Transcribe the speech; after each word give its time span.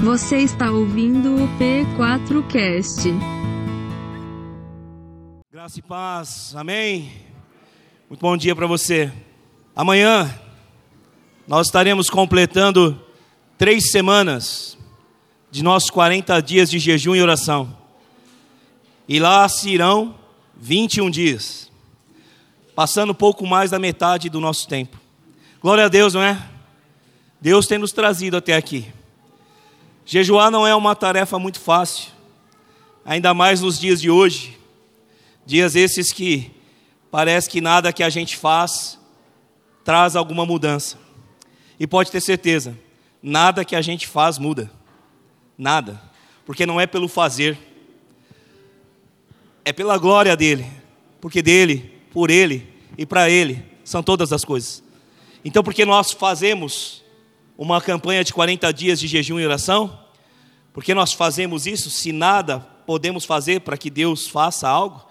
Você 0.00 0.38
está 0.38 0.70
ouvindo 0.70 1.34
o 1.34 1.48
P4Cast. 1.58 3.12
Graça 5.50 5.80
e 5.80 5.82
paz, 5.82 6.54
amém. 6.54 7.10
Muito 8.08 8.20
bom 8.20 8.36
dia 8.36 8.54
para 8.54 8.68
você. 8.68 9.12
Amanhã 9.74 10.32
nós 11.48 11.66
estaremos 11.66 12.08
completando 12.08 12.98
três 13.58 13.90
semanas 13.90 14.78
de 15.50 15.64
nossos 15.64 15.90
40 15.90 16.40
dias 16.42 16.70
de 16.70 16.78
jejum 16.78 17.16
e 17.16 17.20
oração. 17.20 17.76
E 19.08 19.18
lá 19.18 19.48
se 19.48 19.68
irão 19.68 20.14
21 20.56 21.10
dias, 21.10 21.72
passando 22.72 23.12
pouco 23.12 23.44
mais 23.44 23.72
da 23.72 23.80
metade 23.80 24.30
do 24.30 24.40
nosso 24.40 24.68
tempo. 24.68 24.96
Glória 25.60 25.86
a 25.86 25.88
Deus, 25.88 26.14
não 26.14 26.22
é? 26.22 26.40
Deus 27.40 27.66
tem 27.66 27.78
nos 27.78 27.90
trazido 27.90 28.36
até 28.36 28.54
aqui. 28.54 28.96
Jejuar 30.10 30.50
não 30.50 30.66
é 30.66 30.74
uma 30.74 30.96
tarefa 30.96 31.38
muito 31.38 31.60
fácil, 31.60 32.10
ainda 33.04 33.34
mais 33.34 33.60
nos 33.60 33.78
dias 33.78 34.00
de 34.00 34.08
hoje, 34.08 34.58
dias 35.44 35.76
esses 35.76 36.10
que 36.10 36.50
parece 37.10 37.46
que 37.50 37.60
nada 37.60 37.92
que 37.92 38.02
a 38.02 38.08
gente 38.08 38.34
faz 38.34 38.98
traz 39.84 40.16
alguma 40.16 40.46
mudança. 40.46 40.98
E 41.78 41.86
pode 41.86 42.10
ter 42.10 42.22
certeza, 42.22 42.74
nada 43.22 43.66
que 43.66 43.76
a 43.76 43.82
gente 43.82 44.08
faz 44.08 44.38
muda. 44.38 44.70
Nada. 45.58 46.00
Porque 46.46 46.64
não 46.64 46.80
é 46.80 46.86
pelo 46.86 47.06
fazer, 47.06 47.58
é 49.62 49.74
pela 49.74 49.98
glória 49.98 50.34
dele. 50.34 50.64
Porque 51.20 51.42
dele, 51.42 52.00
por 52.10 52.30
ele 52.30 52.66
e 52.96 53.04
para 53.04 53.28
ele 53.28 53.62
são 53.84 54.02
todas 54.02 54.32
as 54.32 54.42
coisas. 54.42 54.82
Então, 55.44 55.62
porque 55.62 55.84
nós 55.84 56.12
fazemos 56.12 57.04
uma 57.58 57.80
campanha 57.80 58.22
de 58.22 58.32
40 58.32 58.72
dias 58.72 59.00
de 59.00 59.08
jejum 59.08 59.40
e 59.40 59.44
oração? 59.44 59.98
Porque 60.72 60.94
nós 60.94 61.12
fazemos 61.12 61.66
isso 61.66 61.90
se 61.90 62.12
nada 62.12 62.60
podemos 62.86 63.24
fazer 63.24 63.62
para 63.62 63.76
que 63.76 63.90
Deus 63.90 64.28
faça 64.28 64.68
algo? 64.68 65.04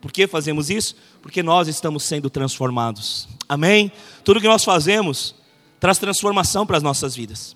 Por 0.00 0.10
que 0.10 0.26
fazemos 0.26 0.70
isso? 0.70 0.96
Porque 1.20 1.42
nós 1.42 1.68
estamos 1.68 2.02
sendo 2.02 2.30
transformados. 2.30 3.28
Amém? 3.46 3.92
Tudo 4.24 4.40
que 4.40 4.48
nós 4.48 4.64
fazemos 4.64 5.34
traz 5.78 5.98
transformação 5.98 6.66
para 6.66 6.78
as 6.78 6.82
nossas 6.82 7.14
vidas. 7.14 7.54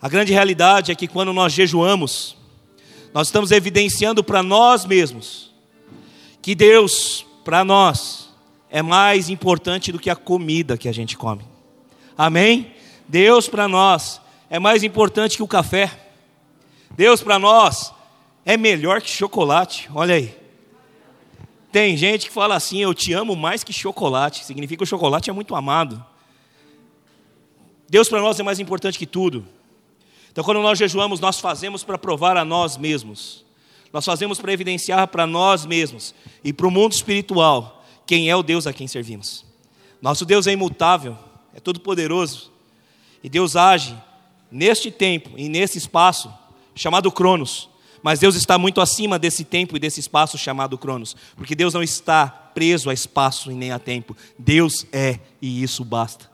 A 0.00 0.08
grande 0.08 0.32
realidade 0.32 0.90
é 0.90 0.94
que 0.94 1.06
quando 1.06 1.32
nós 1.32 1.52
jejuamos, 1.52 2.36
nós 3.12 3.28
estamos 3.28 3.50
evidenciando 3.50 4.24
para 4.24 4.42
nós 4.42 4.84
mesmos 4.84 5.52
que 6.40 6.54
Deus, 6.54 7.26
para 7.44 7.64
nós, 7.64 8.30
é 8.70 8.82
mais 8.82 9.28
importante 9.28 9.92
do 9.92 9.98
que 9.98 10.08
a 10.08 10.16
comida 10.16 10.78
que 10.78 10.88
a 10.88 10.92
gente 10.92 11.16
come. 11.16 11.44
Amém? 12.16 12.72
Deus 13.08 13.48
para 13.48 13.68
nós 13.68 14.20
é 14.50 14.58
mais 14.58 14.82
importante 14.82 15.36
que 15.36 15.42
o 15.42 15.48
café. 15.48 15.90
Deus 16.90 17.22
para 17.22 17.38
nós 17.38 17.92
é 18.44 18.56
melhor 18.56 19.00
que 19.00 19.10
chocolate. 19.10 19.88
Olha 19.94 20.14
aí. 20.14 20.36
Tem 21.70 21.96
gente 21.96 22.26
que 22.26 22.32
fala 22.32 22.54
assim: 22.54 22.82
Eu 22.82 22.94
te 22.94 23.12
amo 23.12 23.36
mais 23.36 23.62
que 23.62 23.72
chocolate. 23.72 24.44
Significa 24.44 24.78
que 24.78 24.84
o 24.84 24.86
chocolate 24.86 25.28
é 25.28 25.32
muito 25.32 25.54
amado. 25.54 26.04
Deus 27.88 28.08
para 28.08 28.20
nós 28.20 28.38
é 28.40 28.42
mais 28.42 28.58
importante 28.58 28.98
que 28.98 29.06
tudo. 29.06 29.46
Então, 30.32 30.44
quando 30.44 30.60
nós 30.60 30.78
jejuamos, 30.78 31.20
nós 31.20 31.40
fazemos 31.40 31.84
para 31.84 31.96
provar 31.96 32.36
a 32.36 32.44
nós 32.44 32.76
mesmos. 32.76 33.44
Nós 33.92 34.04
fazemos 34.04 34.38
para 34.40 34.52
evidenciar 34.52 35.08
para 35.08 35.26
nós 35.26 35.64
mesmos 35.64 36.14
e 36.44 36.52
para 36.52 36.66
o 36.66 36.70
mundo 36.70 36.92
espiritual 36.92 37.84
quem 38.04 38.28
é 38.28 38.36
o 38.36 38.42
Deus 38.42 38.66
a 38.66 38.72
quem 38.72 38.86
servimos. 38.86 39.44
Nosso 40.02 40.24
Deus 40.24 40.46
é 40.46 40.52
imutável, 40.52 41.16
é 41.54 41.60
todo 41.60 41.80
poderoso. 41.80 42.52
E 43.22 43.28
Deus 43.28 43.56
age 43.56 43.96
neste 44.50 44.90
tempo 44.90 45.30
e 45.36 45.48
nesse 45.48 45.78
espaço 45.78 46.32
chamado 46.74 47.10
Cronos. 47.10 47.68
Mas 48.02 48.20
Deus 48.20 48.36
está 48.36 48.56
muito 48.56 48.80
acima 48.80 49.18
desse 49.18 49.44
tempo 49.44 49.76
e 49.76 49.80
desse 49.80 50.00
espaço 50.00 50.38
chamado 50.38 50.78
Cronos, 50.78 51.16
porque 51.34 51.54
Deus 51.54 51.74
não 51.74 51.82
está 51.82 52.28
preso 52.28 52.88
a 52.88 52.94
espaço 52.94 53.50
e 53.50 53.54
nem 53.54 53.72
a 53.72 53.78
tempo. 53.78 54.16
Deus 54.38 54.86
é 54.92 55.18
e 55.42 55.62
isso 55.62 55.84
basta. 55.84 56.30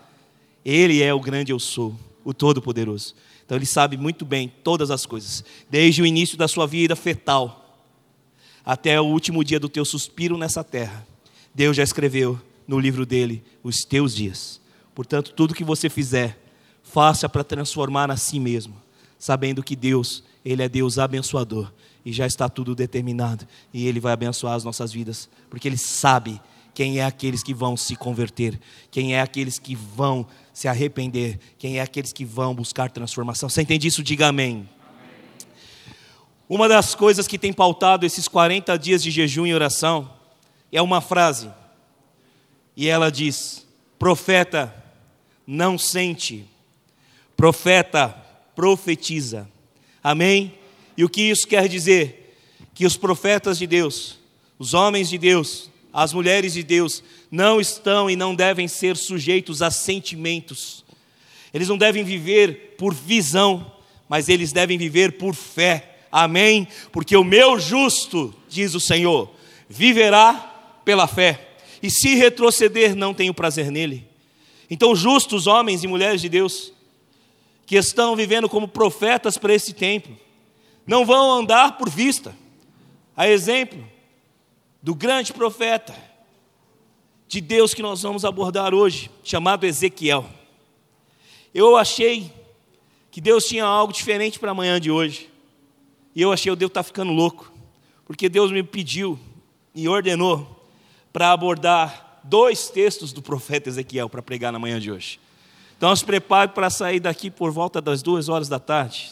Ele 0.64 1.02
é 1.02 1.14
o 1.14 1.20
grande 1.20 1.50
eu 1.50 1.58
sou, 1.58 1.98
o 2.24 2.34
todo-poderoso. 2.34 3.14
Então 3.44 3.56
ele 3.56 3.66
sabe 3.66 3.96
muito 3.96 4.24
bem 4.24 4.52
todas 4.62 4.90
as 4.90 5.06
coisas, 5.06 5.44
desde 5.70 6.02
o 6.02 6.06
início 6.06 6.36
da 6.36 6.46
sua 6.46 6.66
vida 6.66 6.94
fetal 6.94 7.58
até 8.64 9.00
o 9.00 9.04
último 9.04 9.42
dia 9.42 9.58
do 9.58 9.68
teu 9.68 9.84
suspiro 9.84 10.38
nessa 10.38 10.62
terra. 10.62 11.06
Deus 11.54 11.76
já 11.76 11.82
escreveu 11.82 12.40
no 12.66 12.78
livro 12.78 13.04
dele 13.04 13.42
os 13.62 13.80
teus 13.80 14.14
dias. 14.14 14.60
Portanto, 14.94 15.32
tudo 15.32 15.54
que 15.54 15.64
você 15.64 15.88
fizer, 15.88 16.38
faça 16.92 17.28
para 17.28 17.42
transformar 17.42 18.10
a 18.10 18.16
si 18.16 18.38
mesmo, 18.38 18.74
sabendo 19.18 19.62
que 19.62 19.74
Deus, 19.74 20.22
Ele 20.44 20.62
é 20.62 20.68
Deus 20.68 20.98
abençoador 20.98 21.72
e 22.04 22.12
já 22.12 22.26
está 22.26 22.48
tudo 22.48 22.74
determinado 22.74 23.46
e 23.72 23.86
Ele 23.86 23.98
vai 23.98 24.12
abençoar 24.12 24.54
as 24.54 24.64
nossas 24.64 24.92
vidas, 24.92 25.28
porque 25.48 25.66
Ele 25.66 25.78
sabe 25.78 26.40
quem 26.74 26.98
é 26.98 27.04
aqueles 27.04 27.42
que 27.42 27.54
vão 27.54 27.76
se 27.76 27.96
converter, 27.96 28.60
quem 28.90 29.14
é 29.14 29.22
aqueles 29.22 29.58
que 29.58 29.74
vão 29.74 30.26
se 30.52 30.68
arrepender, 30.68 31.38
quem 31.58 31.78
é 31.78 31.82
aqueles 31.82 32.12
que 32.12 32.24
vão 32.24 32.54
buscar 32.54 32.90
transformação. 32.90 33.48
Você 33.48 33.62
entende 33.62 33.88
isso? 33.88 34.02
Diga 34.02 34.28
amém. 34.28 34.68
Uma 36.48 36.68
das 36.68 36.94
coisas 36.94 37.26
que 37.26 37.38
tem 37.38 37.52
pautado 37.52 38.04
esses 38.04 38.28
40 38.28 38.76
dias 38.78 39.02
de 39.02 39.10
jejum 39.10 39.46
e 39.46 39.54
oração 39.54 40.10
é 40.70 40.82
uma 40.82 41.00
frase, 41.00 41.50
e 42.76 42.86
ela 42.86 43.10
diz: 43.10 43.66
profeta 43.98 44.74
não 45.46 45.78
sente 45.78 46.51
Profeta 47.42 48.16
profetiza. 48.54 49.50
Amém? 50.00 50.54
E 50.96 51.02
o 51.02 51.08
que 51.08 51.22
isso 51.22 51.44
quer 51.44 51.66
dizer? 51.66 52.36
Que 52.72 52.86
os 52.86 52.96
profetas 52.96 53.58
de 53.58 53.66
Deus, 53.66 54.16
os 54.60 54.74
homens 54.74 55.08
de 55.08 55.18
Deus, 55.18 55.68
as 55.92 56.12
mulheres 56.12 56.52
de 56.52 56.62
Deus, 56.62 57.02
não 57.28 57.60
estão 57.60 58.08
e 58.08 58.14
não 58.14 58.32
devem 58.32 58.68
ser 58.68 58.96
sujeitos 58.96 59.60
a 59.60 59.72
sentimentos. 59.72 60.84
Eles 61.52 61.66
não 61.66 61.76
devem 61.76 62.04
viver 62.04 62.76
por 62.78 62.94
visão, 62.94 63.72
mas 64.08 64.28
eles 64.28 64.52
devem 64.52 64.78
viver 64.78 65.18
por 65.18 65.34
fé. 65.34 65.96
Amém? 66.12 66.68
Porque 66.92 67.16
o 67.16 67.24
meu 67.24 67.58
justo, 67.58 68.32
diz 68.48 68.72
o 68.72 68.78
Senhor, 68.78 69.28
viverá 69.68 70.80
pela 70.84 71.08
fé. 71.08 71.54
E 71.82 71.90
se 71.90 72.14
retroceder, 72.14 72.94
não 72.94 73.12
tenho 73.12 73.34
prazer 73.34 73.68
nele. 73.68 74.06
Então, 74.70 74.94
justos 74.94 75.48
homens 75.48 75.82
e 75.82 75.88
mulheres 75.88 76.20
de 76.20 76.28
Deus, 76.28 76.72
que 77.72 77.78
estão 77.78 78.14
vivendo 78.14 78.50
como 78.50 78.68
profetas 78.68 79.38
para 79.38 79.54
esse 79.54 79.72
tempo, 79.72 80.10
não 80.86 81.06
vão 81.06 81.38
andar 81.38 81.78
por 81.78 81.88
vista. 81.88 82.36
A 83.16 83.26
exemplo 83.26 83.82
do 84.82 84.94
grande 84.94 85.32
profeta 85.32 85.96
de 87.26 87.40
Deus 87.40 87.72
que 87.72 87.80
nós 87.80 88.02
vamos 88.02 88.26
abordar 88.26 88.74
hoje, 88.74 89.10
chamado 89.24 89.64
Ezequiel. 89.64 90.28
Eu 91.54 91.74
achei 91.74 92.30
que 93.10 93.22
Deus 93.22 93.46
tinha 93.46 93.64
algo 93.64 93.90
diferente 93.90 94.38
para 94.38 94.50
a 94.50 94.54
manhã 94.54 94.78
de 94.78 94.90
hoje. 94.90 95.30
E 96.14 96.20
eu 96.20 96.30
achei, 96.30 96.52
o 96.52 96.56
Deus 96.56 96.68
está 96.68 96.82
ficando 96.82 97.10
louco. 97.10 97.50
Porque 98.04 98.28
Deus 98.28 98.52
me 98.52 98.62
pediu 98.62 99.18
e 99.74 99.88
ordenou 99.88 100.68
para 101.10 101.32
abordar 101.32 102.20
dois 102.22 102.68
textos 102.68 103.14
do 103.14 103.22
profeta 103.22 103.70
Ezequiel 103.70 104.10
para 104.10 104.20
pregar 104.20 104.52
na 104.52 104.58
manhã 104.58 104.78
de 104.78 104.92
hoje. 104.92 105.18
Então 105.82 105.96
se 105.96 106.04
prepare 106.04 106.52
para 106.52 106.70
sair 106.70 107.00
daqui 107.00 107.28
por 107.28 107.50
volta 107.50 107.80
das 107.80 108.02
duas 108.02 108.28
horas 108.28 108.48
da 108.48 108.60
tarde. 108.60 109.10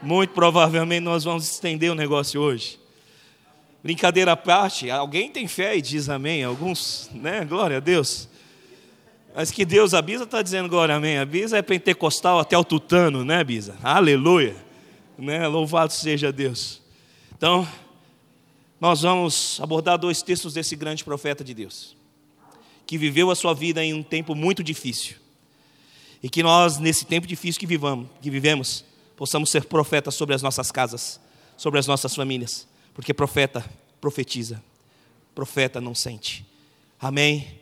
Muito 0.00 0.32
provavelmente 0.32 1.02
nós 1.02 1.24
vamos 1.24 1.44
estender 1.44 1.92
o 1.92 1.94
negócio 1.94 2.40
hoje. 2.40 2.80
Brincadeira 3.82 4.32
à 4.32 4.36
parte, 4.36 4.90
alguém 4.90 5.30
tem 5.30 5.46
fé 5.46 5.76
e 5.76 5.82
diz 5.82 6.08
amém? 6.08 6.42
Alguns, 6.42 7.10
né? 7.12 7.44
Glória 7.44 7.76
a 7.76 7.80
Deus. 7.80 8.26
Mas 9.36 9.50
que 9.50 9.66
Deus, 9.66 9.92
a 9.92 10.00
Bisa 10.00 10.24
está 10.24 10.40
dizendo 10.40 10.66
glória 10.66 10.94
amém. 10.94 11.18
A 11.18 11.26
Bisa 11.26 11.58
é 11.58 11.62
pentecostal 11.62 12.38
até 12.38 12.56
o 12.56 12.64
tutano, 12.64 13.22
né, 13.22 13.44
Bisa? 13.44 13.76
Aleluia. 13.82 14.56
Né? 15.18 15.46
Louvado 15.46 15.92
seja 15.92 16.32
Deus. 16.32 16.80
Então, 17.36 17.68
nós 18.80 19.02
vamos 19.02 19.60
abordar 19.60 19.98
dois 19.98 20.22
textos 20.22 20.54
desse 20.54 20.74
grande 20.74 21.04
profeta 21.04 21.44
de 21.44 21.52
Deus, 21.52 21.94
que 22.86 22.96
viveu 22.96 23.30
a 23.30 23.34
sua 23.34 23.52
vida 23.52 23.84
em 23.84 23.92
um 23.92 24.02
tempo 24.02 24.34
muito 24.34 24.64
difícil 24.64 25.27
e 26.22 26.28
que 26.28 26.42
nós, 26.42 26.78
nesse 26.78 27.04
tempo 27.04 27.26
difícil 27.26 27.60
que, 27.60 27.66
vivamos, 27.66 28.08
que 28.20 28.30
vivemos, 28.30 28.84
possamos 29.16 29.50
ser 29.50 29.64
profetas 29.64 30.14
sobre 30.14 30.34
as 30.34 30.42
nossas 30.42 30.70
casas, 30.70 31.20
sobre 31.56 31.78
as 31.78 31.86
nossas 31.86 32.14
famílias, 32.14 32.66
porque 32.94 33.14
profeta 33.14 33.64
profetiza, 34.00 34.62
profeta 35.34 35.80
não 35.80 35.94
sente. 35.94 36.46
Amém? 37.00 37.60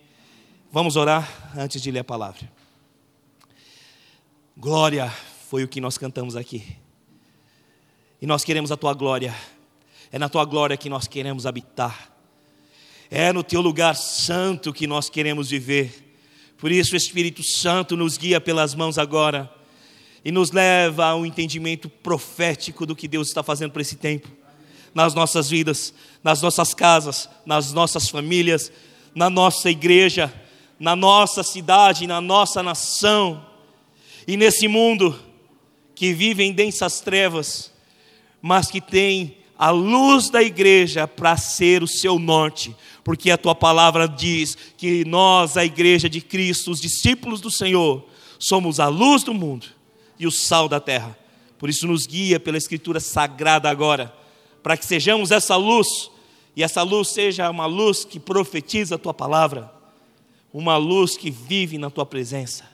Vamos 0.70 0.96
orar 0.96 1.52
antes 1.56 1.80
de 1.80 1.90
ler 1.90 2.00
a 2.00 2.04
palavra. 2.04 2.50
Glória 4.56 5.12
foi 5.48 5.62
o 5.62 5.68
que 5.68 5.80
nós 5.80 5.98
cantamos 5.98 6.36
aqui. 6.36 6.76
E 8.20 8.26
nós 8.26 8.44
queremos 8.44 8.72
a 8.72 8.76
tua 8.76 8.94
glória. 8.94 9.34
É 10.10 10.18
na 10.18 10.28
tua 10.28 10.44
glória 10.44 10.76
que 10.76 10.88
nós 10.88 11.06
queremos 11.06 11.46
habitar. 11.46 12.12
É 13.10 13.32
no 13.32 13.42
teu 13.42 13.60
lugar 13.60 13.94
santo 13.94 14.72
que 14.72 14.86
nós 14.86 15.10
queremos 15.10 15.50
viver. 15.50 16.05
Por 16.58 16.72
isso 16.72 16.94
o 16.94 16.96
Espírito 16.96 17.42
Santo 17.42 17.96
nos 17.96 18.16
guia 18.16 18.40
pelas 18.40 18.74
mãos 18.74 18.98
agora 18.98 19.50
e 20.24 20.32
nos 20.32 20.50
leva 20.50 21.06
a 21.06 21.16
um 21.16 21.26
entendimento 21.26 21.88
profético 21.88 22.86
do 22.86 22.96
que 22.96 23.06
Deus 23.06 23.28
está 23.28 23.42
fazendo 23.42 23.72
para 23.72 23.82
esse 23.82 23.96
tempo, 23.96 24.28
nas 24.94 25.14
nossas 25.14 25.48
vidas, 25.48 25.92
nas 26.24 26.40
nossas 26.40 26.74
casas, 26.74 27.28
nas 27.44 27.72
nossas 27.72 28.08
famílias, 28.08 28.72
na 29.14 29.28
nossa 29.28 29.70
igreja, 29.70 30.32
na 30.80 30.96
nossa 30.96 31.42
cidade, 31.42 32.06
na 32.06 32.20
nossa 32.20 32.62
nação, 32.62 33.44
e 34.26 34.36
nesse 34.36 34.66
mundo 34.66 35.16
que 35.94 36.12
vive 36.12 36.42
em 36.42 36.52
densas 36.52 37.00
trevas, 37.00 37.72
mas 38.42 38.68
que 38.68 38.80
tem 38.80 39.36
a 39.58 39.70
luz 39.70 40.28
da 40.28 40.42
igreja 40.42 41.06
para 41.06 41.36
ser 41.36 41.82
o 41.82 41.88
seu 41.88 42.18
norte, 42.18 42.76
porque 43.06 43.30
a 43.30 43.38
tua 43.38 43.54
palavra 43.54 44.08
diz 44.08 44.58
que 44.76 45.04
nós, 45.04 45.56
a 45.56 45.64
igreja 45.64 46.10
de 46.10 46.20
Cristo, 46.20 46.72
os 46.72 46.80
discípulos 46.80 47.40
do 47.40 47.52
Senhor, 47.52 48.04
somos 48.36 48.80
a 48.80 48.88
luz 48.88 49.22
do 49.22 49.32
mundo 49.32 49.68
e 50.18 50.26
o 50.26 50.30
sal 50.32 50.68
da 50.68 50.80
terra. 50.80 51.16
Por 51.56 51.70
isso, 51.70 51.86
nos 51.86 52.04
guia 52.04 52.40
pela 52.40 52.58
Escritura 52.58 52.98
sagrada 52.98 53.70
agora, 53.70 54.12
para 54.60 54.76
que 54.76 54.84
sejamos 54.84 55.30
essa 55.30 55.54
luz, 55.54 56.10
e 56.56 56.64
essa 56.64 56.82
luz 56.82 57.10
seja 57.10 57.48
uma 57.48 57.66
luz 57.66 58.04
que 58.04 58.18
profetiza 58.18 58.96
a 58.96 58.98
tua 58.98 59.14
palavra, 59.14 59.72
uma 60.52 60.76
luz 60.76 61.16
que 61.16 61.30
vive 61.30 61.78
na 61.78 61.90
tua 61.90 62.04
presença. 62.04 62.64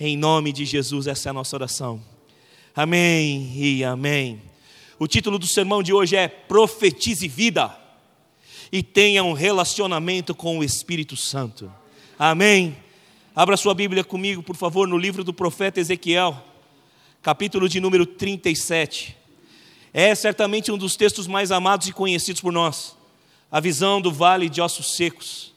Em 0.00 0.16
nome 0.16 0.54
de 0.54 0.64
Jesus, 0.64 1.06
essa 1.06 1.28
é 1.28 1.30
a 1.30 1.34
nossa 1.34 1.54
oração. 1.54 2.02
Amém 2.74 3.52
e 3.54 3.84
amém. 3.84 4.40
O 4.98 5.06
título 5.06 5.38
do 5.38 5.46
sermão 5.46 5.82
de 5.82 5.92
hoje 5.92 6.16
é 6.16 6.28
Profetize 6.28 7.28
Vida 7.28 7.78
e 8.72 8.82
tenha 8.82 9.24
um 9.24 9.32
relacionamento 9.32 10.34
com 10.34 10.58
o 10.58 10.64
Espírito 10.64 11.16
Santo. 11.16 11.72
Amém. 12.18 12.76
Abra 13.34 13.56
sua 13.56 13.74
Bíblia 13.74 14.04
comigo, 14.04 14.42
por 14.42 14.56
favor, 14.56 14.86
no 14.86 14.98
livro 14.98 15.24
do 15.24 15.32
profeta 15.32 15.80
Ezequiel, 15.80 16.42
capítulo 17.22 17.68
de 17.68 17.80
número 17.80 18.04
37. 18.04 19.16
É 19.92 20.14
certamente 20.14 20.70
um 20.70 20.78
dos 20.78 20.96
textos 20.96 21.26
mais 21.26 21.50
amados 21.50 21.88
e 21.88 21.92
conhecidos 21.92 22.40
por 22.40 22.52
nós. 22.52 22.96
A 23.50 23.58
visão 23.58 24.00
do 24.00 24.12
vale 24.12 24.48
de 24.48 24.60
ossos 24.60 24.94
secos. 24.94 25.52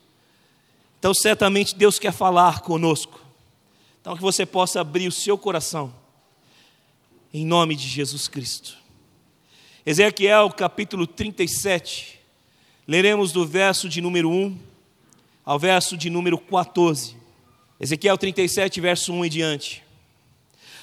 Então, 0.97 1.13
certamente 1.13 1.75
Deus 1.75 1.99
quer 1.99 2.13
falar 2.13 2.61
conosco. 2.61 3.21
Então, 4.01 4.15
que 4.15 4.21
você 4.21 4.45
possa 4.45 4.81
abrir 4.81 5.07
o 5.07 5.11
seu 5.11 5.37
coração, 5.37 5.93
em 7.33 7.45
nome 7.45 7.75
de 7.75 7.87
Jesus 7.87 8.27
Cristo. 8.27 8.77
Ezequiel 9.85 10.49
capítulo 10.49 11.05
37, 11.05 12.19
Leremos 12.85 13.31
do 13.31 13.45
verso 13.45 13.87
de 13.87 14.01
número 14.01 14.29
1 14.29 14.57
ao 15.45 15.57
verso 15.57 15.95
de 15.95 16.09
número 16.09 16.37
14. 16.37 17.15
Ezequiel 17.79 18.17
37, 18.17 18.81
verso 18.81 19.13
1 19.13 19.25
e 19.25 19.29
diante. 19.29 19.83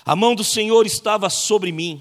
A 0.05 0.17
mão 0.17 0.35
do 0.35 0.43
Senhor 0.43 0.87
estava 0.87 1.29
sobre 1.29 1.71
mim, 1.71 2.01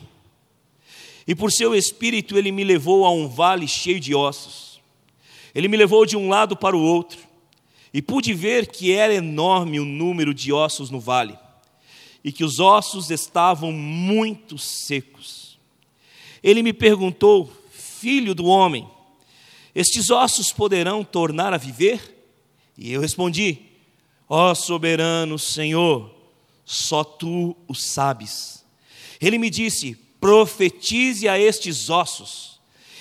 e 1.27 1.35
por 1.35 1.51
seu 1.51 1.75
espírito 1.75 2.37
ele 2.37 2.49
me 2.49 2.63
levou 2.63 3.05
a 3.05 3.11
um 3.11 3.27
vale 3.27 3.67
cheio 3.67 3.99
de 3.99 4.15
ossos. 4.15 4.79
Ele 5.53 5.67
me 5.67 5.75
levou 5.75 6.05
de 6.05 6.15
um 6.15 6.29
lado 6.29 6.55
para 6.55 6.77
o 6.77 6.81
outro, 6.81 7.19
e 7.93 8.01
pude 8.01 8.33
ver 8.33 8.67
que 8.67 8.93
era 8.93 9.13
enorme 9.13 9.81
o 9.81 9.85
número 9.85 10.33
de 10.33 10.53
ossos 10.53 10.89
no 10.89 10.99
vale, 11.01 11.37
e 12.23 12.31
que 12.31 12.45
os 12.45 12.59
ossos 12.61 13.11
estavam 13.11 13.73
muito 13.73 14.57
secos. 14.57 15.59
Ele 16.41 16.63
me 16.63 16.71
perguntou: 16.71 17.51
Filho 17.69 18.33
do 18.33 18.45
homem, 18.45 18.87
estes 19.73 20.09
ossos 20.09 20.51
poderão 20.51 21.03
tornar 21.03 21.53
a 21.53 21.57
viver? 21.57 22.17
E 22.77 22.91
eu 22.91 23.01
respondi: 23.01 23.59
Ó 24.27 24.51
oh, 24.51 24.55
soberano 24.55 25.37
Senhor, 25.37 26.13
só 26.65 27.03
tu 27.03 27.55
o 27.67 27.73
sabes. 27.73 28.65
Ele 29.19 29.37
me 29.37 29.49
disse: 29.49 29.95
Profetize 30.19 31.27
a 31.27 31.39
estes 31.39 31.89
ossos 31.89 32.59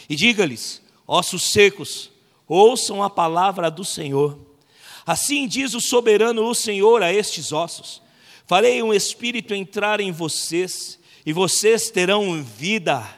e 0.08 0.16
diga-lhes: 0.16 0.82
Ossos 1.06 1.50
secos, 1.50 2.10
ouçam 2.46 3.02
a 3.02 3.10
palavra 3.10 3.70
do 3.70 3.84
Senhor. 3.84 4.38
Assim 5.06 5.48
diz 5.48 5.74
o 5.74 5.80
soberano 5.80 6.46
o 6.46 6.54
Senhor 6.54 7.02
a 7.02 7.12
estes 7.12 7.52
ossos: 7.52 8.02
Farei 8.46 8.82
um 8.82 8.92
espírito 8.92 9.54
entrar 9.54 10.00
em 10.00 10.12
vocês, 10.12 10.98
e 11.24 11.32
vocês 11.32 11.90
terão 11.90 12.42
vida. 12.42 13.17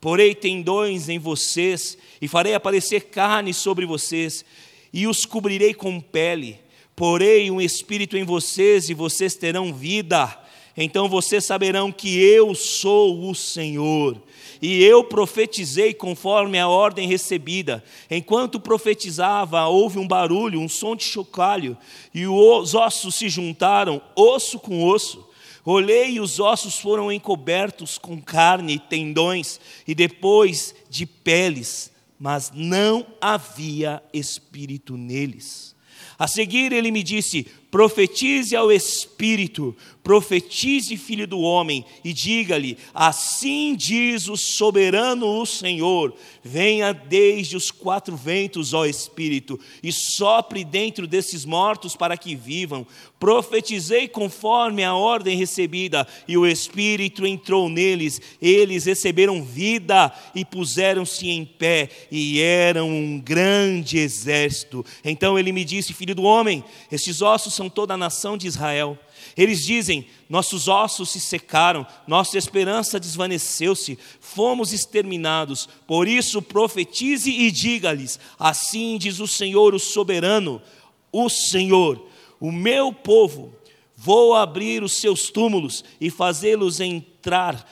Porei 0.00 0.34
tendões 0.34 1.08
em 1.08 1.18
vocês, 1.18 1.96
e 2.20 2.28
farei 2.28 2.54
aparecer 2.54 3.06
carne 3.06 3.52
sobre 3.52 3.86
vocês, 3.86 4.44
e 4.92 5.06
os 5.06 5.24
cobrirei 5.24 5.74
com 5.74 6.00
pele. 6.00 6.58
Porei 6.94 7.50
um 7.50 7.60
espírito 7.60 8.16
em 8.16 8.24
vocês, 8.24 8.88
e 8.88 8.94
vocês 8.94 9.34
terão 9.34 9.72
vida. 9.72 10.38
Então 10.76 11.08
vocês 11.08 11.44
saberão 11.44 11.90
que 11.90 12.18
eu 12.18 12.54
sou 12.54 13.28
o 13.30 13.34
Senhor. 13.34 14.20
E 14.60 14.82
eu 14.82 15.04
profetizei 15.04 15.94
conforme 15.94 16.58
a 16.58 16.68
ordem 16.68 17.08
recebida. 17.08 17.82
Enquanto 18.10 18.60
profetizava, 18.60 19.66
houve 19.66 19.98
um 19.98 20.06
barulho, 20.06 20.60
um 20.60 20.68
som 20.68 20.94
de 20.94 21.04
chocalho, 21.04 21.76
e 22.14 22.26
os 22.26 22.74
ossos 22.74 23.14
se 23.14 23.28
juntaram, 23.28 24.02
osso 24.14 24.58
com 24.58 24.84
osso. 24.84 25.26
Olhei 25.66 26.12
e 26.12 26.20
os 26.20 26.40
ossos 26.40 26.78
foram 26.78 27.12
encobertos 27.12 27.98
com 27.98 28.22
carne 28.22 28.76
e 28.76 28.78
tendões, 28.78 29.60
e 29.86 29.94
depois 29.94 30.74
de 30.88 31.04
peles 31.04 31.94
mas 32.18 32.50
não 32.54 33.06
havia 33.20 34.02
espírito 34.12 34.96
neles. 34.96 35.74
A 36.18 36.26
seguir 36.26 36.72
ele 36.72 36.90
me 36.90 37.02
disse: 37.02 37.46
profetize 37.70 38.54
ao 38.54 38.70
Espírito, 38.70 39.76
profetize, 40.02 40.96
filho 40.96 41.26
do 41.26 41.40
homem, 41.40 41.84
e 42.04 42.12
diga-lhe: 42.12 42.78
Assim 42.94 43.74
diz 43.74 44.28
o 44.28 44.36
soberano 44.36 45.40
o 45.40 45.44
Senhor: 45.44 46.14
Venha 46.44 46.92
desde 46.92 47.56
os 47.56 47.72
quatro 47.72 48.16
ventos, 48.16 48.72
ó 48.72 48.86
Espírito, 48.86 49.58
e 49.82 49.90
sopre 49.90 50.64
dentro 50.64 51.08
desses 51.08 51.44
mortos 51.44 51.96
para 51.96 52.16
que 52.16 52.36
vivam. 52.36 52.86
Profetizei 53.18 54.06
conforme 54.06 54.84
a 54.84 54.94
ordem 54.94 55.36
recebida, 55.36 56.06
e 56.28 56.36
o 56.36 56.46
Espírito 56.46 57.26
entrou 57.26 57.68
neles, 57.68 58.20
eles 58.40 58.84
receberam 58.84 59.42
vida 59.42 60.12
e 60.34 60.44
puseram-se 60.44 61.28
em 61.28 61.44
pé, 61.44 61.88
e 62.12 62.40
eram 62.40 62.88
um 62.88 63.18
grande 63.18 63.98
exército. 63.98 64.84
Então 65.04 65.36
ele 65.36 65.50
me 65.50 65.64
disse: 65.64 65.92
Filho 65.92 66.14
do 66.14 66.22
homem, 66.22 66.62
estes 66.92 67.20
ossos 67.20 67.55
são 67.56 67.68
toda 67.68 67.94
a 67.94 67.96
nação 67.96 68.36
de 68.36 68.46
Israel. 68.46 68.98
Eles 69.36 69.64
dizem: 69.64 70.06
nossos 70.28 70.68
ossos 70.68 71.10
se 71.10 71.20
secaram, 71.20 71.86
nossa 72.06 72.38
esperança 72.38 73.00
desvaneceu-se, 73.00 73.98
fomos 74.20 74.72
exterminados. 74.72 75.68
Por 75.86 76.06
isso, 76.06 76.40
profetize 76.40 77.30
e 77.30 77.50
diga-lhes: 77.50 78.20
Assim 78.38 78.98
diz 78.98 79.18
o 79.18 79.26
Senhor, 79.26 79.74
o 79.74 79.80
soberano, 79.80 80.62
o 81.10 81.28
Senhor, 81.28 82.06
o 82.38 82.52
meu 82.52 82.92
povo, 82.92 83.54
vou 83.96 84.34
abrir 84.34 84.82
os 84.82 84.92
seus 84.92 85.30
túmulos 85.30 85.82
e 86.00 86.10
fazê-los 86.10 86.78
entrar, 86.80 87.66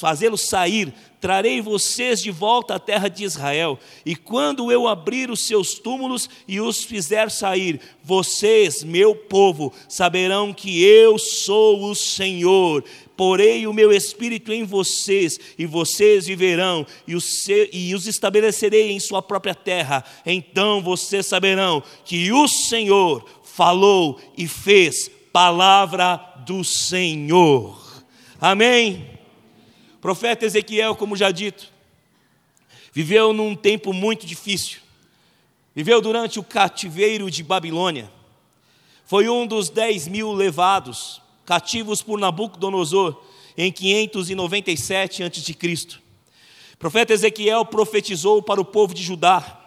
fazê-los 0.00 0.48
sair 0.48 0.92
trarei 1.24 1.62
vocês 1.62 2.20
de 2.20 2.30
volta 2.30 2.74
à 2.74 2.78
terra 2.78 3.08
de 3.08 3.24
Israel, 3.24 3.78
e 4.04 4.14
quando 4.14 4.70
eu 4.70 4.86
abrir 4.86 5.30
os 5.30 5.46
seus 5.46 5.72
túmulos 5.72 6.28
e 6.46 6.60
os 6.60 6.84
fizer 6.84 7.30
sair, 7.30 7.80
vocês, 8.02 8.84
meu 8.84 9.14
povo, 9.14 9.72
saberão 9.88 10.52
que 10.52 10.84
eu 10.84 11.18
sou 11.18 11.82
o 11.84 11.94
Senhor. 11.94 12.84
Porei 13.16 13.66
o 13.66 13.72
meu 13.72 13.90
espírito 13.90 14.52
em 14.52 14.64
vocês, 14.64 15.40
e 15.56 15.64
vocês 15.64 16.26
viverão, 16.26 16.86
e 17.08 17.14
os, 17.14 17.48
e 17.72 17.94
os 17.94 18.06
estabelecerei 18.06 18.92
em 18.92 19.00
sua 19.00 19.22
própria 19.22 19.54
terra. 19.54 20.04
Então 20.26 20.82
vocês 20.82 21.24
saberão 21.24 21.82
que 22.04 22.30
o 22.32 22.46
Senhor 22.46 23.24
falou 23.42 24.20
e 24.36 24.46
fez, 24.46 25.10
palavra 25.32 26.16
do 26.44 26.62
Senhor. 26.62 27.82
Amém 28.38 29.13
profeta 30.04 30.44
Ezequiel, 30.44 30.94
como 30.94 31.16
já 31.16 31.30
dito, 31.30 31.72
viveu 32.92 33.32
num 33.32 33.56
tempo 33.56 33.90
muito 33.90 34.26
difícil. 34.26 34.80
Viveu 35.74 35.98
durante 36.02 36.38
o 36.38 36.42
cativeiro 36.42 37.30
de 37.30 37.42
Babilônia. 37.42 38.12
Foi 39.06 39.30
um 39.30 39.46
dos 39.46 39.70
dez 39.70 40.06
mil 40.06 40.30
levados, 40.30 41.22
cativos 41.46 42.02
por 42.02 42.18
Nabucodonosor, 42.18 43.18
em 43.56 43.72
597 43.72 45.22
a.C. 45.22 45.52
O 46.74 46.76
profeta 46.76 47.14
Ezequiel 47.14 47.64
profetizou 47.64 48.42
para 48.42 48.60
o 48.60 48.64
povo 48.64 48.92
de 48.92 49.02
Judá. 49.02 49.58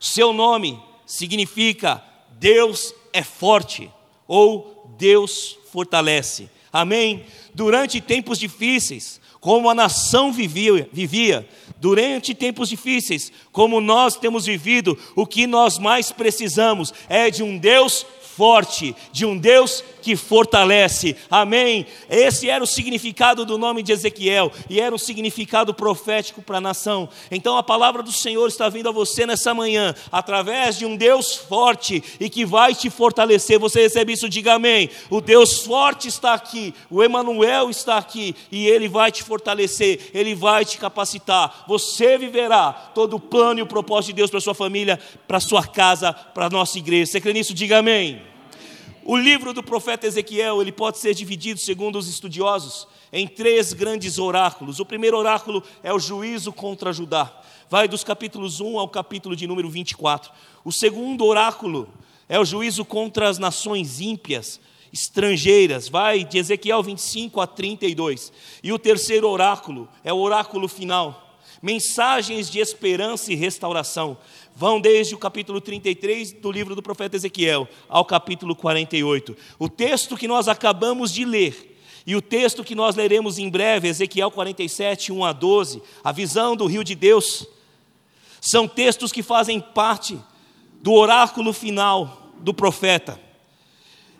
Seu 0.00 0.32
nome 0.32 0.76
significa 1.06 2.02
Deus 2.32 2.92
é 3.12 3.22
forte 3.22 3.88
ou 4.26 4.92
Deus 4.98 5.56
fortalece. 5.70 6.50
Amém? 6.72 7.24
Durante 7.54 8.00
tempos 8.00 8.40
difíceis, 8.40 9.20
como 9.46 9.70
a 9.70 9.74
nação 9.76 10.32
vivia, 10.32 10.90
vivia 10.92 11.48
durante 11.80 12.34
tempos 12.34 12.68
difíceis, 12.68 13.30
como 13.52 13.80
nós 13.80 14.16
temos 14.16 14.44
vivido, 14.44 14.98
o 15.14 15.24
que 15.24 15.46
nós 15.46 15.78
mais 15.78 16.10
precisamos 16.10 16.92
é 17.08 17.30
de 17.30 17.44
um 17.44 17.56
Deus 17.56 18.04
forte, 18.36 18.94
de 19.10 19.24
um 19.24 19.36
Deus 19.36 19.82
que 20.02 20.14
fortalece. 20.14 21.16
Amém. 21.30 21.86
Esse 22.08 22.50
era 22.50 22.62
o 22.62 22.66
significado 22.66 23.44
do 23.46 23.56
nome 23.56 23.82
de 23.82 23.92
Ezequiel 23.92 24.52
e 24.68 24.78
era 24.78 24.94
um 24.94 24.98
significado 24.98 25.72
profético 25.72 26.42
para 26.42 26.58
a 26.58 26.60
nação. 26.60 27.08
Então 27.30 27.56
a 27.56 27.62
palavra 27.62 28.02
do 28.02 28.12
Senhor 28.12 28.46
está 28.46 28.68
vindo 28.68 28.88
a 28.88 28.92
você 28.92 29.24
nessa 29.24 29.54
manhã, 29.54 29.94
através 30.12 30.78
de 30.78 30.84
um 30.84 30.96
Deus 30.96 31.34
forte 31.34 32.04
e 32.20 32.28
que 32.28 32.44
vai 32.44 32.74
te 32.74 32.90
fortalecer. 32.90 33.58
Você 33.58 33.80
recebe 33.82 34.12
isso, 34.12 34.28
diga 34.28 34.54
amém. 34.54 34.90
O 35.08 35.20
Deus 35.20 35.62
forte 35.62 36.08
está 36.08 36.34
aqui, 36.34 36.74
o 36.90 37.02
Emanuel 37.02 37.70
está 37.70 37.96
aqui 37.96 38.36
e 38.52 38.66
ele 38.66 38.88
vai 38.88 39.10
te 39.10 39.22
fortalecer, 39.22 40.10
ele 40.12 40.34
vai 40.34 40.64
te 40.64 40.76
capacitar. 40.76 41.64
Você 41.66 42.18
viverá 42.18 42.72
todo 42.94 43.16
o 43.16 43.20
plano 43.20 43.60
e 43.60 43.62
o 43.62 43.66
propósito 43.66 44.08
de 44.08 44.16
Deus 44.16 44.30
para 44.30 44.40
sua 44.40 44.54
família, 44.54 45.00
para 45.26 45.40
sua 45.40 45.66
casa, 45.66 46.12
para 46.12 46.46
a 46.46 46.50
nossa 46.50 46.78
igreja. 46.78 47.10
Você 47.10 47.20
crê 47.20 47.32
nisso? 47.32 47.54
Diga 47.54 47.78
amém. 47.78 48.25
O 49.08 49.16
livro 49.16 49.52
do 49.52 49.62
profeta 49.62 50.04
Ezequiel, 50.04 50.60
ele 50.60 50.72
pode 50.72 50.98
ser 50.98 51.14
dividido, 51.14 51.60
segundo 51.60 51.96
os 51.96 52.08
estudiosos, 52.08 52.88
em 53.12 53.28
três 53.28 53.72
grandes 53.72 54.18
oráculos. 54.18 54.80
O 54.80 54.84
primeiro 54.84 55.16
oráculo 55.16 55.62
é 55.80 55.92
o 55.92 55.98
juízo 56.00 56.52
contra 56.52 56.92
Judá. 56.92 57.32
Vai 57.70 57.86
dos 57.86 58.02
capítulos 58.02 58.60
1 58.60 58.76
ao 58.76 58.88
capítulo 58.88 59.36
de 59.36 59.46
número 59.46 59.70
24. 59.70 60.32
O 60.64 60.72
segundo 60.72 61.24
oráculo 61.24 61.88
é 62.28 62.40
o 62.40 62.44
juízo 62.44 62.84
contra 62.84 63.28
as 63.28 63.38
nações 63.38 64.00
ímpias, 64.00 64.58
estrangeiras. 64.92 65.88
Vai 65.88 66.24
de 66.24 66.38
Ezequiel 66.38 66.82
25 66.82 67.40
a 67.40 67.46
32. 67.46 68.32
E 68.60 68.72
o 68.72 68.78
terceiro 68.78 69.28
oráculo 69.28 69.88
é 70.02 70.12
o 70.12 70.18
oráculo 70.18 70.66
final. 70.66 71.25
Mensagens 71.62 72.50
de 72.50 72.58
esperança 72.58 73.32
e 73.32 73.36
restauração 73.36 74.18
vão 74.54 74.80
desde 74.80 75.14
o 75.14 75.18
capítulo 75.18 75.60
33 75.60 76.32
do 76.32 76.50
livro 76.52 76.74
do 76.74 76.82
profeta 76.82 77.16
Ezequiel 77.16 77.68
ao 77.88 78.04
capítulo 78.04 78.54
48. 78.54 79.36
O 79.58 79.68
texto 79.68 80.16
que 80.16 80.28
nós 80.28 80.48
acabamos 80.48 81.12
de 81.12 81.24
ler 81.24 81.76
e 82.06 82.14
o 82.14 82.22
texto 82.22 82.62
que 82.62 82.74
nós 82.74 82.94
leremos 82.94 83.36
em 83.36 83.48
breve, 83.48 83.88
Ezequiel 83.88 84.30
47, 84.30 85.10
1 85.10 85.24
a 85.24 85.32
12, 85.32 85.82
a 86.04 86.12
visão 86.12 86.54
do 86.54 86.66
rio 86.66 86.84
de 86.84 86.94
Deus, 86.94 87.48
são 88.40 88.68
textos 88.68 89.10
que 89.10 89.24
fazem 89.24 89.58
parte 89.60 90.16
do 90.80 90.92
oráculo 90.92 91.52
final 91.52 92.32
do 92.38 92.54
profeta. 92.54 93.20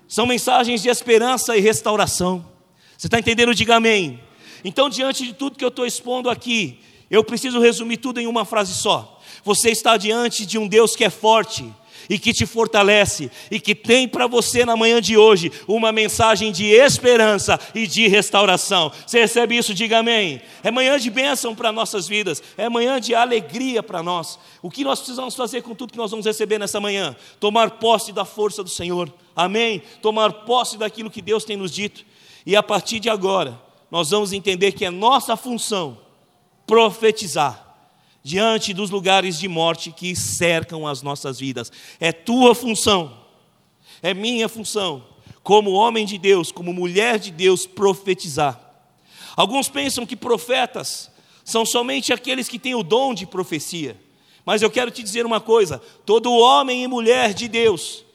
São 0.09 0.27
mensagens 0.27 0.83
de 0.83 0.89
esperança 0.89 1.57
e 1.57 1.61
restauração. 1.61 2.45
Você 2.99 3.07
está 3.07 3.21
entendendo? 3.21 3.55
Diga 3.55 3.77
amém. 3.77 4.21
Então, 4.65 4.89
diante 4.89 5.25
de 5.25 5.33
tudo 5.33 5.57
que 5.57 5.65
eu 5.65 5.69
estou 5.69 5.87
expondo 5.87 6.29
aqui, 6.29 6.81
eu 7.11 7.23
preciso 7.23 7.61
resumir 7.61 7.99
tudo 7.99 8.21
em 8.21 8.27
uma 8.27 8.45
frase 8.45 8.75
só. 8.75 9.21
Você 9.45 9.71
está 9.71 9.97
diante 9.97 10.45
de 10.45 10.59
um 10.59 10.67
Deus 10.67 10.97
que 10.97 11.05
é 11.05 11.11
forte 11.11 11.65
e 12.09 12.19
que 12.19 12.33
te 12.33 12.47
fortalece 12.47 13.31
e 13.51 13.61
que 13.61 13.75
tem 13.75 14.09
para 14.09 14.27
você 14.27 14.65
na 14.65 14.77
manhã 14.77 15.01
de 15.01 15.17
hoje 15.17 15.51
uma 15.67 15.93
mensagem 15.93 16.53
de 16.53 16.67
esperança 16.67 17.59
e 17.75 17.87
de 17.87 18.07
restauração. 18.09 18.93
Você 19.07 19.21
recebe 19.21 19.57
isso? 19.57 19.75
Diga 19.75 19.99
amém. 19.99 20.41
É 20.63 20.71
manhã 20.71 20.99
de 20.99 21.11
bênção 21.11 21.55
para 21.55 21.73
nossas 21.73 22.07
vidas, 22.09 22.43
é 22.57 22.69
manhã 22.69 23.01
de 23.01 23.15
alegria 23.15 23.83
para 23.83 24.03
nós. 24.03 24.39
O 24.63 24.71
que 24.71 24.85
nós 24.85 24.99
precisamos 24.99 25.35
fazer 25.35 25.63
com 25.63 25.75
tudo 25.75 25.93
que 25.93 25.99
nós 25.99 26.11
vamos 26.11 26.27
receber 26.27 26.59
nessa 26.59 26.81
manhã? 26.81 27.17
Tomar 27.41 27.73
posse 27.73 28.13
da 28.13 28.25
força 28.25 28.63
do 28.63 28.71
Senhor. 28.71 29.13
Amém. 29.35 29.83
Tomar 30.01 30.33
posse 30.45 30.77
daquilo 30.77 31.11
que 31.11 31.23
Deus 31.23 31.45
tem 31.45 31.57
nos 31.57 31.71
dito. 31.71 32.05
E 32.45 32.55
a 32.55 32.63
partir 32.63 33.01
de 33.01 33.11
agora, 33.11 33.61
nós 33.91 34.11
vamos 34.11 34.33
entender 34.33 34.73
que 34.73 34.85
é 34.85 34.91
nossa 34.91 35.37
função 35.37 36.06
profetizar 36.67 37.65
diante 38.23 38.75
dos 38.75 38.91
lugares 38.91 39.39
de 39.39 39.47
morte 39.47 39.93
que 39.93 40.17
cercam 40.17 40.87
as 40.87 41.01
nossas 41.03 41.39
vidas. 41.39 41.71
É 42.01 42.11
tua 42.13 42.55
função, 42.55 43.17
é 44.03 44.13
minha 44.13 44.49
função, 44.49 45.07
como 45.43 45.71
homem 45.71 46.05
de 46.05 46.19
Deus, 46.19 46.51
como 46.51 46.73
mulher 46.73 47.19
de 47.19 47.31
Deus, 47.31 47.67
profetizar. 47.67 48.61
Alguns 49.37 49.69
pensam 49.69 50.05
que 50.05 50.17
profetas 50.17 51.11
são 51.45 51.65
somente 51.65 52.13
aqueles 52.13 52.49
que 52.49 52.59
têm 52.59 52.75
o 52.75 52.83
dom 52.83 53.15
de 53.15 53.27
profecia. 53.27 53.97
Mas 54.45 54.63
eu 54.63 54.71
quero 54.71 54.91
te 54.91 55.03
dizer 55.03 55.27
uma 55.27 55.41
coisa: 55.41 55.81
todo 56.05 56.33
homem 56.33 56.83
e 56.83 56.89
mulher 56.89 57.33
de 57.33 57.47
Deus 57.47 58.06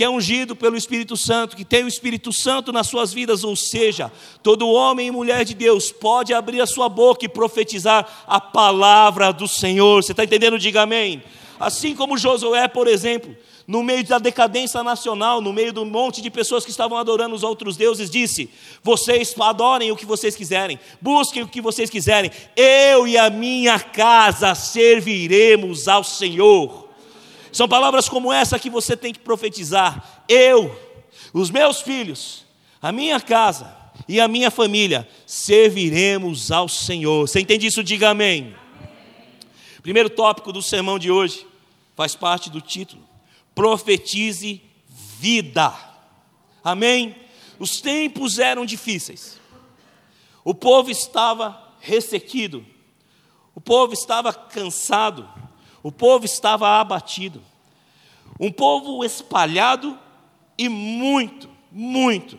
que 0.00 0.04
é 0.04 0.08
ungido 0.08 0.56
pelo 0.56 0.78
Espírito 0.78 1.14
Santo, 1.14 1.54
que 1.54 1.62
tem 1.62 1.84
o 1.84 1.86
Espírito 1.86 2.32
Santo 2.32 2.72
nas 2.72 2.86
suas 2.86 3.12
vidas, 3.12 3.44
ou 3.44 3.54
seja, 3.54 4.10
todo 4.42 4.66
homem 4.66 5.08
e 5.08 5.10
mulher 5.10 5.44
de 5.44 5.52
Deus 5.52 5.92
pode 5.92 6.32
abrir 6.32 6.58
a 6.62 6.66
sua 6.66 6.88
boca 6.88 7.26
e 7.26 7.28
profetizar 7.28 8.08
a 8.26 8.40
palavra 8.40 9.30
do 9.30 9.46
Senhor. 9.46 10.02
Você 10.02 10.12
está 10.14 10.24
entendendo? 10.24 10.58
Diga 10.58 10.80
amém. 10.80 11.22
Assim 11.58 11.94
como 11.94 12.16
Josué, 12.16 12.66
por 12.66 12.88
exemplo, 12.88 13.36
no 13.66 13.82
meio 13.82 14.02
da 14.02 14.18
decadência 14.18 14.82
nacional, 14.82 15.42
no 15.42 15.52
meio 15.52 15.70
do 15.70 15.84
monte 15.84 16.22
de 16.22 16.30
pessoas 16.30 16.64
que 16.64 16.70
estavam 16.70 16.96
adorando 16.96 17.34
os 17.34 17.42
outros 17.42 17.76
deuses, 17.76 18.08
disse: 18.08 18.48
Vocês 18.82 19.34
adorem 19.38 19.92
o 19.92 19.96
que 19.96 20.06
vocês 20.06 20.34
quiserem, 20.34 20.80
busquem 20.98 21.42
o 21.42 21.46
que 21.46 21.60
vocês 21.60 21.90
quiserem, 21.90 22.30
eu 22.56 23.06
e 23.06 23.18
a 23.18 23.28
minha 23.28 23.78
casa 23.78 24.54
serviremos 24.54 25.88
ao 25.88 26.02
Senhor. 26.02 26.89
São 27.52 27.68
palavras 27.68 28.08
como 28.08 28.32
essa 28.32 28.58
que 28.58 28.70
você 28.70 28.96
tem 28.96 29.12
que 29.12 29.18
profetizar. 29.18 30.22
Eu, 30.28 30.78
os 31.32 31.50
meus 31.50 31.80
filhos, 31.80 32.44
a 32.80 32.92
minha 32.92 33.20
casa 33.20 33.76
e 34.08 34.20
a 34.20 34.28
minha 34.28 34.50
família 34.50 35.08
serviremos 35.26 36.50
ao 36.50 36.68
Senhor. 36.68 37.28
Você 37.28 37.40
entende 37.40 37.66
isso? 37.66 37.82
Diga 37.82 38.10
amém. 38.10 38.54
Primeiro 39.82 40.10
tópico 40.10 40.52
do 40.52 40.62
sermão 40.62 40.98
de 40.98 41.10
hoje 41.10 41.46
faz 41.96 42.14
parte 42.14 42.50
do 42.50 42.60
título: 42.60 43.02
Profetize 43.54 44.62
vida. 45.18 45.72
Amém? 46.62 47.16
Os 47.58 47.80
tempos 47.80 48.38
eram 48.38 48.64
difíceis. 48.64 49.38
O 50.44 50.54
povo 50.54 50.90
estava 50.90 51.74
ressequido. 51.80 52.64
O 53.54 53.60
povo 53.60 53.92
estava 53.92 54.32
cansado 54.32 55.28
o 55.82 55.90
povo 55.90 56.24
estava 56.24 56.80
abatido. 56.80 57.42
Um 58.38 58.50
povo 58.50 59.04
espalhado 59.04 59.98
e 60.56 60.68
muito, 60.68 61.48
muito 61.70 62.38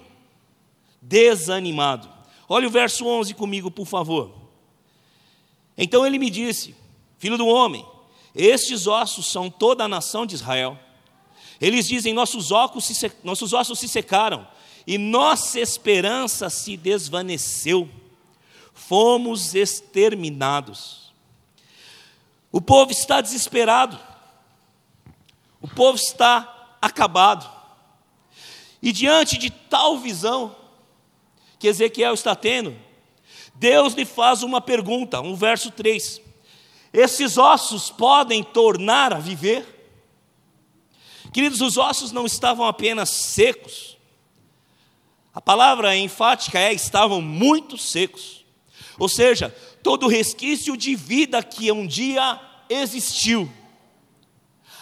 desanimado. 1.02 2.10
Olha 2.48 2.68
o 2.68 2.72
verso 2.72 3.06
11 3.06 3.34
comigo, 3.34 3.72
por 3.72 3.86
favor. 3.86 4.32
Então 5.78 6.06
ele 6.06 6.20
me 6.20 6.30
disse: 6.30 6.76
Filho 7.18 7.38
do 7.38 7.48
homem, 7.48 7.86
estes 8.36 8.88
ossos 8.88 9.26
são 9.28 9.50
toda 9.50 9.84
a 9.84 9.88
nação 9.88 10.26
de 10.26 10.36
Israel. 10.36 10.78
Eles 11.60 11.88
dizem: 11.88 12.14
nossos, 12.14 12.52
ossos 12.52 12.86
se, 12.86 13.12
nossos 13.24 13.54
ossos 13.54 13.80
se 13.80 13.88
secaram 13.88 14.48
e 14.86 14.98
nossa 14.98 15.60
esperança 15.60 16.50
se 16.50 16.76
desvaneceu. 16.76 17.88
Fomos 18.74 19.54
exterminados. 19.54 21.11
O 22.52 22.60
povo 22.60 22.92
está 22.92 23.22
desesperado. 23.22 23.98
O 25.62 25.68
povo 25.68 25.98
está 25.98 26.76
acabado. 26.82 27.50
E 28.82 28.92
diante 28.92 29.38
de 29.38 29.50
tal 29.50 29.98
visão 29.98 30.56
que 31.60 31.68
Ezequiel 31.68 32.14
está 32.14 32.36
tendo, 32.36 32.76
Deus 33.54 33.94
lhe 33.94 34.06
faz 34.06 34.42
uma 34.42 34.60
pergunta, 34.60 35.22
um 35.22 35.36
verso 35.36 35.70
3. 35.70 36.20
Esses 36.92 37.38
ossos 37.38 37.92
podem 37.92 38.44
tornar 38.44 39.14
a 39.14 39.20
viver? 39.20 39.82
Queridos, 41.32 41.62
os 41.62 41.78
ossos 41.78 42.12
não 42.12 42.26
estavam 42.26 42.66
apenas 42.66 43.10
secos. 43.10 43.98
A 45.34 45.40
palavra 45.40 45.96
enfática 45.96 46.60
é 46.60 46.74
estavam 46.74 47.22
muito 47.22 47.78
secos. 47.78 48.44
Ou 49.00 49.08
seja, 49.08 49.56
todo 49.84 50.08
resquício 50.08 50.76
de 50.78 50.96
vida 50.96 51.42
que 51.44 51.72
um 51.72 51.86
dia 51.86 52.40
existiu, 52.70 53.52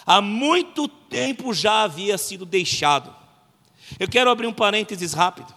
há 0.05 0.21
muito 0.21 0.87
tempo 0.87 1.53
já 1.53 1.83
havia 1.83 2.17
sido 2.17 2.45
deixado. 2.45 3.15
Eu 3.99 4.07
quero 4.07 4.29
abrir 4.29 4.47
um 4.47 4.53
parênteses 4.53 5.13
rápido. 5.13 5.53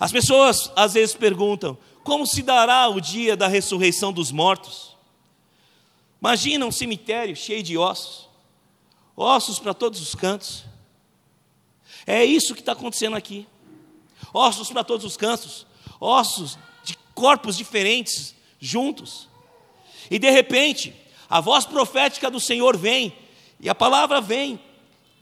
As 0.00 0.12
pessoas 0.12 0.70
às 0.74 0.94
vezes 0.94 1.14
perguntam: 1.14 1.76
como 2.02 2.26
se 2.26 2.42
dará 2.42 2.88
o 2.88 3.00
dia 3.00 3.36
da 3.36 3.48
ressurreição 3.48 4.12
dos 4.12 4.32
mortos? 4.32 4.96
Imagina 6.20 6.66
um 6.66 6.72
cemitério 6.72 7.36
cheio 7.36 7.62
de 7.62 7.78
ossos, 7.78 8.28
ossos 9.16 9.58
para 9.58 9.72
todos 9.74 10.00
os 10.00 10.14
cantos. 10.14 10.64
É 12.06 12.24
isso 12.24 12.54
que 12.54 12.60
está 12.60 12.72
acontecendo 12.72 13.16
aqui. 13.16 13.46
Ossos 14.32 14.70
para 14.70 14.82
todos 14.82 15.04
os 15.04 15.16
cantos, 15.16 15.66
ossos 16.00 16.58
de 16.82 16.96
corpos 17.14 17.56
diferentes, 17.56 18.34
juntos. 18.58 19.28
E 20.10 20.18
de 20.18 20.30
repente, 20.30 20.94
a 21.28 21.40
voz 21.40 21.64
profética 21.64 22.30
do 22.30 22.40
Senhor 22.40 22.76
vem, 22.76 23.12
e 23.60 23.68
a 23.68 23.74
palavra 23.74 24.20
vem, 24.20 24.58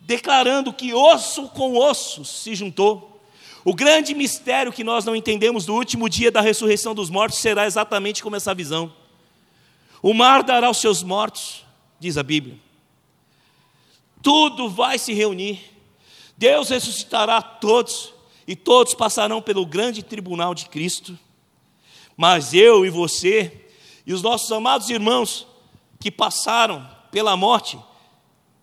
declarando 0.01 0.73
que 0.73 0.95
osso 0.95 1.49
com 1.49 1.77
osso 1.77 2.25
se 2.25 2.55
juntou. 2.55 3.21
O 3.65 3.75
grande 3.75 4.15
mistério 4.15 4.73
que 4.73 4.85
nós 4.85 5.05
não 5.05 5.17
entendemos 5.17 5.67
do 5.67 5.75
último 5.75 6.09
dia 6.09 6.31
da 6.31 6.41
ressurreição 6.41 6.95
dos 6.95 7.11
mortos 7.11 7.41
será 7.41 7.67
exatamente 7.67 8.23
como 8.23 8.37
essa 8.37 8.55
visão. 8.55 8.93
O 10.01 10.15
mar 10.15 10.45
dará 10.45 10.71
os 10.71 10.77
seus 10.77 11.03
mortos, 11.03 11.65
diz 11.99 12.17
a 12.17 12.23
Bíblia. 12.23 12.57
Tudo 14.23 14.69
vai 14.69 14.99
se 14.99 15.13
reunir. 15.13 15.61
Deus 16.37 16.69
ressuscitará 16.69 17.43
todos, 17.43 18.13
e 18.47 18.55
todos 18.55 18.95
passarão 18.95 19.43
pelo 19.43 19.67
grande 19.67 20.03
tribunal 20.03 20.55
de 20.55 20.67
Cristo. 20.67 21.19
Mas 22.17 22.55
eu 22.55 22.85
e 22.85 22.91
você, 22.91 23.67
e 24.07 24.13
os 24.13 24.23
nossos 24.23 24.51
amados 24.51 24.89
irmãos 24.89 25.47
que 26.01 26.11
passaram 26.11 26.89
pela 27.11 27.37
morte, 27.37 27.79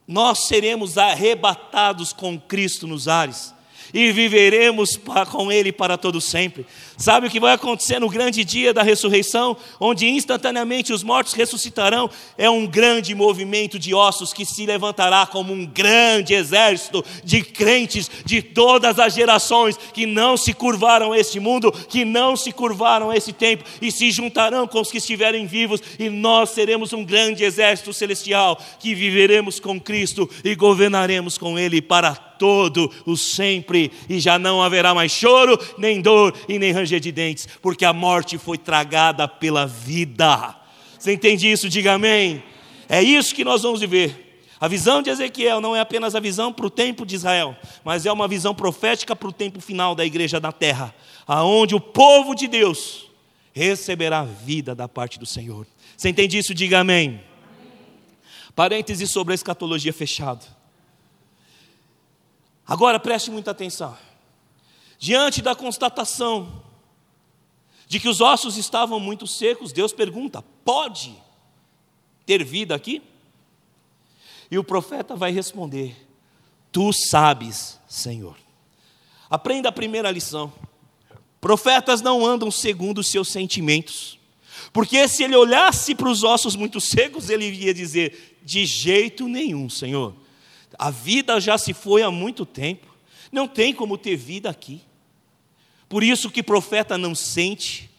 nós 0.08 0.48
seremos 0.48 0.98
arrebatados 0.98 2.12
com 2.12 2.40
Cristo 2.40 2.88
nos 2.88 3.08
ares 3.08 3.53
e 3.94 4.12
viveremos 4.12 5.00
com 5.32 5.52
Ele 5.52 5.72
para 5.72 5.98
todo 5.98 6.20
sempre. 6.20 6.66
Sabe 6.98 7.28
o 7.28 7.30
que 7.30 7.40
vai 7.40 7.54
acontecer 7.54 8.00
no 8.00 8.10
grande 8.10 8.44
dia 8.44 8.74
da 8.74 8.82
ressurreição, 8.82 9.56
onde 9.80 10.08
instantaneamente 10.08 10.92
os 10.92 11.04
mortos 11.04 11.34
ressuscitarão? 11.34 12.10
É 12.38 12.50
um 12.50 12.66
grande 12.66 13.14
movimento 13.14 13.78
de 13.78 13.94
ossos 13.94 14.34
que 14.34 14.46
se 14.46 14.66
levantará 14.66 15.26
como 15.26 15.54
um 15.54 15.66
grande 15.66 16.34
exército 16.34 17.04
de 17.24 17.42
crentes 17.42 18.10
de 18.26 18.42
todas 18.42 19.00
as 19.00 19.14
gerações 19.14 19.78
que 19.94 20.06
não 20.06 20.38
se 20.38 20.54
curvaram 20.54 21.12
a 21.12 21.18
este 21.18 21.40
mundo, 21.40 21.72
que 21.72 22.06
não 22.06 22.36
se 22.36 22.52
curvaram 22.52 23.10
a 23.10 23.18
esse 23.18 23.34
tempo 23.34 23.64
e 23.82 23.92
se 23.92 24.12
juntarão 24.12 24.68
com 24.68 24.80
os 24.80 24.92
que 24.92 24.98
estiverem 24.98 25.46
vivos, 25.46 25.82
e 26.00 26.10
nós 26.10 26.52
seremos 26.52 26.94
um 26.94 27.04
grande 27.04 27.44
exército 27.44 27.94
celestial 27.94 28.60
que 28.80 28.96
viveremos 28.96 29.60
com 29.60 29.80
Cristo 29.80 30.30
e 30.44 30.56
governaremos 30.56 31.38
com 31.38 31.60
Ele 31.60 31.82
para 31.82 32.33
todo 32.44 32.92
o 33.06 33.16
sempre, 33.16 33.90
e 34.10 34.20
já 34.20 34.38
não 34.38 34.62
haverá 34.62 34.94
mais 34.94 35.14
choro, 35.14 35.58
nem 35.78 36.02
dor 36.02 36.36
e 36.50 36.60
nem 36.60 36.74
ranger 36.74 37.00
de 37.00 37.10
dentes, 37.10 37.48
porque 37.62 37.86
a 37.86 37.94
morte 37.94 38.38
foi 38.38 38.58
tragada 38.58 39.30
pela 39.30 39.66
vida. 39.66 40.54
Você 41.00 41.14
entende 41.14 41.50
isso? 41.50 41.70
Diga 41.70 41.94
amém. 41.94 42.44
É 42.90 43.02
isso 43.02 43.34
que 43.34 43.46
nós 43.46 43.62
vamos 43.62 43.80
viver. 43.80 44.46
A 44.60 44.68
visão 44.68 45.02
de 45.02 45.10
Ezequiel 45.10 45.62
não 45.62 45.74
é 45.74 45.80
apenas 45.80 46.16
a 46.16 46.20
visão 46.20 46.52
para 46.52 46.66
o 46.66 46.70
tempo 46.70 47.06
de 47.06 47.16
Israel, 47.16 47.56
mas 47.82 48.06
é 48.06 48.12
uma 48.12 48.28
visão 48.28 48.54
profética 48.54 49.16
para 49.16 49.30
o 49.30 49.32
tempo 49.32 49.62
final 49.62 49.96
da 49.96 50.04
igreja 50.04 50.38
na 50.38 50.52
terra, 50.52 50.94
aonde 51.26 51.74
o 51.74 51.80
povo 51.80 52.36
de 52.36 52.50
Deus 52.50 53.10
receberá 53.54 54.26
vida 54.26 54.76
da 54.76 54.90
parte 54.90 55.18
do 55.18 55.26
Senhor. 55.26 55.66
Você 55.96 56.10
entende 56.10 56.38
isso? 56.38 56.54
Diga 56.54 56.82
amém. 56.82 57.22
Parênteses 58.54 59.10
sobre 59.12 59.32
a 59.32 59.36
escatologia 59.36 59.94
fechado. 59.94 60.46
Agora 62.74 63.00
preste 63.00 63.30
muita 63.30 63.52
atenção. 63.52 63.96
Diante 64.98 65.44
da 65.44 65.54
constatação 65.54 66.64
de 67.86 68.00
que 68.00 68.10
os 68.10 68.20
ossos 68.20 68.58
estavam 68.58 69.00
muito 69.00 69.28
secos, 69.28 69.72
Deus 69.72 69.94
pergunta: 69.94 70.44
pode 70.66 71.16
ter 72.26 72.44
vida 72.44 72.74
aqui? 72.74 73.04
E 74.50 74.58
o 74.58 74.64
profeta 74.64 75.16
vai 75.16 75.32
responder: 75.32 75.96
Tu 76.72 76.92
sabes, 76.94 77.80
Senhor. 77.88 78.36
Aprenda 79.30 79.70
a 79.70 79.72
primeira 79.72 80.10
lição. 80.10 80.52
Profetas 81.40 82.02
não 82.02 82.26
andam 82.26 82.50
segundo 82.50 83.02
os 83.02 83.12
seus 83.12 83.28
sentimentos. 83.28 84.18
Porque 84.72 85.08
se 85.08 85.22
ele 85.22 85.36
olhasse 85.36 85.94
para 85.94 86.10
os 86.10 86.24
ossos 86.24 86.56
muito 86.56 86.82
secos, 86.82 87.30
ele 87.30 87.52
ia 87.52 87.72
dizer: 87.72 88.40
De 88.42 88.66
jeito 88.66 89.28
nenhum, 89.28 89.70
Senhor. 89.70 90.23
A 90.78 90.90
vida 90.90 91.40
já 91.40 91.58
se 91.58 91.74
foi 91.74 92.02
há 92.02 92.12
muito 92.12 92.46
tempo. 92.46 92.88
Não 93.32 93.48
tem 93.48 93.74
como 93.74 93.98
ter 93.98 94.16
vida 94.16 94.50
aqui. 94.50 94.82
Por 95.90 96.04
isso 96.04 96.30
que 96.30 96.42
profeta 96.42 96.98
não 96.98 97.14
sente, 97.14 97.90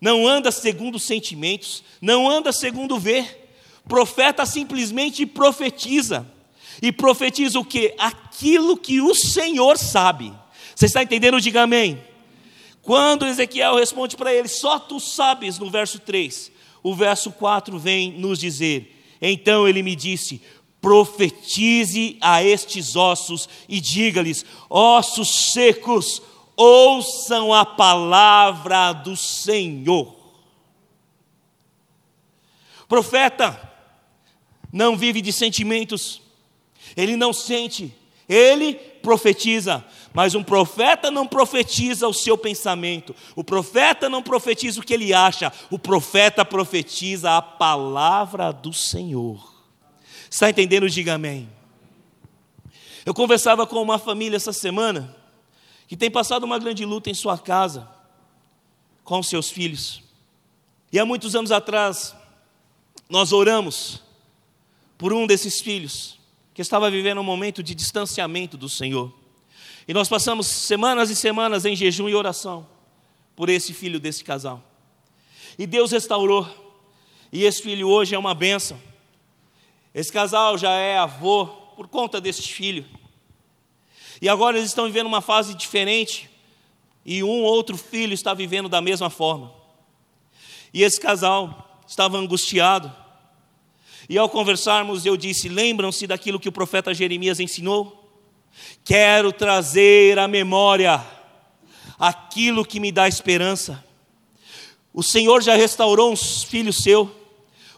não 0.00 0.26
anda 0.26 0.50
segundo 0.50 0.98
sentimentos, 0.98 1.82
não 2.00 2.28
anda 2.28 2.52
segundo 2.52 2.98
ver. 2.98 3.54
Profeta 3.88 4.44
simplesmente 4.44 5.24
profetiza. 5.24 6.26
E 6.80 6.90
profetiza 6.90 7.58
o 7.58 7.64
que? 7.64 7.94
Aquilo 7.98 8.76
que 8.76 9.00
o 9.00 9.14
Senhor 9.14 9.78
sabe. 9.78 10.32
Você 10.74 10.86
está 10.86 11.02
entendendo? 11.02 11.40
Diga 11.40 11.62
amém. 11.62 12.02
Quando 12.82 13.26
Ezequiel 13.26 13.76
responde 13.76 14.16
para 14.16 14.34
ele, 14.34 14.48
só 14.48 14.78
tu 14.78 14.98
sabes, 14.98 15.58
no 15.58 15.70
verso 15.70 16.00
3, 16.00 16.50
o 16.82 16.94
verso 16.94 17.30
4 17.30 17.78
vem 17.78 18.12
nos 18.12 18.38
dizer: 18.38 19.00
Então 19.20 19.68
ele 19.68 19.82
me 19.82 19.94
disse: 19.94 20.42
profetize 20.82 22.18
a 22.20 22.42
estes 22.42 22.96
ossos 22.96 23.48
e 23.68 23.80
diga-lhes: 23.80 24.44
ossos 24.68 25.52
secos, 25.52 26.20
ouçam 26.56 27.54
a 27.54 27.64
palavra 27.64 28.92
do 28.92 29.16
Senhor. 29.16 30.14
Profeta 32.88 33.70
não 34.72 34.96
vive 34.96 35.22
de 35.22 35.32
sentimentos, 35.32 36.20
ele 36.96 37.16
não 37.16 37.32
sente, 37.32 37.94
ele 38.28 38.74
profetiza, 38.74 39.84
mas 40.12 40.34
um 40.34 40.42
profeta 40.42 41.10
não 41.10 41.26
profetiza 41.26 42.08
o 42.08 42.12
seu 42.12 42.36
pensamento, 42.36 43.14
o 43.36 43.44
profeta 43.44 44.10
não 44.10 44.22
profetiza 44.22 44.80
o 44.80 44.82
que 44.82 44.92
ele 44.92 45.14
acha, 45.14 45.52
o 45.70 45.78
profeta 45.78 46.44
profetiza 46.44 47.36
a 47.36 47.40
palavra 47.40 48.52
do 48.52 48.72
Senhor. 48.72 49.51
Está 50.32 50.48
entendendo? 50.48 50.88
Diga 50.88 51.12
amém. 51.12 51.46
Eu 53.04 53.12
conversava 53.12 53.66
com 53.66 53.82
uma 53.82 53.98
família 53.98 54.36
essa 54.36 54.50
semana 54.50 55.14
que 55.86 55.94
tem 55.94 56.10
passado 56.10 56.44
uma 56.44 56.58
grande 56.58 56.86
luta 56.86 57.10
em 57.10 57.14
sua 57.14 57.36
casa 57.36 57.86
com 59.04 59.22
seus 59.22 59.50
filhos. 59.50 60.02
E 60.90 60.98
há 60.98 61.04
muitos 61.04 61.36
anos 61.36 61.52
atrás, 61.52 62.16
nós 63.10 63.30
oramos 63.30 64.00
por 64.96 65.12
um 65.12 65.26
desses 65.26 65.60
filhos 65.60 66.18
que 66.54 66.62
estava 66.62 66.90
vivendo 66.90 67.20
um 67.20 67.24
momento 67.24 67.62
de 67.62 67.74
distanciamento 67.74 68.56
do 68.56 68.70
Senhor. 68.70 69.12
E 69.86 69.92
nós 69.92 70.08
passamos 70.08 70.46
semanas 70.46 71.10
e 71.10 71.16
semanas 71.16 71.66
em 71.66 71.76
jejum 71.76 72.08
e 72.08 72.14
oração 72.14 72.66
por 73.36 73.50
esse 73.50 73.74
filho 73.74 74.00
desse 74.00 74.24
casal. 74.24 74.64
E 75.58 75.66
Deus 75.66 75.92
restaurou. 75.92 76.48
E 77.30 77.44
esse 77.44 77.60
filho 77.60 77.86
hoje 77.86 78.14
é 78.14 78.18
uma 78.18 78.34
bênção. 78.34 78.80
Esse 79.94 80.12
casal 80.12 80.56
já 80.56 80.70
é 80.72 80.98
avô 80.98 81.46
por 81.76 81.88
conta 81.88 82.20
desse 82.20 82.42
filho. 82.42 82.84
E 84.20 84.28
agora 84.28 84.56
eles 84.56 84.70
estão 84.70 84.86
vivendo 84.86 85.06
uma 85.06 85.20
fase 85.20 85.54
diferente. 85.54 86.30
E 87.04 87.22
um 87.22 87.42
outro 87.42 87.76
filho 87.76 88.14
está 88.14 88.32
vivendo 88.32 88.68
da 88.68 88.80
mesma 88.80 89.10
forma. 89.10 89.52
E 90.72 90.82
esse 90.82 91.00
casal 91.00 91.82
estava 91.86 92.16
angustiado. 92.16 92.92
E 94.08 94.16
ao 94.16 94.28
conversarmos, 94.28 95.04
eu 95.04 95.16
disse: 95.16 95.48
Lembram-se 95.48 96.06
daquilo 96.06 96.40
que 96.40 96.48
o 96.48 96.52
profeta 96.52 96.94
Jeremias 96.94 97.40
ensinou? 97.40 97.98
Quero 98.84 99.32
trazer 99.32 100.18
à 100.18 100.28
memória 100.28 101.04
aquilo 101.98 102.64
que 102.64 102.80
me 102.80 102.92
dá 102.92 103.08
esperança. 103.08 103.84
O 104.92 105.02
Senhor 105.02 105.42
já 105.42 105.54
restaurou 105.54 106.12
um 106.12 106.16
filho 106.16 106.72
seu. 106.72 107.21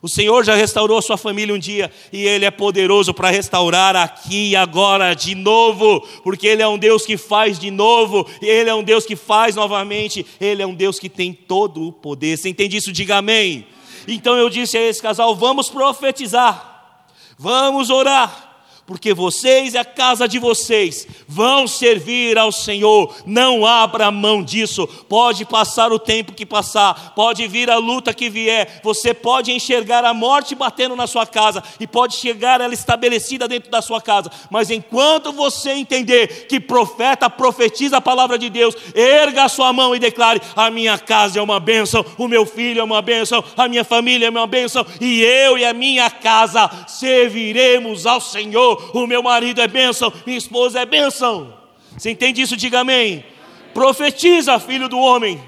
O 0.05 0.09
Senhor 0.09 0.45
já 0.45 0.55
restaurou 0.55 1.01
sua 1.01 1.17
família 1.17 1.55
um 1.55 1.59
dia 1.59 1.91
e 2.13 2.27
Ele 2.27 2.45
é 2.45 2.51
poderoso 2.51 3.15
para 3.15 3.31
restaurar 3.31 3.97
aqui 3.97 4.51
e 4.51 4.55
agora 4.55 5.15
de 5.15 5.35
novo, 5.35 6.07
porque 6.23 6.47
Ele 6.47 6.61
é 6.61 6.69
um 6.69 6.77
Deus 6.77 7.07
que 7.07 7.17
faz 7.17 7.59
de 7.59 7.71
novo, 7.71 8.29
Ele 8.43 8.69
é 8.69 8.75
um 8.75 8.83
Deus 8.83 9.07
que 9.07 9.17
faz 9.17 9.57
novamente, 9.57 10.27
Ele 10.39 10.63
é 10.63 10.67
um 10.67 10.75
Deus 10.75 10.99
que 10.99 11.09
tem 11.09 11.33
todo 11.33 11.89
o 11.89 11.91
poder. 11.91 12.37
Você 12.37 12.51
entende 12.51 12.77
isso? 12.77 12.93
Diga 12.93 13.17
amém. 13.17 13.67
Então 14.07 14.37
eu 14.37 14.51
disse 14.51 14.77
a 14.77 14.83
esse 14.83 15.01
casal: 15.01 15.35
vamos 15.35 15.71
profetizar, 15.71 17.07
vamos 17.39 17.89
orar 17.89 18.54
porque 18.87 19.15
vocês 19.15 19.75
e 19.75 19.79
a 19.79 19.85
casa 19.85 20.29
de 20.29 20.39
vocês 20.39 21.07
vão 21.27 21.67
servir 21.67 22.39
ao 22.39 22.53
Senhor. 22.53 23.15
Não 23.25 23.65
abra 23.65 24.11
mão 24.11 24.43
disso. 24.43 24.87
Pode 24.87 25.45
passar 25.45 25.93
o 25.93 25.99
tempo 25.99 26.33
que 26.33 26.45
passar, 26.45 27.15
pode 27.15 27.47
vir 27.47 27.71
a 27.71 27.77
luta 27.77 28.13
que 28.13 28.29
vier, 28.29 28.81
você 28.83 29.15
pode 29.15 29.53
enxergar 29.53 30.05
a 30.05 30.13
morte 30.13 30.55
batendo 30.55 30.97
na 30.97 31.07
sua 31.07 31.27
casa 31.27 31.63
e 31.81 31.87
pode 31.87 32.17
chegar 32.17 32.61
ela 32.61 32.75
estabelecida 32.75 33.49
dentro 33.49 33.71
da 33.71 33.81
sua 33.81 34.01
casa, 34.01 34.31
mas 34.51 34.71
enquanto 34.71 35.33
você 35.33 35.73
entender 35.73 36.47
que 36.47 36.61
profeta 36.61 37.31
profetiza 37.31 37.97
a 37.99 38.01
palavra 38.01 38.39
de 38.39 38.51
Deus, 38.51 38.75
erga 38.95 39.45
a 39.45 39.49
sua 39.49 39.73
mão 39.73 39.95
e 39.95 39.99
declare: 39.99 40.41
A 40.55 40.71
minha 40.71 40.99
casa 40.99 41.39
é 41.39 41.43
uma 41.43 41.61
bênção, 41.61 42.05
o 42.19 42.29
meu 42.29 42.45
filho 42.45 42.81
é 42.81 42.85
uma 42.85 43.03
bênção, 43.03 43.43
a 43.57 43.69
minha 43.69 43.85
família 43.85 44.27
é 44.27 44.31
uma 44.31 44.47
bênção, 44.47 44.87
e 45.01 45.23
eu 45.23 45.59
e 45.59 45.65
a 45.65 45.73
minha 45.73 46.11
casa 46.11 46.71
serviremos 46.87 48.07
ao 48.07 48.21
Senhor 48.21 48.74
o 48.93 49.07
meu 49.07 49.23
marido 49.23 49.61
é 49.61 49.69
bênção, 49.69 50.13
minha 50.27 50.39
esposa 50.39 50.81
é 50.81 50.87
bênção. 50.87 51.57
Você 51.97 52.11
entende 52.11 52.43
isso? 52.43 52.57
Diga 52.57 52.81
amém. 52.81 53.13
amém. 53.15 53.25
Profetiza, 53.73 54.59
filho 54.59 54.89
do 54.89 54.99
homem. 54.99 55.43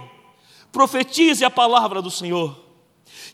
Profetize 0.72 1.44
a 1.44 1.50
palavra 1.50 2.02
do 2.02 2.10
Senhor. 2.10 2.56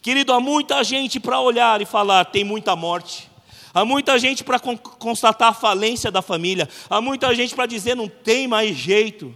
Querido, 0.00 0.32
há 0.32 0.40
muita 0.40 0.82
gente 0.82 1.18
para 1.18 1.40
olhar 1.40 1.80
e 1.80 1.86
falar, 1.86 2.24
tem 2.26 2.44
muita 2.44 2.74
morte. 2.76 3.30
Há 3.74 3.84
muita 3.84 4.18
gente 4.18 4.44
para 4.44 4.58
constatar 4.58 5.48
a 5.48 5.54
falência 5.54 6.10
da 6.10 6.20
família. 6.20 6.68
Há 6.90 7.00
muita 7.00 7.34
gente 7.34 7.54
para 7.54 7.66
dizer, 7.66 7.94
não 7.94 8.08
tem 8.08 8.46
mais 8.46 8.76
jeito. 8.76 9.34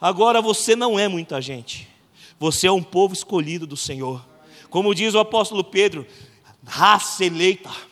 Agora 0.00 0.42
você 0.42 0.74
não 0.74 0.98
é 0.98 1.06
muita 1.06 1.40
gente. 1.40 1.88
Você 2.40 2.66
é 2.66 2.72
um 2.72 2.82
povo 2.82 3.14
escolhido 3.14 3.66
do 3.66 3.76
Senhor. 3.76 4.24
Como 4.70 4.94
diz 4.94 5.14
o 5.14 5.18
apóstolo 5.18 5.62
Pedro, 5.62 6.06
raça 6.66 7.24
eleita 7.24 7.87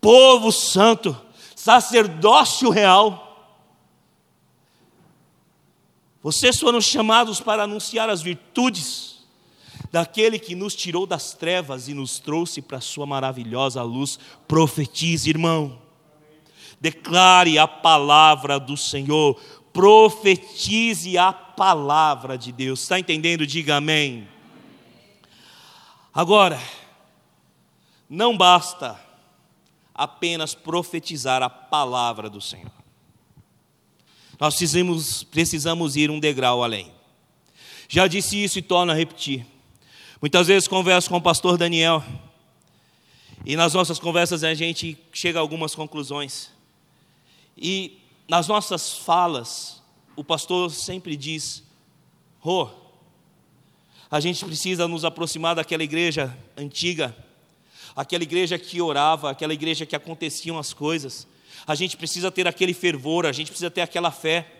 povo 0.00 0.50
santo, 0.52 1.16
sacerdócio 1.54 2.70
real. 2.70 3.24
Vocês 6.22 6.58
foram 6.58 6.80
chamados 6.80 7.40
para 7.40 7.62
anunciar 7.62 8.10
as 8.10 8.20
virtudes 8.20 9.18
daquele 9.90 10.38
que 10.38 10.54
nos 10.54 10.74
tirou 10.74 11.06
das 11.06 11.32
trevas 11.32 11.88
e 11.88 11.94
nos 11.94 12.18
trouxe 12.18 12.60
para 12.60 12.78
a 12.78 12.80
sua 12.82 13.06
maravilhosa 13.06 13.82
luz. 13.82 14.18
Profetize, 14.46 15.30
irmão. 15.30 15.80
Declare 16.80 17.58
a 17.58 17.66
palavra 17.66 18.58
do 18.58 18.76
Senhor. 18.76 19.40
Profetize 19.72 21.16
a 21.16 21.32
palavra 21.32 22.36
de 22.36 22.52
Deus. 22.52 22.82
Está 22.82 22.98
entendendo? 22.98 23.46
Diga 23.46 23.76
amém. 23.76 24.28
Agora, 26.12 26.60
não 28.08 28.36
basta 28.36 29.07
apenas 29.98 30.54
profetizar 30.54 31.42
a 31.42 31.50
palavra 31.50 32.30
do 32.30 32.40
Senhor. 32.40 32.72
Nós 34.38 34.54
precisamos, 34.54 35.24
precisamos 35.24 35.96
ir 35.96 36.10
um 36.10 36.20
degrau 36.20 36.62
além. 36.62 36.92
Já 37.88 38.06
disse 38.06 38.42
isso 38.42 38.60
e 38.60 38.62
torno 38.62 38.92
a 38.92 38.94
repetir. 38.94 39.44
Muitas 40.22 40.46
vezes 40.46 40.68
converso 40.68 41.10
com 41.10 41.16
o 41.16 41.22
pastor 41.22 41.58
Daniel 41.58 42.02
e 43.44 43.56
nas 43.56 43.74
nossas 43.74 43.98
conversas 43.98 44.44
a 44.44 44.54
gente 44.54 44.96
chega 45.12 45.38
a 45.38 45.42
algumas 45.42 45.74
conclusões. 45.74 46.50
E 47.56 47.98
nas 48.28 48.46
nossas 48.46 48.98
falas, 48.98 49.82
o 50.14 50.22
pastor 50.22 50.70
sempre 50.70 51.16
diz: 51.16 51.64
Rô, 52.38 52.64
oh, 52.64 52.70
a 54.10 54.20
gente 54.20 54.44
precisa 54.44 54.86
nos 54.86 55.04
aproximar 55.04 55.56
daquela 55.56 55.82
igreja 55.82 56.36
antiga, 56.56 57.16
aquela 58.00 58.22
igreja 58.22 58.58
que 58.58 58.80
orava, 58.80 59.30
aquela 59.30 59.52
igreja 59.52 59.84
que 59.84 59.96
aconteciam 59.96 60.58
as 60.58 60.72
coisas 60.72 61.26
a 61.68 61.74
gente 61.74 61.98
precisa 61.98 62.30
ter 62.30 62.48
aquele 62.48 62.72
fervor, 62.72 63.26
a 63.26 63.32
gente 63.32 63.48
precisa 63.48 63.70
ter 63.70 63.82
aquela 63.82 64.10
fé. 64.10 64.50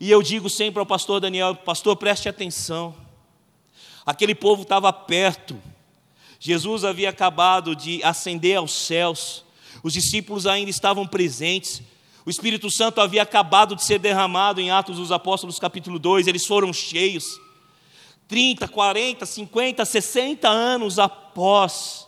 E 0.00 0.10
eu 0.10 0.22
digo 0.22 0.48
sempre 0.48 0.80
ao 0.80 0.86
pastor 0.86 1.20
Daniel: 1.20 1.54
Pastor, 1.54 1.96
preste 1.96 2.30
atenção. 2.30 2.94
Aquele 4.06 4.34
povo 4.34 4.62
estava 4.62 4.90
perto, 4.90 5.60
Jesus 6.40 6.82
havia 6.82 7.10
acabado 7.10 7.76
de 7.76 8.02
ascender 8.02 8.56
aos 8.56 8.72
céus, 8.72 9.44
os 9.82 9.92
discípulos 9.92 10.46
ainda 10.46 10.70
estavam 10.70 11.06
presentes, 11.06 11.82
o 12.24 12.30
Espírito 12.30 12.70
Santo 12.70 13.02
havia 13.02 13.22
acabado 13.22 13.76
de 13.76 13.84
ser 13.84 13.98
derramado 13.98 14.62
em 14.62 14.70
Atos 14.70 14.96
dos 14.96 15.12
Apóstolos, 15.12 15.58
capítulo 15.58 15.98
2, 15.98 16.26
eles 16.26 16.46
foram 16.46 16.72
cheios. 16.72 17.38
30, 18.28 18.66
40, 18.68 19.26
50, 19.26 19.84
60 19.84 20.48
anos 20.48 20.98
após 20.98 22.03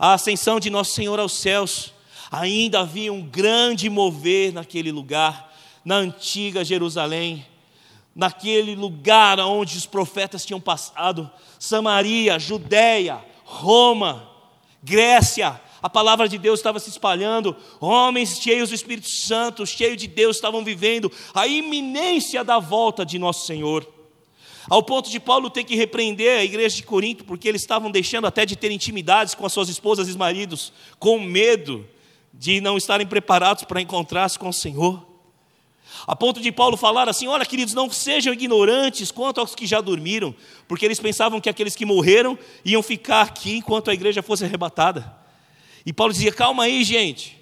a 0.00 0.14
ascensão 0.14 0.58
de 0.58 0.68
Nosso 0.68 0.94
Senhor 0.94 1.20
aos 1.20 1.34
céus, 1.34 1.92
Ainda 2.30 2.80
havia 2.80 3.12
um 3.12 3.22
grande 3.22 3.90
mover 3.90 4.52
naquele 4.52 4.92
lugar, 4.92 5.52
na 5.84 5.96
antiga 5.96 6.64
Jerusalém, 6.64 7.44
naquele 8.14 8.76
lugar 8.76 9.40
onde 9.40 9.76
os 9.76 9.84
profetas 9.84 10.46
tinham 10.46 10.60
passado. 10.60 11.28
Samaria, 11.58 12.38
Judéia, 12.38 13.20
Roma, 13.44 14.30
Grécia, 14.80 15.60
a 15.82 15.90
palavra 15.90 16.28
de 16.28 16.38
Deus 16.38 16.60
estava 16.60 16.78
se 16.78 16.88
espalhando, 16.88 17.56
homens 17.80 18.38
cheios 18.38 18.68
do 18.68 18.76
Espírito 18.76 19.08
Santo, 19.08 19.66
cheios 19.66 19.96
de 19.96 20.06
Deus, 20.06 20.36
estavam 20.36 20.62
vivendo 20.62 21.10
a 21.34 21.48
iminência 21.48 22.44
da 22.44 22.60
volta 22.60 23.04
de 23.04 23.18
nosso 23.18 23.44
Senhor. 23.44 23.99
Ao 24.68 24.82
ponto 24.82 25.10
de 25.10 25.18
Paulo 25.18 25.48
ter 25.48 25.64
que 25.64 25.74
repreender 25.74 26.38
a 26.38 26.44
igreja 26.44 26.76
de 26.76 26.82
Corinto, 26.82 27.24
porque 27.24 27.48
eles 27.48 27.62
estavam 27.62 27.90
deixando 27.90 28.26
até 28.26 28.44
de 28.44 28.56
ter 28.56 28.70
intimidades 28.70 29.34
com 29.34 29.46
as 29.46 29.52
suas 29.52 29.68
esposas 29.68 30.08
e 30.08 30.18
maridos, 30.18 30.72
com 30.98 31.18
medo 31.18 31.86
de 32.32 32.60
não 32.60 32.76
estarem 32.76 33.06
preparados 33.06 33.64
para 33.64 33.80
encontrar-se 33.80 34.38
com 34.38 34.48
o 34.48 34.52
Senhor. 34.52 35.10
A 36.06 36.14
ponto 36.14 36.40
de 36.40 36.52
Paulo 36.52 36.76
falar 36.76 37.08
assim: 37.08 37.26
olha, 37.26 37.44
queridos, 37.44 37.74
não 37.74 37.90
sejam 37.90 38.32
ignorantes 38.32 39.10
quanto 39.10 39.40
aos 39.40 39.54
que 39.54 39.66
já 39.66 39.80
dormiram, 39.80 40.34
porque 40.68 40.84
eles 40.84 41.00
pensavam 41.00 41.40
que 41.40 41.48
aqueles 41.48 41.74
que 41.74 41.84
morreram 41.84 42.38
iam 42.64 42.82
ficar 42.82 43.22
aqui 43.22 43.56
enquanto 43.56 43.90
a 43.90 43.94
igreja 43.94 44.22
fosse 44.22 44.44
arrebatada. 44.44 45.14
E 45.84 45.92
Paulo 45.92 46.12
dizia: 46.12 46.32
calma 46.32 46.64
aí, 46.64 46.84
gente. 46.84 47.38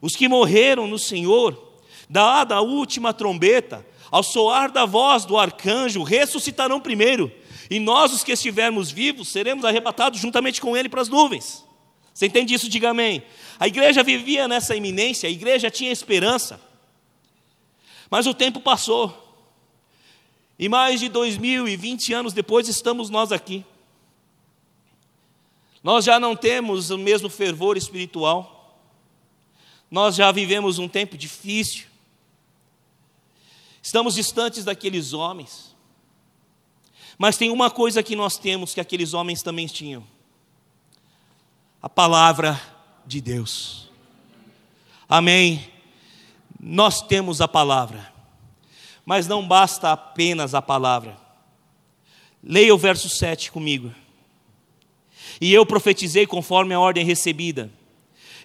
Os 0.00 0.14
que 0.14 0.28
morreram 0.28 0.86
no 0.86 0.98
Senhor, 0.98 1.80
dada 2.10 2.56
a 2.56 2.60
última 2.60 3.14
trombeta, 3.14 3.86
ao 4.14 4.22
soar 4.22 4.70
da 4.70 4.86
voz 4.86 5.24
do 5.24 5.36
arcanjo, 5.36 6.04
ressuscitarão 6.04 6.80
primeiro, 6.80 7.32
e 7.68 7.80
nós, 7.80 8.12
os 8.12 8.22
que 8.22 8.30
estivermos 8.30 8.88
vivos, 8.88 9.26
seremos 9.26 9.64
arrebatados 9.64 10.20
juntamente 10.20 10.60
com 10.60 10.76
ele 10.76 10.88
para 10.88 11.00
as 11.00 11.08
nuvens. 11.08 11.64
Você 12.12 12.26
entende 12.26 12.54
isso? 12.54 12.68
Diga 12.68 12.90
amém. 12.90 13.24
A 13.58 13.66
igreja 13.66 14.04
vivia 14.04 14.46
nessa 14.46 14.76
iminência, 14.76 15.28
a 15.28 15.32
igreja 15.32 15.68
tinha 15.68 15.90
esperança. 15.90 16.60
Mas 18.08 18.24
o 18.28 18.32
tempo 18.32 18.60
passou. 18.60 19.36
E 20.56 20.68
mais 20.68 21.00
de 21.00 21.08
2020 21.08 22.14
anos 22.14 22.32
depois 22.32 22.68
estamos 22.68 23.10
nós 23.10 23.32
aqui. 23.32 23.64
Nós 25.82 26.04
já 26.04 26.20
não 26.20 26.36
temos 26.36 26.90
o 26.90 26.98
mesmo 26.98 27.28
fervor 27.28 27.76
espiritual. 27.76 28.78
Nós 29.90 30.14
já 30.14 30.30
vivemos 30.30 30.78
um 30.78 30.86
tempo 30.86 31.18
difícil. 31.18 31.93
Estamos 33.84 34.14
distantes 34.14 34.64
daqueles 34.64 35.12
homens. 35.12 35.76
Mas 37.18 37.36
tem 37.36 37.50
uma 37.50 37.70
coisa 37.70 38.02
que 38.02 38.16
nós 38.16 38.38
temos 38.38 38.72
que 38.72 38.80
aqueles 38.80 39.12
homens 39.12 39.42
também 39.42 39.66
tinham: 39.66 40.02
a 41.82 41.88
palavra 41.88 42.58
de 43.04 43.20
Deus. 43.20 43.90
Amém. 45.06 45.70
Nós 46.58 47.02
temos 47.02 47.42
a 47.42 47.46
palavra, 47.46 48.10
mas 49.04 49.28
não 49.28 49.46
basta 49.46 49.92
apenas 49.92 50.54
a 50.54 50.62
palavra. 50.62 51.18
Leia 52.42 52.74
o 52.74 52.78
verso 52.78 53.10
7 53.10 53.52
comigo. 53.52 53.94
E 55.38 55.52
eu 55.52 55.66
profetizei 55.66 56.26
conforme 56.26 56.72
a 56.72 56.80
ordem 56.80 57.04
recebida. 57.04 57.70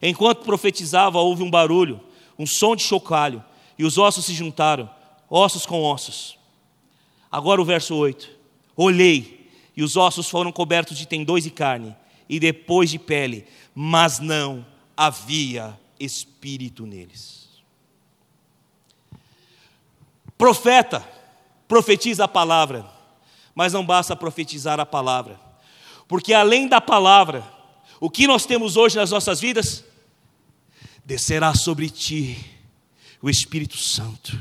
Enquanto 0.02 0.44
profetizava, 0.44 1.20
houve 1.20 1.44
um 1.44 1.50
barulho, 1.50 2.02
um 2.38 2.46
som 2.46 2.76
de 2.76 2.84
chocalho, 2.84 3.42
e 3.78 3.86
os 3.86 3.98
ossos 3.98 4.26
se 4.26 4.34
juntaram, 4.34 4.90
ossos 5.30 5.66
com 5.66 5.84
ossos. 5.84 6.38
Agora 7.32 7.62
o 7.62 7.66
verso 7.66 7.96
8. 7.96 8.30
Olhei, 8.76 9.52
e 9.76 9.84
os 9.84 9.96
ossos 9.96 10.30
foram 10.30 10.52
cobertos 10.52 10.98
de 10.98 11.08
tendões 11.08 11.46
e 11.46 11.52
carne, 11.52 11.96
e 12.28 12.40
depois 12.40 12.90
de 12.90 13.00
pele, 13.00 13.48
mas 13.74 14.20
não 14.20 14.66
havia 14.96 15.80
espírito 16.00 16.86
neles. 16.86 17.48
Profeta, 20.38 21.08
profetiza 21.68 22.24
a 22.24 22.28
palavra, 22.28 22.90
mas 23.54 23.74
não 23.74 23.86
basta 23.86 24.16
profetizar 24.16 24.80
a 24.80 24.86
palavra, 24.86 25.40
porque 26.08 26.34
além 26.34 26.68
da 26.68 26.80
palavra, 26.80 27.44
o 28.00 28.10
que 28.10 28.26
nós 28.26 28.46
temos 28.46 28.78
hoje 28.78 28.96
nas 28.96 29.12
nossas 29.12 29.40
vidas, 29.40 29.84
descerá 31.04 31.54
sobre 31.54 31.90
ti 31.90 32.38
o 33.22 33.30
Espírito 33.30 33.78
Santo, 33.78 34.40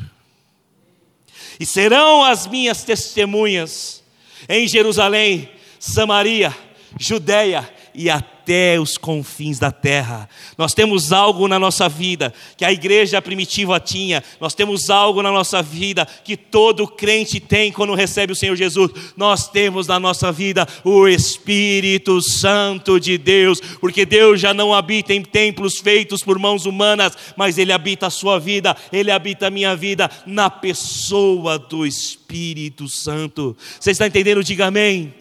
e 1.58 1.66
serão 1.66 2.24
as 2.24 2.46
minhas 2.46 2.82
testemunhas. 2.82 4.02
Em 4.48 4.68
Jerusalém, 4.68 5.50
Samaria, 5.78 6.56
Judéia 6.98 7.68
e 7.98 8.08
até 8.08 8.78
os 8.78 8.96
confins 8.96 9.58
da 9.58 9.72
terra. 9.72 10.28
Nós 10.56 10.72
temos 10.72 11.12
algo 11.12 11.48
na 11.48 11.58
nossa 11.58 11.88
vida 11.88 12.32
que 12.56 12.64
a 12.64 12.70
igreja 12.70 13.20
primitiva 13.20 13.80
tinha, 13.80 14.22
nós 14.40 14.54
temos 14.54 14.88
algo 14.88 15.20
na 15.20 15.32
nossa 15.32 15.60
vida 15.60 16.06
que 16.06 16.36
todo 16.36 16.86
crente 16.86 17.40
tem 17.40 17.72
quando 17.72 17.96
recebe 17.96 18.32
o 18.32 18.36
Senhor 18.36 18.54
Jesus. 18.54 18.92
Nós 19.16 19.48
temos 19.50 19.88
na 19.88 19.98
nossa 19.98 20.30
vida 20.30 20.64
o 20.84 21.08
Espírito 21.08 22.22
Santo 22.22 23.00
de 23.00 23.18
Deus, 23.18 23.60
porque 23.80 24.06
Deus 24.06 24.40
já 24.40 24.54
não 24.54 24.72
habita 24.72 25.12
em 25.12 25.22
templos 25.22 25.80
feitos 25.80 26.22
por 26.22 26.38
mãos 26.38 26.66
humanas, 26.66 27.18
mas 27.36 27.58
Ele 27.58 27.72
habita 27.72 28.06
a 28.06 28.10
sua 28.10 28.38
vida, 28.38 28.76
Ele 28.92 29.10
habita 29.10 29.48
a 29.48 29.50
minha 29.50 29.74
vida 29.74 30.08
na 30.24 30.48
pessoa 30.48 31.58
do 31.58 31.84
Espírito 31.84 32.88
Santo. 32.88 33.56
Você 33.80 33.90
está 33.90 34.06
entendendo? 34.06 34.44
Diga 34.44 34.66
amém. 34.66 35.12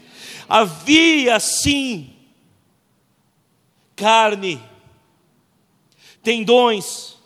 Havia 0.47 1.39
sim 1.39 2.11
carne, 3.97 4.61
tendões, 6.23 7.17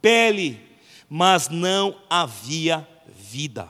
pele, 0.00 0.60
mas 1.08 1.48
não 1.48 1.96
havia 2.08 2.86
vida. 3.08 3.68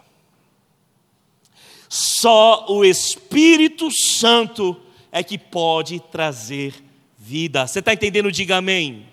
Só 1.89 2.67
o 2.69 2.85
Espírito 2.85 3.91
Santo 3.91 4.79
é 5.11 5.23
que 5.23 5.39
pode 5.39 6.01
trazer 6.01 6.75
vida. 7.19 7.67
Você 7.67 7.79
está 7.79 7.93
entendendo? 7.93 8.33
Diga 8.33 8.57
amém. 8.57 9.07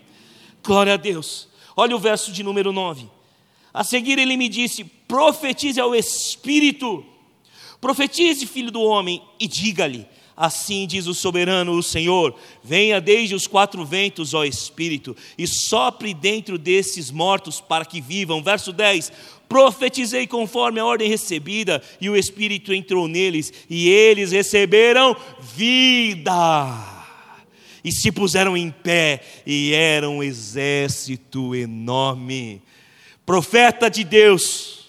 Glória 0.63 0.95
a 0.95 0.97
Deus. 0.97 1.47
Olha 1.75 1.95
o 1.95 1.99
verso 1.99 2.31
de 2.31 2.41
número 2.41 2.71
9. 2.71 3.09
A 3.73 3.83
seguir 3.83 4.17
ele 4.17 4.35
me 4.35 4.49
disse: 4.49 4.83
profetize 4.83 5.79
ao 5.79 5.93
Espírito, 5.93 7.05
profetize, 7.79 8.45
filho 8.45 8.71
do 8.71 8.81
homem, 8.81 9.21
e 9.39 9.47
diga-lhe: 9.47 10.07
Assim 10.41 10.87
diz 10.87 11.05
o 11.05 11.13
soberano, 11.13 11.73
o 11.73 11.83
Senhor: 11.83 12.33
venha 12.63 13.01
desde 13.01 13.35
os 13.35 13.45
quatro 13.45 13.83
ventos, 13.83 14.33
ó 14.33 14.45
Espírito, 14.45 15.13
e 15.37 15.45
sopre 15.45 16.13
dentro 16.13 16.57
desses 16.57 17.11
mortos 17.11 17.59
para 17.59 17.83
que 17.83 17.99
vivam. 17.99 18.41
Verso 18.41 18.71
10: 18.71 19.11
Profetizei 19.49 20.25
conforme 20.25 20.79
a 20.79 20.85
ordem 20.85 21.09
recebida, 21.09 21.83
e 21.99 22.09
o 22.09 22.15
Espírito 22.15 22.73
entrou 22.73 23.05
neles, 23.05 23.51
e 23.69 23.89
eles 23.89 24.31
receberam 24.31 25.13
vida. 25.41 26.85
E 27.83 27.91
se 27.91 28.09
puseram 28.09 28.55
em 28.55 28.71
pé, 28.71 29.21
e 29.45 29.73
eram 29.73 30.19
um 30.19 30.23
exército 30.23 31.53
enorme. 31.53 32.61
Profeta 33.25 33.89
de 33.89 34.05
Deus, 34.05 34.85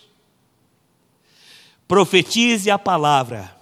profetize 1.88 2.70
a 2.70 2.78
palavra 2.78 3.58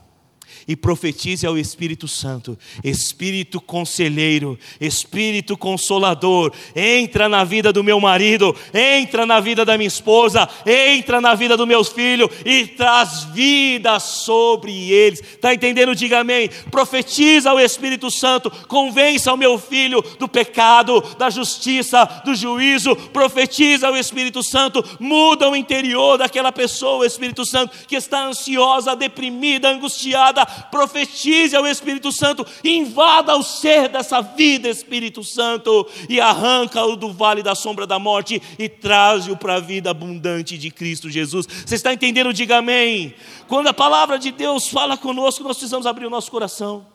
e 0.68 0.76
profetize 0.76 1.46
ao 1.46 1.56
Espírito 1.56 2.06
Santo, 2.06 2.56
Espírito 2.84 3.58
conselheiro, 3.58 4.58
Espírito 4.78 5.56
consolador, 5.56 6.52
entra 6.76 7.26
na 7.26 7.42
vida 7.42 7.72
do 7.72 7.82
meu 7.82 7.98
marido, 7.98 8.54
entra 8.74 9.24
na 9.24 9.40
vida 9.40 9.64
da 9.64 9.78
minha 9.78 9.88
esposa, 9.88 10.46
entra 10.66 11.22
na 11.22 11.34
vida 11.34 11.56
dos 11.56 11.66
meus 11.66 11.88
filhos 11.88 12.28
e 12.44 12.66
traz 12.66 13.24
vida 13.32 13.98
sobre 13.98 14.92
eles. 14.92 15.20
Está 15.20 15.54
entendendo? 15.54 15.94
Diga 15.94 16.20
amém. 16.20 16.50
Profetiza 16.70 17.50
ao 17.50 17.58
Espírito 17.58 18.10
Santo, 18.10 18.50
convença 18.68 19.32
o 19.32 19.38
meu 19.38 19.58
filho 19.58 20.04
do 20.18 20.28
pecado, 20.28 21.00
da 21.16 21.30
justiça, 21.30 22.04
do 22.26 22.34
juízo. 22.34 22.94
Profetiza 22.94 23.88
ao 23.88 23.96
Espírito 23.96 24.42
Santo, 24.42 24.84
muda 25.00 25.48
o 25.48 25.56
interior 25.56 26.18
daquela 26.18 26.52
pessoa, 26.52 27.06
Espírito 27.06 27.46
Santo, 27.46 27.74
que 27.86 27.96
está 27.96 28.26
ansiosa, 28.26 28.94
deprimida, 28.94 29.70
angustiada 29.70 30.57
profetize 30.70 31.56
ao 31.56 31.66
Espírito 31.66 32.12
Santo, 32.12 32.46
invada 32.62 33.36
o 33.36 33.42
ser 33.42 33.88
dessa 33.88 34.20
vida, 34.20 34.68
Espírito 34.68 35.24
Santo, 35.24 35.86
e 36.08 36.20
arranca-o 36.20 36.96
do 36.96 37.12
vale 37.12 37.42
da 37.42 37.54
sombra 37.54 37.86
da 37.86 37.98
morte 37.98 38.40
e 38.58 38.68
traz-o 38.68 39.36
para 39.36 39.54
a 39.54 39.60
vida 39.60 39.90
abundante 39.90 40.58
de 40.58 40.70
Cristo 40.70 41.10
Jesus. 41.10 41.46
Você 41.46 41.74
está 41.74 41.92
entendendo? 41.92 42.32
Diga 42.32 42.58
amém. 42.58 43.14
Quando 43.46 43.68
a 43.68 43.74
palavra 43.74 44.18
de 44.18 44.30
Deus 44.30 44.68
fala 44.68 44.96
conosco, 44.96 45.42
nós 45.42 45.56
precisamos 45.56 45.86
abrir 45.86 46.06
o 46.06 46.10
nosso 46.10 46.30
coração. 46.30 46.86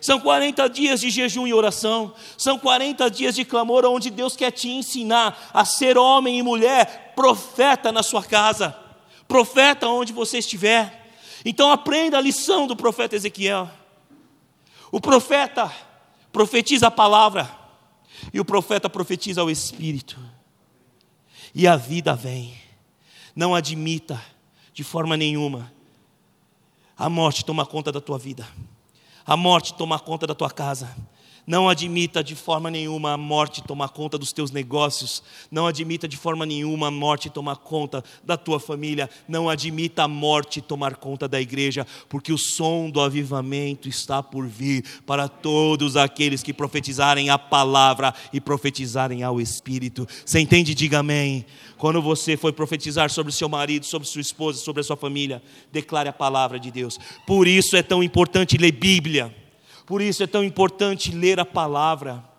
São 0.00 0.18
40 0.18 0.68
dias 0.68 1.00
de 1.00 1.10
jejum 1.10 1.46
e 1.46 1.54
oração, 1.54 2.12
são 2.36 2.58
40 2.58 3.08
dias 3.08 3.36
de 3.36 3.44
clamor, 3.44 3.84
onde 3.84 4.10
Deus 4.10 4.34
quer 4.34 4.50
te 4.50 4.68
ensinar 4.68 5.50
a 5.54 5.64
ser 5.64 5.96
homem 5.96 6.38
e 6.38 6.42
mulher, 6.42 7.12
profeta 7.14 7.92
na 7.92 8.02
sua 8.02 8.22
casa, 8.22 8.76
profeta 9.28 9.86
onde 9.86 10.12
você 10.12 10.38
estiver. 10.38 11.01
Então 11.44 11.70
aprenda 11.70 12.18
a 12.18 12.20
lição 12.20 12.66
do 12.66 12.76
profeta 12.76 13.16
Ezequiel. 13.16 13.70
O 14.90 15.00
profeta 15.00 15.72
profetiza 16.30 16.88
a 16.88 16.90
palavra, 16.90 17.50
e 18.32 18.38
o 18.38 18.44
profeta 18.44 18.88
profetiza 18.88 19.42
o 19.42 19.50
Espírito, 19.50 20.18
e 21.54 21.66
a 21.66 21.76
vida 21.76 22.14
vem. 22.14 22.54
Não 23.34 23.54
admita 23.54 24.22
de 24.72 24.84
forma 24.84 25.16
nenhuma 25.16 25.72
a 26.96 27.08
morte 27.08 27.44
tomar 27.44 27.66
conta 27.66 27.90
da 27.90 28.00
tua 28.00 28.18
vida, 28.18 28.46
a 29.26 29.36
morte 29.36 29.74
tomar 29.74 30.00
conta 30.00 30.26
da 30.26 30.34
tua 30.34 30.50
casa, 30.50 30.94
não 31.44 31.68
admita 31.68 32.22
de 32.22 32.36
forma 32.36 32.70
nenhuma 32.70 33.14
a 33.14 33.16
morte 33.16 33.64
tomar 33.64 33.88
conta 33.88 34.16
dos 34.16 34.32
teus 34.32 34.52
negócios. 34.52 35.22
Não 35.50 35.66
admita 35.66 36.06
de 36.06 36.16
forma 36.16 36.46
nenhuma 36.46 36.86
a 36.86 36.90
morte 36.90 37.28
tomar 37.28 37.56
conta 37.56 38.04
da 38.22 38.36
tua 38.36 38.60
família. 38.60 39.10
Não 39.26 39.48
admita 39.48 40.04
a 40.04 40.08
morte 40.08 40.60
tomar 40.60 40.94
conta 40.96 41.26
da 41.26 41.40
igreja, 41.40 41.84
porque 42.08 42.32
o 42.32 42.38
som 42.38 42.88
do 42.88 43.00
avivamento 43.00 43.88
está 43.88 44.22
por 44.22 44.46
vir 44.46 44.84
para 45.04 45.26
todos 45.26 45.96
aqueles 45.96 46.44
que 46.44 46.52
profetizarem 46.52 47.28
a 47.28 47.38
palavra 47.38 48.14
e 48.32 48.40
profetizarem 48.40 49.24
ao 49.24 49.40
Espírito. 49.40 50.06
Você 50.24 50.38
entende? 50.38 50.76
Diga 50.76 51.00
amém. 51.00 51.44
Quando 51.76 52.00
você 52.00 52.36
for 52.36 52.52
profetizar 52.52 53.10
sobre 53.10 53.32
seu 53.32 53.48
marido, 53.48 53.84
sobre 53.84 54.06
sua 54.06 54.20
esposa, 54.20 54.60
sobre 54.60 54.80
a 54.80 54.84
sua 54.84 54.96
família, 54.96 55.42
declare 55.72 56.08
a 56.08 56.12
palavra 56.12 56.60
de 56.60 56.70
Deus. 56.70 57.00
Por 57.26 57.48
isso 57.48 57.76
é 57.76 57.82
tão 57.82 58.00
importante 58.00 58.56
ler 58.56 58.70
Bíblia. 58.70 59.41
Por 59.86 60.00
isso 60.00 60.22
é 60.22 60.26
tão 60.26 60.44
importante 60.44 61.10
ler 61.12 61.40
a 61.40 61.44
palavra. 61.44 62.32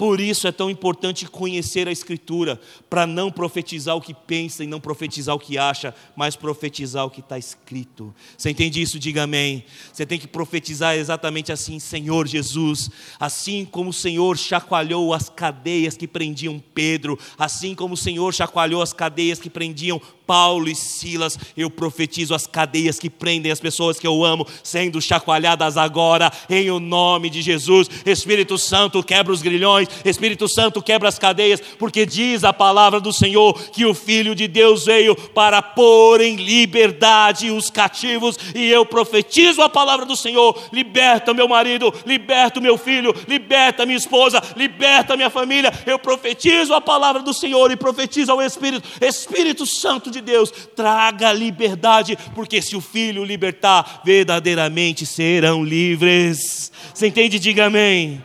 Por 0.00 0.18
isso 0.18 0.48
é 0.48 0.52
tão 0.52 0.70
importante 0.70 1.26
conhecer 1.26 1.86
a 1.86 1.92
Escritura, 1.92 2.58
para 2.88 3.06
não 3.06 3.30
profetizar 3.30 3.94
o 3.94 4.00
que 4.00 4.14
pensa 4.14 4.64
e 4.64 4.66
não 4.66 4.80
profetizar 4.80 5.34
o 5.34 5.38
que 5.38 5.58
acha, 5.58 5.94
mas 6.16 6.34
profetizar 6.34 7.04
o 7.04 7.10
que 7.10 7.20
está 7.20 7.36
escrito. 7.36 8.14
Você 8.34 8.48
entende 8.48 8.80
isso? 8.80 8.98
Diga 8.98 9.24
amém. 9.24 9.62
Você 9.92 10.06
tem 10.06 10.18
que 10.18 10.26
profetizar 10.26 10.94
exatamente 10.94 11.52
assim, 11.52 11.78
Senhor 11.78 12.26
Jesus, 12.26 12.90
assim 13.18 13.66
como 13.66 13.90
o 13.90 13.92
Senhor 13.92 14.38
chacoalhou 14.38 15.12
as 15.12 15.28
cadeias 15.28 15.98
que 15.98 16.08
prendiam 16.08 16.58
Pedro, 16.72 17.18
assim 17.38 17.74
como 17.74 17.92
o 17.92 17.98
Senhor 17.98 18.32
chacoalhou 18.32 18.80
as 18.80 18.94
cadeias 18.94 19.38
que 19.38 19.50
prendiam 19.50 20.00
Paulo 20.30 20.68
e 20.68 20.76
Silas, 20.76 21.36
eu 21.56 21.68
profetizo 21.68 22.36
as 22.36 22.46
cadeias 22.46 23.00
que 23.00 23.10
prendem 23.10 23.50
as 23.50 23.58
pessoas 23.58 23.98
que 23.98 24.06
eu 24.06 24.24
amo, 24.24 24.46
sendo 24.62 25.02
chacoalhadas 25.02 25.76
agora, 25.76 26.30
em 26.48 26.70
o 26.70 26.78
nome 26.78 27.28
de 27.28 27.42
Jesus. 27.42 27.90
Espírito 28.06 28.56
Santo 28.56 29.02
quebra 29.02 29.32
os 29.32 29.42
grilhões, 29.42 29.88
Espírito 30.04 30.48
Santo 30.48 30.80
quebra 30.80 31.08
as 31.08 31.18
cadeias, 31.18 31.60
porque 31.80 32.06
diz 32.06 32.44
a 32.44 32.52
palavra 32.52 33.00
do 33.00 33.12
Senhor 33.12 33.60
que 33.72 33.84
o 33.84 33.92
Filho 33.92 34.32
de 34.32 34.46
Deus 34.46 34.84
veio 34.84 35.16
para 35.16 35.60
pôr 35.60 36.20
em 36.20 36.36
liberdade 36.36 37.50
os 37.50 37.68
cativos, 37.68 38.38
e 38.54 38.70
eu 38.70 38.86
profetizo 38.86 39.62
a 39.62 39.68
palavra 39.68 40.06
do 40.06 40.14
Senhor: 40.14 40.56
liberta 40.72 41.34
meu 41.34 41.48
marido, 41.48 41.92
liberta 42.06 42.60
meu 42.60 42.78
filho, 42.78 43.12
liberta 43.26 43.84
minha 43.84 43.98
esposa, 43.98 44.40
liberta 44.56 45.16
minha 45.16 45.28
família. 45.28 45.72
Eu 45.84 45.98
profetizo 45.98 46.72
a 46.72 46.80
palavra 46.80 47.20
do 47.20 47.34
Senhor 47.34 47.72
e 47.72 47.76
profetizo 47.76 48.30
ao 48.30 48.40
Espírito, 48.40 48.88
Espírito 49.04 49.66
Santo 49.66 50.08
de 50.08 50.19
de 50.20 50.26
Deus, 50.32 50.50
traga 50.50 51.32
liberdade, 51.32 52.16
porque 52.34 52.60
se 52.62 52.76
o 52.76 52.80
Filho 52.80 53.24
libertar, 53.24 54.02
verdadeiramente 54.04 55.04
serão 55.06 55.64
livres. 55.64 56.70
Você 56.94 57.06
entende? 57.06 57.38
Diga 57.38 57.66
amém. 57.66 58.24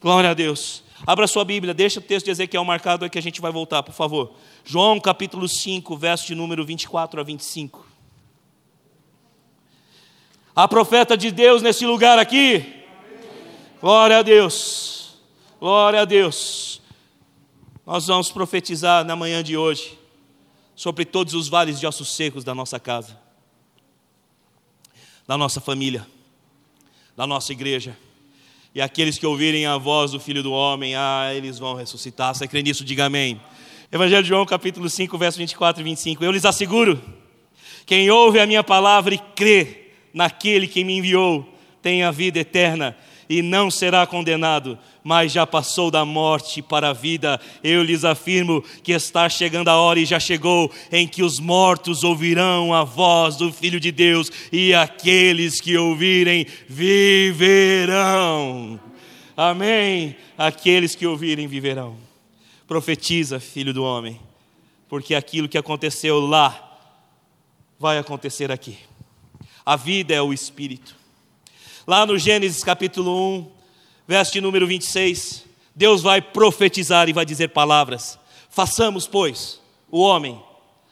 Glória 0.00 0.30
a 0.30 0.34
Deus. 0.34 0.82
Abra 1.06 1.26
sua 1.26 1.44
Bíblia, 1.44 1.74
deixa 1.74 1.98
o 1.98 2.02
texto 2.02 2.26
de 2.26 2.30
Ezequiel 2.30 2.64
marcado 2.64 3.04
aí 3.04 3.10
que 3.10 3.18
a 3.18 3.22
gente 3.22 3.40
vai 3.40 3.50
voltar, 3.50 3.82
por 3.82 3.92
favor. 3.92 4.34
João 4.64 5.00
capítulo 5.00 5.48
5, 5.48 5.96
verso 5.96 6.26
de 6.26 6.34
número 6.34 6.64
24 6.64 7.20
a 7.20 7.24
25. 7.24 7.86
Há 10.54 10.68
profeta 10.68 11.16
de 11.16 11.30
Deus 11.30 11.62
nesse 11.62 11.84
lugar 11.86 12.18
aqui? 12.18 12.84
Glória 13.80 14.18
a 14.18 14.22
Deus. 14.22 15.16
Glória 15.58 16.02
a 16.02 16.04
Deus. 16.04 16.80
Nós 17.84 18.06
vamos 18.06 18.30
profetizar 18.30 19.04
na 19.04 19.16
manhã 19.16 19.42
de 19.42 19.56
hoje 19.56 20.01
sobre 20.82 21.04
todos 21.04 21.32
os 21.32 21.46
vales 21.46 21.78
de 21.78 21.86
ossos 21.86 22.10
secos 22.10 22.42
da 22.42 22.56
nossa 22.56 22.80
casa, 22.80 23.16
da 25.28 25.38
nossa 25.38 25.60
família, 25.60 26.04
da 27.16 27.24
nossa 27.24 27.52
igreja. 27.52 27.96
E 28.74 28.80
aqueles 28.80 29.16
que 29.16 29.24
ouvirem 29.24 29.64
a 29.64 29.78
voz 29.78 30.10
do 30.10 30.18
Filho 30.18 30.42
do 30.42 30.50
Homem, 30.50 30.96
ah, 30.96 31.30
eles 31.32 31.56
vão 31.56 31.76
ressuscitar. 31.76 32.34
Você 32.34 32.48
crê 32.48 32.64
nisso? 32.64 32.84
Diga 32.84 33.04
amém. 33.04 33.40
Evangelho 33.92 34.24
de 34.24 34.28
João, 34.30 34.44
capítulo 34.44 34.90
5, 34.90 35.16
verso 35.16 35.38
24 35.38 35.80
e 35.80 35.84
25. 35.84 36.24
Eu 36.24 36.32
lhes 36.32 36.44
asseguro: 36.44 37.00
quem 37.86 38.10
ouve 38.10 38.40
a 38.40 38.46
minha 38.46 38.64
palavra 38.64 39.14
e 39.14 39.18
crê 39.36 39.92
naquele 40.12 40.66
que 40.66 40.82
me 40.82 40.98
enviou, 40.98 41.48
tem 41.80 42.02
a 42.02 42.10
vida 42.10 42.40
eterna 42.40 42.98
e 43.32 43.40
não 43.40 43.70
será 43.70 44.06
condenado, 44.06 44.78
mas 45.02 45.32
já 45.32 45.46
passou 45.46 45.90
da 45.90 46.04
morte 46.04 46.60
para 46.60 46.90
a 46.90 46.92
vida. 46.92 47.40
Eu 47.64 47.82
lhes 47.82 48.04
afirmo 48.04 48.62
que 48.82 48.92
está 48.92 49.26
chegando 49.26 49.68
a 49.68 49.76
hora 49.78 49.98
e 49.98 50.04
já 50.04 50.20
chegou 50.20 50.70
em 50.92 51.08
que 51.08 51.22
os 51.22 51.40
mortos 51.40 52.04
ouvirão 52.04 52.74
a 52.74 52.84
voz 52.84 53.36
do 53.36 53.50
Filho 53.50 53.80
de 53.80 53.90
Deus 53.90 54.30
e 54.52 54.74
aqueles 54.74 55.62
que 55.62 55.78
ouvirem 55.78 56.46
viverão. 56.68 58.78
Amém. 59.34 60.14
Aqueles 60.36 60.94
que 60.94 61.06
ouvirem 61.06 61.46
viverão. 61.46 61.96
Profetiza, 62.68 63.40
filho 63.40 63.72
do 63.72 63.82
homem, 63.82 64.20
porque 64.90 65.14
aquilo 65.14 65.48
que 65.48 65.56
aconteceu 65.56 66.20
lá 66.20 66.78
vai 67.80 67.96
acontecer 67.96 68.52
aqui. 68.52 68.76
A 69.64 69.74
vida 69.74 70.12
é 70.12 70.20
o 70.20 70.34
espírito. 70.34 71.00
Lá 71.86 72.06
no 72.06 72.16
Gênesis 72.16 72.62
capítulo 72.62 73.38
1, 73.38 73.50
verso 74.06 74.32
de 74.32 74.40
número 74.40 74.66
26, 74.68 75.44
Deus 75.74 76.00
vai 76.00 76.22
profetizar 76.22 77.08
e 77.08 77.12
vai 77.12 77.24
dizer 77.24 77.48
palavras. 77.48 78.18
Façamos, 78.48 79.08
pois, 79.08 79.60
o 79.90 80.00
homem 80.00 80.40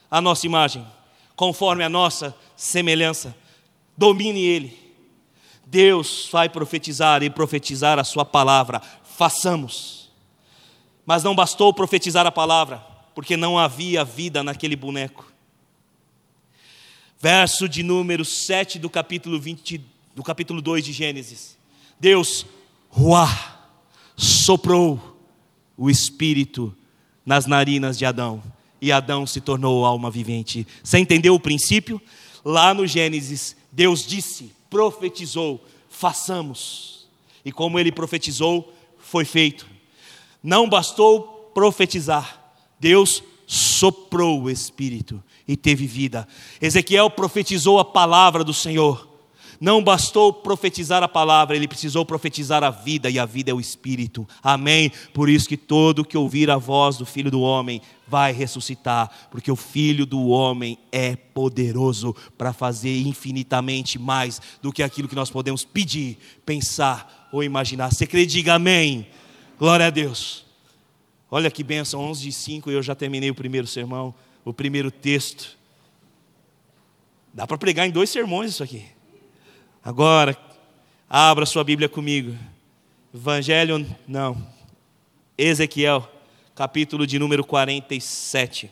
a 0.09 0.19
nossa 0.19 0.45
imagem, 0.45 0.85
conforme 1.33 1.81
a 1.85 1.89
nossa 1.89 2.35
semelhança. 2.57 3.33
Domine 3.95 4.41
ele. 4.41 4.77
Deus 5.65 6.27
vai 6.29 6.49
profetizar 6.49 7.23
e 7.23 7.29
profetizar 7.29 7.97
a 7.97 8.03
sua 8.03 8.25
palavra. 8.25 8.81
Façamos. 9.15 10.11
Mas 11.05 11.23
não 11.23 11.33
bastou 11.33 11.73
profetizar 11.73 12.27
a 12.27 12.31
palavra, 12.31 12.79
porque 13.15 13.37
não 13.37 13.57
havia 13.57 14.03
vida 14.03 14.43
naquele 14.43 14.75
boneco. 14.75 15.31
Verso 17.17 17.69
de 17.69 17.81
número 17.81 18.25
7 18.25 18.77
do 18.77 18.89
capítulo 18.89 19.39
22 19.39 20.00
do 20.15 20.23
capítulo 20.23 20.61
2 20.61 20.85
de 20.85 20.93
Gênesis. 20.93 21.57
Deus, 21.99 22.45
ruá, 22.89 23.29
soprou 24.15 25.17
o 25.77 25.89
espírito 25.89 26.75
nas 27.25 27.45
narinas 27.45 27.97
de 27.97 28.05
Adão, 28.05 28.41
e 28.81 28.91
Adão 28.91 29.27
se 29.27 29.39
tornou 29.39 29.85
alma 29.85 30.09
vivente. 30.09 30.67
Você 30.83 30.97
entendeu 30.97 31.35
o 31.35 31.39
princípio? 31.39 32.01
Lá 32.43 32.73
no 32.73 32.87
Gênesis, 32.87 33.55
Deus 33.71 34.05
disse, 34.05 34.51
profetizou, 34.69 35.63
façamos. 35.89 37.07
E 37.45 37.51
como 37.51 37.79
ele 37.79 37.91
profetizou, 37.91 38.73
foi 38.97 39.23
feito. 39.23 39.67
Não 40.41 40.67
bastou 40.67 41.51
profetizar, 41.53 42.55
Deus 42.79 43.23
soprou 43.45 44.43
o 44.43 44.49
Espírito 44.49 45.21
e 45.47 45.57
teve 45.57 45.85
vida. 45.85 46.27
Ezequiel 46.61 47.09
profetizou 47.09 47.79
a 47.79 47.85
palavra 47.85 48.43
do 48.43 48.53
Senhor. 48.53 49.10
Não 49.61 49.83
bastou 49.83 50.33
profetizar 50.33 51.03
a 51.03 51.07
palavra, 51.07 51.55
ele 51.55 51.67
precisou 51.67 52.03
profetizar 52.03 52.63
a 52.63 52.71
vida, 52.71 53.11
e 53.11 53.19
a 53.19 53.27
vida 53.27 53.51
é 53.51 53.53
o 53.53 53.59
Espírito. 53.59 54.27
Amém? 54.41 54.91
Por 55.13 55.29
isso 55.29 55.47
que 55.47 55.55
todo 55.55 56.03
que 56.03 56.17
ouvir 56.17 56.49
a 56.49 56.57
voz 56.57 56.97
do 56.97 57.05
Filho 57.05 57.29
do 57.29 57.41
Homem 57.41 57.79
vai 58.07 58.33
ressuscitar, 58.33 59.11
porque 59.29 59.51
o 59.51 59.55
Filho 59.55 60.03
do 60.03 60.29
Homem 60.29 60.79
é 60.91 61.15
poderoso 61.15 62.15
para 62.35 62.51
fazer 62.53 63.01
infinitamente 63.01 63.99
mais 63.99 64.41
do 64.63 64.73
que 64.73 64.81
aquilo 64.81 65.07
que 65.07 65.13
nós 65.13 65.29
podemos 65.29 65.63
pedir, 65.63 66.17
pensar 66.43 67.29
ou 67.31 67.43
imaginar. 67.43 67.93
Você 67.93 68.07
crê? 68.07 68.25
Diga 68.25 68.55
amém. 68.55 69.05
Glória 69.59 69.85
a 69.85 69.91
Deus. 69.91 70.43
Olha 71.29 71.51
que 71.51 71.63
bênção, 71.63 72.01
11 72.01 72.23
de 72.23 72.31
5 72.31 72.71
e 72.71 72.73
eu 72.73 72.81
já 72.81 72.95
terminei 72.95 73.29
o 73.29 73.35
primeiro 73.35 73.67
sermão, 73.67 74.11
o 74.43 74.51
primeiro 74.51 74.89
texto. 74.89 75.55
Dá 77.31 77.45
para 77.45 77.59
pregar 77.59 77.87
em 77.87 77.91
dois 77.91 78.09
sermões 78.09 78.49
isso 78.49 78.63
aqui. 78.63 78.85
Agora, 79.83 80.37
abra 81.09 81.43
sua 81.43 81.63
Bíblia 81.63 81.89
comigo. 81.89 82.37
Evangelho, 83.11 83.83
não. 84.07 84.47
Ezequiel, 85.35 86.07
capítulo 86.53 87.07
de 87.07 87.17
número 87.17 87.43
47. 87.43 88.69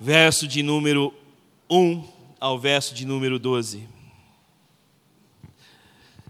Verso 0.00 0.48
de 0.48 0.60
número 0.60 1.14
1 1.70 2.04
ao 2.40 2.58
verso 2.58 2.96
de 2.96 3.06
número 3.06 3.38
12. 3.38 3.88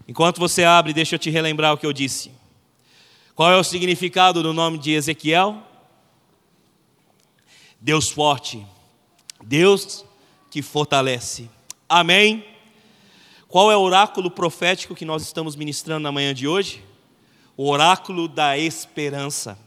Enquanto 0.07 0.39
você 0.39 0.63
abre, 0.63 0.93
deixa 0.93 1.15
eu 1.15 1.19
te 1.19 1.31
relembrar 1.31 1.73
o 1.73 1.77
que 1.79 1.85
eu 1.85 1.91
disse. 1.91 2.31
Qual 3.33 3.51
é 3.51 3.57
o 3.57 3.63
significado 3.63 4.43
do 4.43 4.53
nome 4.53 4.77
de 4.77 4.91
Ezequiel? 4.91 5.63
Deus 7.81 8.07
forte, 8.07 8.63
Deus 9.43 10.05
que 10.51 10.61
fortalece. 10.61 11.49
Amém? 11.89 12.54
Qual 13.55 13.71
é 13.71 13.77
o 13.77 13.79
oráculo 13.79 14.29
profético 14.29 14.93
que 14.93 15.05
nós 15.05 15.23
estamos 15.23 15.55
ministrando 15.55 16.01
na 16.01 16.11
manhã 16.11 16.33
de 16.33 16.45
hoje? 16.45 16.83
O 17.55 17.69
oráculo 17.69 18.27
da 18.27 18.57
esperança, 18.57 19.57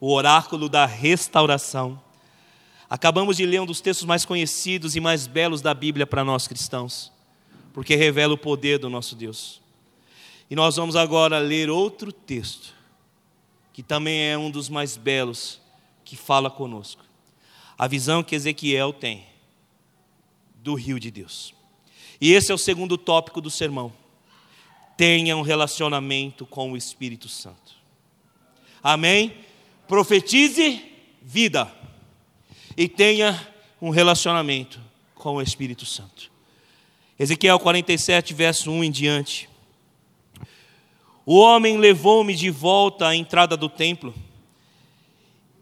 o 0.00 0.10
oráculo 0.10 0.66
da 0.66 0.86
restauração. 0.86 2.00
Acabamos 2.88 3.36
de 3.36 3.44
ler 3.44 3.60
um 3.60 3.66
dos 3.66 3.82
textos 3.82 4.06
mais 4.06 4.24
conhecidos 4.24 4.96
e 4.96 5.00
mais 5.00 5.26
belos 5.26 5.60
da 5.60 5.74
Bíblia 5.74 6.06
para 6.06 6.24
nós 6.24 6.48
cristãos, 6.48 7.12
porque 7.74 7.94
revela 7.94 8.32
o 8.32 8.38
poder 8.38 8.78
do 8.78 8.88
nosso 8.88 9.14
Deus. 9.14 9.60
E 10.48 10.56
nós 10.56 10.76
vamos 10.76 10.96
agora 10.96 11.38
ler 11.38 11.68
outro 11.68 12.10
texto, 12.10 12.72
que 13.74 13.82
também 13.82 14.22
é 14.22 14.38
um 14.38 14.50
dos 14.50 14.70
mais 14.70 14.96
belos, 14.96 15.60
que 16.02 16.16
fala 16.16 16.50
conosco. 16.50 17.04
A 17.76 17.86
visão 17.86 18.22
que 18.22 18.34
Ezequiel 18.34 18.94
tem 18.94 19.26
do 20.62 20.72
rio 20.72 20.98
de 20.98 21.10
Deus. 21.10 21.54
E 22.20 22.32
esse 22.32 22.50
é 22.50 22.54
o 22.54 22.58
segundo 22.58 22.96
tópico 22.96 23.40
do 23.40 23.50
sermão. 23.50 23.92
Tenha 24.96 25.36
um 25.36 25.42
relacionamento 25.42 26.46
com 26.46 26.72
o 26.72 26.76
Espírito 26.76 27.28
Santo. 27.28 27.74
Amém? 28.82 29.34
Profetize 29.88 30.82
vida 31.22 31.72
e 32.76 32.88
tenha 32.88 33.48
um 33.80 33.90
relacionamento 33.90 34.80
com 35.14 35.36
o 35.36 35.42
Espírito 35.42 35.84
Santo. 35.84 36.30
Ezequiel 37.18 37.58
47, 37.58 38.34
verso 38.34 38.70
1 38.70 38.84
em 38.84 38.90
diante. 38.90 39.48
O 41.26 41.36
homem 41.36 41.78
levou-me 41.78 42.34
de 42.34 42.50
volta 42.50 43.08
à 43.08 43.16
entrada 43.16 43.56
do 43.56 43.68
templo 43.68 44.14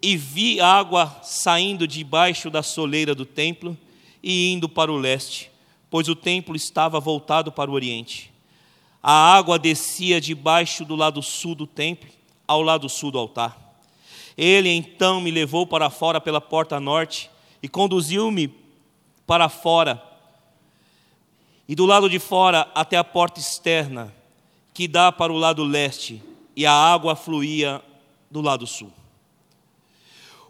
e 0.02 0.16
vi 0.16 0.60
água 0.60 1.20
saindo 1.22 1.86
debaixo 1.86 2.50
da 2.50 2.62
soleira 2.62 3.14
do 3.14 3.24
templo 3.24 3.78
e 4.20 4.52
indo 4.52 4.68
para 4.68 4.90
o 4.90 4.96
leste 4.96 5.51
pois 5.92 6.08
o 6.08 6.16
templo 6.16 6.56
estava 6.56 6.98
voltado 6.98 7.52
para 7.52 7.70
o 7.70 7.74
oriente. 7.74 8.32
A 9.02 9.12
água 9.12 9.58
descia 9.58 10.22
debaixo 10.22 10.86
do 10.86 10.96
lado 10.96 11.22
sul 11.22 11.54
do 11.54 11.66
templo, 11.66 12.08
ao 12.48 12.62
lado 12.62 12.88
sul 12.88 13.10
do 13.10 13.18
altar. 13.18 13.76
Ele 14.34 14.70
então 14.70 15.20
me 15.20 15.30
levou 15.30 15.66
para 15.66 15.90
fora 15.90 16.18
pela 16.18 16.40
porta 16.40 16.80
norte 16.80 17.30
e 17.62 17.68
conduziu-me 17.68 18.54
para 19.26 19.50
fora, 19.50 20.02
e 21.68 21.74
do 21.74 21.84
lado 21.84 22.08
de 22.08 22.18
fora 22.18 22.70
até 22.74 22.96
a 22.96 23.04
porta 23.04 23.38
externa, 23.38 24.14
que 24.72 24.88
dá 24.88 25.12
para 25.12 25.30
o 25.30 25.36
lado 25.36 25.62
leste, 25.62 26.22
e 26.56 26.64
a 26.64 26.72
água 26.72 27.14
fluía 27.14 27.82
do 28.30 28.40
lado 28.40 28.66
sul. 28.66 28.90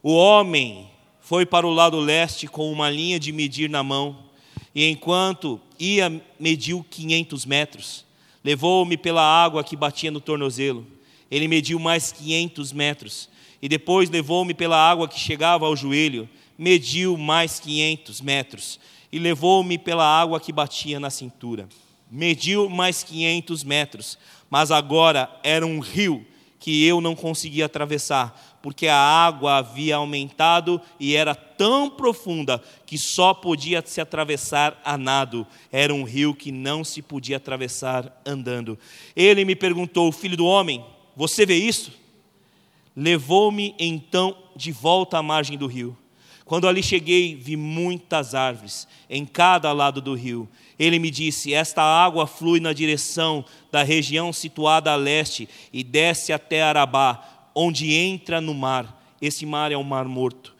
O 0.04 0.14
homem 0.14 0.88
foi 1.20 1.44
para 1.44 1.66
o 1.66 1.74
lado 1.74 1.98
leste 1.98 2.46
com 2.46 2.70
uma 2.70 2.88
linha 2.88 3.18
de 3.18 3.32
medir 3.32 3.68
na 3.68 3.82
mão 3.82 4.30
e 4.74 4.88
enquanto 4.88 5.60
ia, 5.78 6.22
mediu 6.38 6.84
500 6.88 7.44
metros. 7.44 8.04
Levou-me 8.42 8.96
pela 8.96 9.22
água 9.22 9.62
que 9.62 9.76
batia 9.76 10.10
no 10.10 10.20
tornozelo. 10.20 10.86
Ele 11.30 11.46
mediu 11.46 11.78
mais 11.78 12.10
500 12.10 12.72
metros. 12.72 13.28
E 13.60 13.68
depois 13.68 14.10
levou-me 14.10 14.54
pela 14.54 14.76
água 14.76 15.06
que 15.06 15.18
chegava 15.18 15.66
ao 15.66 15.76
joelho. 15.76 16.28
Mediu 16.58 17.16
mais 17.16 17.60
500 17.60 18.20
metros. 18.20 18.80
E 19.12 19.18
levou-me 19.18 19.78
pela 19.78 20.04
água 20.04 20.40
que 20.40 20.52
batia 20.52 20.98
na 20.98 21.10
cintura. 21.10 21.68
Mediu 22.10 22.68
mais 22.68 23.02
500 23.02 23.62
metros. 23.62 24.18
Mas 24.50 24.70
agora 24.70 25.30
era 25.42 25.66
um 25.66 25.80
rio 25.80 26.26
que 26.58 26.84
eu 26.84 27.00
não 27.00 27.16
conseguia 27.16 27.66
atravessar, 27.66 28.51
porque 28.62 28.86
a 28.86 28.96
água 28.96 29.56
havia 29.56 29.96
aumentado 29.96 30.80
e 30.98 31.16
era 31.16 31.34
tão 31.34 31.90
profunda 31.90 32.62
que 32.86 32.96
só 32.96 33.34
podia 33.34 33.82
se 33.84 34.00
atravessar 34.00 34.80
a 34.84 34.96
nado. 34.96 35.46
Era 35.70 35.92
um 35.92 36.04
rio 36.04 36.34
que 36.34 36.52
não 36.52 36.84
se 36.84 37.02
podia 37.02 37.38
atravessar 37.38 38.22
andando. 38.24 38.78
Ele 39.16 39.44
me 39.44 39.56
perguntou: 39.56 40.12
Filho 40.12 40.36
do 40.36 40.46
homem, 40.46 40.84
você 41.16 41.44
vê 41.44 41.56
isso? 41.56 41.92
Levou-me 42.96 43.74
então 43.78 44.36
de 44.54 44.70
volta 44.70 45.18
à 45.18 45.22
margem 45.22 45.58
do 45.58 45.66
rio. 45.66 45.96
Quando 46.44 46.68
ali 46.68 46.82
cheguei, 46.82 47.34
vi 47.34 47.56
muitas 47.56 48.34
árvores 48.34 48.86
em 49.08 49.24
cada 49.24 49.72
lado 49.72 50.00
do 50.00 50.14
rio. 50.14 50.48
Ele 50.78 50.98
me 50.98 51.10
disse: 51.10 51.54
Esta 51.54 51.82
água 51.82 52.26
flui 52.26 52.60
na 52.60 52.72
direção 52.72 53.44
da 53.70 53.82
região 53.82 54.32
situada 54.32 54.92
a 54.92 54.96
leste 54.96 55.48
e 55.72 55.82
desce 55.82 56.32
até 56.32 56.62
Arabá 56.62 57.31
onde 57.54 57.92
entra 57.92 58.40
no 58.40 58.54
mar. 58.54 59.16
Esse 59.20 59.46
mar 59.46 59.70
é 59.72 59.76
o 59.76 59.84
mar 59.84 60.06
morto. 60.06 60.54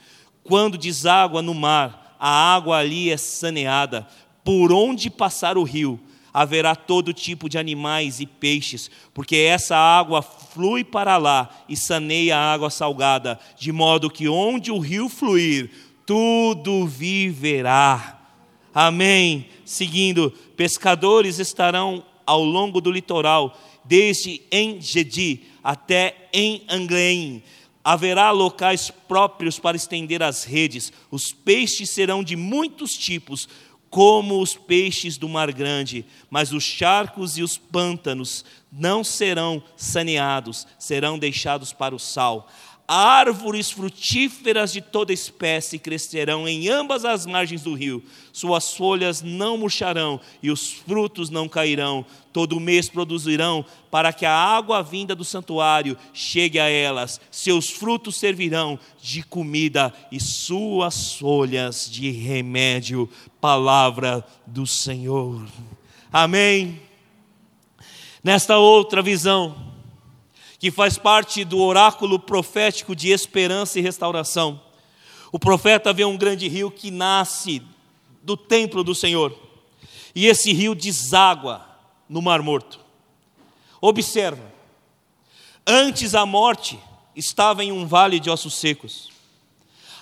Quando 0.45 0.79
deságua 0.79 1.43
no 1.43 1.55
mar, 1.55 2.17
a 2.19 2.55
água 2.55 2.79
ali 2.79 3.11
é 3.11 3.17
saneada. 3.17 4.07
Por 4.45 4.73
onde 4.73 5.11
passar 5.11 5.57
o 5.57 5.63
rio, 5.63 6.01
haverá 6.33 6.75
todo 6.75 7.13
tipo 7.13 7.49
de 7.49 7.59
animais 7.59 8.21
e 8.21 8.27
peixes, 8.27 8.91
porque 9.13 9.37
essa 9.37 9.77
água 9.77 10.23
flui 10.23 10.83
para 10.83 11.17
lá 11.17 11.51
e 11.69 11.77
saneia 11.77 12.37
a 12.37 12.53
água 12.53 12.71
salgada, 12.71 13.39
de 13.59 13.71
modo 13.71 14.11
que 14.11 14.29
onde 14.29 14.71
o 14.71 14.79
rio 14.79 15.09
fluir, 15.09 15.71
tudo 16.07 16.87
viverá. 16.87 18.21
Amém. 18.75 19.47
Seguindo, 19.65 20.31
pescadores 20.57 21.39
estarão 21.39 22.05
ao 22.27 22.43
longo 22.43 22.81
do 22.81 22.91
litoral, 22.91 23.59
desde 23.85 24.43
Engedi 24.51 25.43
até 25.63 26.29
em 26.33 26.65
Angleim. 26.69 27.43
Haverá 27.85 28.31
locais 28.31 28.91
próprios 28.91 29.59
para 29.59 29.77
estender 29.77 30.23
as 30.23 30.45
redes. 30.45 30.93
Os 31.11 31.33
peixes 31.33 31.91
serão 31.91 32.23
de 32.23 32.37
muitos 32.37 32.93
tipos, 32.93 33.49
como 33.91 34.41
os 34.41 34.55
peixes 34.55 35.19
do 35.19 35.29
mar 35.29 35.53
grande, 35.53 36.07
mas 36.31 36.53
os 36.53 36.65
charcos 36.65 37.37
e 37.37 37.43
os 37.43 37.59
pântanos 37.59 38.43
não 38.73 39.05
serão 39.05 39.63
saneados, 39.77 40.67
serão 40.79 41.19
deixados 41.19 41.75
para 41.75 41.95
o 41.95 41.99
sal. 41.99 42.49
Árvores 42.87 43.71
frutíferas 43.71 44.73
de 44.73 44.81
toda 44.81 45.13
espécie 45.13 45.79
crescerão 45.79 46.49
em 46.49 46.69
ambas 46.69 47.05
as 47.05 47.25
margens 47.25 47.63
do 47.63 47.75
rio, 47.75 48.03
suas 48.33 48.75
folhas 48.75 49.23
não 49.23 49.57
murcharão 49.57 50.21
e 50.43 50.51
os 50.51 50.73
frutos 50.73 51.31
não 51.31 51.49
cairão, 51.49 52.05
todo 52.33 52.59
mês 52.59 52.89
produzirão, 52.89 53.65
para 53.91 54.13
que 54.13 54.27
a 54.27 54.35
água 54.35 54.83
vinda 54.83 55.15
do 55.15 55.25
santuário 55.25 55.97
chegue 56.13 56.59
a 56.59 56.69
elas, 56.69 57.21
seus 57.31 57.71
frutos 57.71 58.17
servirão 58.17 58.79
de 59.01 59.23
comida 59.23 59.95
e 60.11 60.19
suas 60.19 61.15
folhas 61.15 61.89
de 61.91 62.11
remédio. 62.11 63.09
Palavra 63.41 64.27
do 64.47 64.67
Senhor. 64.67 65.47
Amém. 66.13 66.81
Nesta 68.25 68.59
outra 68.59 69.01
visão, 69.01 69.72
que 70.63 70.71
faz 70.71 70.97
parte 70.97 71.45
do 71.45 71.59
oráculo 71.59 72.21
profético 72.21 72.95
de 72.95 73.09
esperança 73.09 73.81
e 73.81 73.83
restauração, 73.83 74.63
o 75.33 75.37
profeta 75.37 75.93
vê 75.93 76.05
um 76.05 76.17
grande 76.17 76.47
rio 76.47 76.71
que 76.71 76.89
nasce 76.89 77.61
do 78.23 78.37
templo 78.37 78.85
do 78.85 78.95
Senhor, 78.95 79.37
e 80.15 80.29
esse 80.29 80.53
rio 80.53 80.73
deságua 80.73 81.67
no 82.09 82.23
Mar 82.23 82.41
Morto. 82.43 82.79
Observa, 83.81 84.53
antes 85.67 86.15
a 86.15 86.25
morte 86.25 86.79
estava 87.17 87.65
em 87.65 87.73
um 87.73 87.85
vale 87.85 88.21
de 88.21 88.31
ossos 88.31 88.55
secos, 88.55 89.11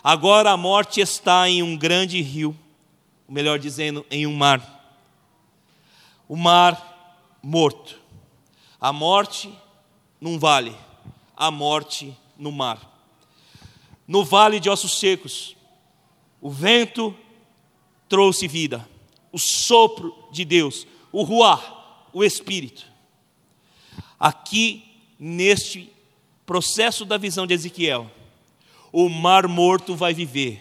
agora 0.05 0.51
a 0.51 0.59
morte 0.59 1.01
está 1.01 1.49
em 1.49 1.63
um 1.63 1.75
grande 1.75 2.21
rio, 2.21 2.55
melhor 3.27 3.59
dizendo, 3.59 4.05
em 4.11 4.27
um 4.27 4.37
mar. 4.37 4.61
O 6.29 6.37
mar 6.37 7.39
morto. 7.43 7.99
A 8.79 8.93
morte 8.93 9.51
num 10.21 10.39
vale, 10.39 10.77
a 11.37 11.51
morte 11.51 12.17
no 12.37 12.53
mar. 12.53 12.91
No 14.07 14.25
vale 14.25 14.61
de 14.61 14.69
ossos 14.69 14.99
secos, 14.99 15.57
o 16.41 16.51
vento 16.51 17.17
trouxe 18.09 18.49
vida, 18.49 18.87
o 19.33 19.39
sopro 19.39 20.15
de 20.33 20.45
Deus, 20.45 20.87
o 21.13 21.23
ruar, 21.23 22.09
o 22.13 22.25
Espírito. 22.25 22.85
Aqui, 24.19 24.85
neste 25.19 25.91
processo 26.45 27.05
da 27.05 27.17
visão 27.17 27.47
de 27.47 27.55
Ezequiel, 27.55 28.11
o 28.93 29.09
mar 29.09 29.47
morto 29.47 29.95
vai 29.95 30.13
viver, 30.13 30.61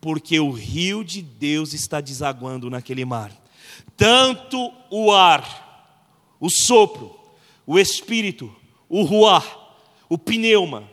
porque 0.00 0.40
o 0.40 0.50
rio 0.50 1.04
de 1.04 1.20
Deus 1.20 1.74
está 1.74 2.00
desaguando 2.00 2.70
naquele 2.70 3.04
mar. 3.04 3.30
Tanto 3.96 4.72
o 4.90 5.12
ar, 5.12 5.98
o 6.40 6.48
sopro, 6.48 7.14
o 7.66 7.78
Espírito, 7.78 8.54
o 8.90 9.02
ruar, 9.02 9.46
o 10.08 10.18
pneuma, 10.18 10.84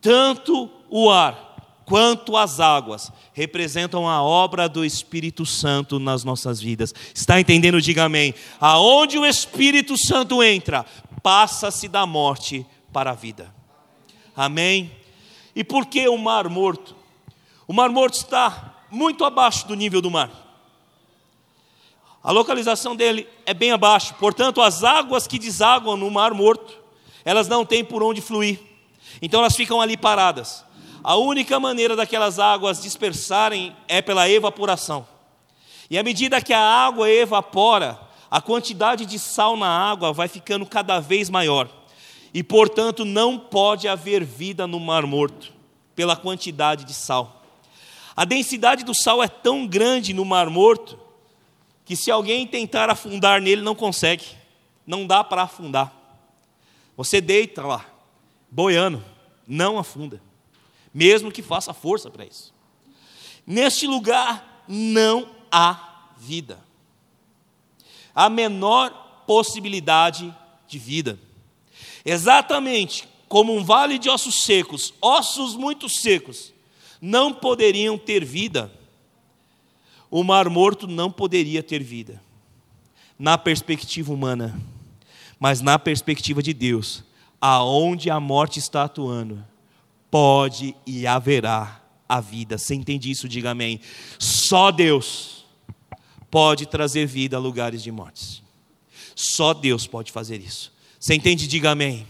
tanto 0.00 0.70
o 0.88 1.10
ar 1.10 1.82
quanto 1.84 2.36
as 2.36 2.60
águas 2.60 3.10
representam 3.32 4.08
a 4.08 4.22
obra 4.22 4.68
do 4.68 4.84
Espírito 4.84 5.44
Santo 5.44 5.98
nas 5.98 6.22
nossas 6.22 6.60
vidas. 6.60 6.94
Está 7.14 7.40
entendendo? 7.40 7.80
Diga 7.80 8.04
amém. 8.04 8.34
Aonde 8.60 9.18
o 9.18 9.26
Espírito 9.26 9.96
Santo 9.98 10.42
entra, 10.42 10.84
passa-se 11.22 11.88
da 11.88 12.06
morte 12.06 12.64
para 12.92 13.10
a 13.10 13.14
vida. 13.14 13.52
Amém. 14.36 14.92
E 15.56 15.64
por 15.64 15.86
que 15.86 16.06
o 16.08 16.16
mar 16.16 16.48
morto? 16.48 16.94
O 17.66 17.72
mar 17.72 17.90
morto 17.90 18.14
está 18.14 18.76
muito 18.90 19.24
abaixo 19.24 19.66
do 19.66 19.74
nível 19.74 20.00
do 20.00 20.10
mar. 20.10 20.30
A 22.22 22.30
localização 22.30 22.94
dele 22.94 23.26
é 23.46 23.54
bem 23.54 23.72
abaixo, 23.72 24.14
portanto, 24.14 24.60
as 24.60 24.84
águas 24.84 25.26
que 25.26 25.38
desaguam 25.38 25.96
no 25.96 26.10
mar 26.10 26.34
morto, 26.34 26.78
elas 27.28 27.46
não 27.46 27.62
têm 27.62 27.84
por 27.84 28.02
onde 28.02 28.22
fluir. 28.22 28.58
Então 29.20 29.40
elas 29.40 29.54
ficam 29.54 29.82
ali 29.82 29.98
paradas. 29.98 30.64
A 31.04 31.14
única 31.16 31.60
maneira 31.60 31.94
daquelas 31.94 32.38
águas 32.38 32.80
dispersarem 32.80 33.76
é 33.86 34.00
pela 34.00 34.30
evaporação. 34.30 35.06
E 35.90 35.98
à 35.98 36.02
medida 36.02 36.40
que 36.40 36.54
a 36.54 36.58
água 36.58 37.10
evapora, 37.10 38.00
a 38.30 38.40
quantidade 38.40 39.04
de 39.04 39.18
sal 39.18 39.58
na 39.58 39.68
água 39.68 40.10
vai 40.10 40.26
ficando 40.26 40.64
cada 40.64 41.00
vez 41.00 41.28
maior. 41.28 41.68
E, 42.32 42.42
portanto, 42.42 43.04
não 43.04 43.38
pode 43.38 43.86
haver 43.86 44.24
vida 44.24 44.66
no 44.66 44.80
Mar 44.80 45.04
Morto, 45.06 45.52
pela 45.94 46.16
quantidade 46.16 46.86
de 46.86 46.94
sal. 46.94 47.42
A 48.16 48.24
densidade 48.24 48.84
do 48.84 48.94
sal 48.94 49.22
é 49.22 49.28
tão 49.28 49.66
grande 49.66 50.14
no 50.14 50.24
Mar 50.24 50.48
Morto, 50.48 50.98
que 51.84 51.94
se 51.94 52.10
alguém 52.10 52.46
tentar 52.46 52.88
afundar 52.88 53.38
nele, 53.38 53.60
não 53.60 53.74
consegue. 53.74 54.24
Não 54.86 55.06
dá 55.06 55.22
para 55.22 55.42
afundar. 55.42 55.97
Você 56.98 57.18
deita 57.18 57.66
lá, 57.66 57.86
boiando, 58.50 59.02
não 59.46 59.78
afunda 59.78 60.20
mesmo 60.92 61.30
que 61.30 61.42
faça 61.42 61.72
força 61.72 62.10
para 62.10 62.24
isso. 62.24 62.52
Neste 63.46 63.86
lugar 63.86 64.64
não 64.66 65.28
há 65.50 66.10
vida, 66.18 66.58
a 68.14 68.28
menor 68.28 68.90
possibilidade 69.26 70.34
de 70.66 70.78
vida. 70.78 71.18
Exatamente 72.04 73.08
como 73.28 73.54
um 73.54 73.62
vale 73.62 73.98
de 73.98 74.08
ossos 74.08 74.42
secos, 74.42 74.92
ossos 75.00 75.54
muito 75.54 75.88
secos, 75.88 76.52
não 77.00 77.32
poderiam 77.32 77.96
ter 77.96 78.24
vida, 78.24 78.72
o 80.10 80.24
mar 80.24 80.48
morto 80.48 80.88
não 80.88 81.12
poderia 81.12 81.62
ter 81.62 81.82
vida, 81.82 82.20
na 83.18 83.38
perspectiva 83.38 84.12
humana, 84.12 84.58
mas 85.38 85.60
na 85.60 85.78
perspectiva 85.78 86.42
de 86.42 86.52
Deus, 86.52 87.04
aonde 87.40 88.10
a 88.10 88.18
morte 88.18 88.58
está 88.58 88.84
atuando, 88.84 89.44
pode 90.10 90.74
e 90.86 91.06
haverá 91.06 91.80
a 92.08 92.20
vida. 92.20 92.58
Você 92.58 92.74
entende 92.74 93.10
isso? 93.10 93.28
Diga 93.28 93.50
amém. 93.50 93.80
Só 94.18 94.70
Deus 94.70 95.46
pode 96.30 96.66
trazer 96.66 97.06
vida 97.06 97.36
a 97.36 97.40
lugares 97.40 97.82
de 97.82 97.92
mortes. 97.92 98.42
Só 99.14 99.52
Deus 99.54 99.86
pode 99.86 100.10
fazer 100.10 100.40
isso. 100.40 100.72
Você 100.98 101.14
entende? 101.14 101.46
Diga 101.46 101.70
amém. 101.70 102.06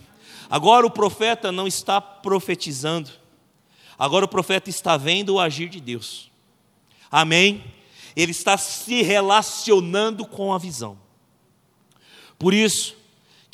Agora 0.48 0.86
o 0.86 0.90
profeta 0.90 1.52
não 1.52 1.66
está 1.66 2.00
profetizando. 2.00 3.10
Agora 3.98 4.24
o 4.24 4.28
profeta 4.28 4.70
está 4.70 4.96
vendo 4.96 5.34
o 5.34 5.40
agir 5.40 5.68
de 5.68 5.80
Deus. 5.80 6.30
Amém? 7.10 7.64
Ele 8.16 8.32
está 8.32 8.56
se 8.56 9.02
relacionando 9.02 10.26
com 10.26 10.52
a 10.52 10.58
visão. 10.58 10.98
Por 12.38 12.54
isso 12.54 12.96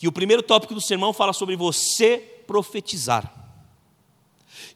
que 0.05 0.09
o 0.09 0.12
primeiro 0.12 0.42
tópico 0.42 0.74
do 0.74 0.82
sermão 0.82 1.14
fala 1.14 1.32
sobre 1.32 1.57
você 1.57 2.18
profetizar. 2.46 3.32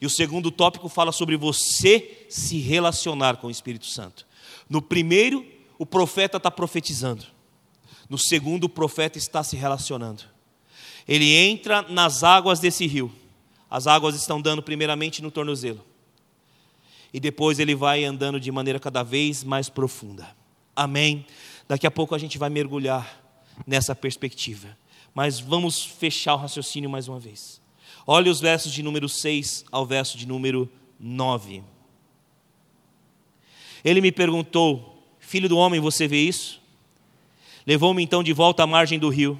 E 0.01 0.05
o 0.07 0.09
segundo 0.09 0.49
tópico 0.49 0.89
fala 0.89 1.11
sobre 1.11 1.37
você 1.37 2.25
se 2.27 2.57
relacionar 2.57 3.37
com 3.37 3.45
o 3.45 3.51
Espírito 3.51 3.85
Santo. 3.85 4.25
No 4.67 4.81
primeiro, 4.81 5.45
o 5.77 5.85
profeta 5.85 6.37
está 6.37 6.49
profetizando. 6.49 7.27
No 8.09 8.17
segundo, 8.17 8.63
o 8.63 8.69
profeta 8.69 9.19
está 9.19 9.43
se 9.43 9.55
relacionando. 9.55 10.23
Ele 11.07 11.31
entra 11.35 11.83
nas 11.83 12.23
águas 12.23 12.59
desse 12.59 12.87
rio. 12.87 13.13
As 13.69 13.85
águas 13.85 14.15
estão 14.15 14.41
dando 14.41 14.63
primeiramente 14.63 15.21
no 15.21 15.29
tornozelo. 15.29 15.85
E 17.13 17.19
depois 17.19 17.59
ele 17.59 17.75
vai 17.75 18.03
andando 18.03 18.39
de 18.39 18.51
maneira 18.51 18.79
cada 18.79 19.03
vez 19.03 19.43
mais 19.43 19.69
profunda. 19.69 20.35
Amém. 20.75 21.23
Daqui 21.67 21.85
a 21.85 21.91
pouco 21.91 22.15
a 22.15 22.17
gente 22.17 22.39
vai 22.39 22.49
mergulhar 22.49 23.23
nessa 23.67 23.93
perspectiva. 23.93 24.75
Mas 25.19 25.37
vamos 25.37 25.83
fechar 25.83 26.35
o 26.35 26.37
raciocínio 26.37 26.89
mais 26.89 27.09
uma 27.09 27.19
vez. 27.19 27.59
Olhe 28.07 28.29
os 28.29 28.39
versos 28.39 28.71
de 28.71 28.81
número 28.81 29.09
6 29.09 29.65
ao 29.69 29.85
verso 29.85 30.17
de 30.17 30.25
número 30.25 30.71
9. 30.97 31.61
Ele 33.83 33.99
me 33.99 34.13
perguntou: 34.13 35.03
Filho 35.19 35.49
do 35.49 35.57
homem, 35.57 35.81
você 35.81 36.07
vê 36.07 36.21
isso? 36.21 36.61
Levou-me 37.67 38.01
então 38.01 38.23
de 38.23 38.31
volta 38.31 38.63
à 38.63 38.65
margem 38.65 38.97
do 38.97 39.09
rio. 39.09 39.37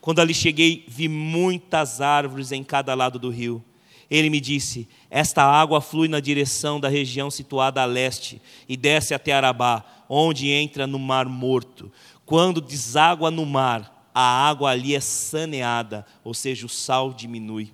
Quando 0.00 0.20
ali 0.20 0.32
cheguei, 0.32 0.84
vi 0.86 1.08
muitas 1.08 2.00
árvores 2.00 2.52
em 2.52 2.62
cada 2.62 2.94
lado 2.94 3.18
do 3.18 3.28
rio. 3.28 3.64
Ele 4.08 4.30
me 4.30 4.40
disse: 4.40 4.88
Esta 5.10 5.42
água 5.42 5.80
flui 5.80 6.06
na 6.06 6.20
direção 6.20 6.78
da 6.78 6.88
região 6.88 7.32
situada 7.32 7.82
a 7.82 7.84
leste 7.84 8.40
e 8.68 8.76
desce 8.76 9.12
até 9.12 9.32
Arabá, 9.32 9.84
onde 10.08 10.50
entra 10.50 10.86
no 10.86 11.00
Mar 11.00 11.26
Morto. 11.26 11.90
Quando 12.24 12.60
deságua 12.60 13.28
no 13.28 13.44
mar, 13.44 13.95
a 14.18 14.48
água 14.48 14.70
ali 14.70 14.94
é 14.94 15.00
saneada, 15.00 16.06
ou 16.24 16.32
seja, 16.32 16.64
o 16.64 16.70
sal 16.70 17.12
diminui. 17.12 17.70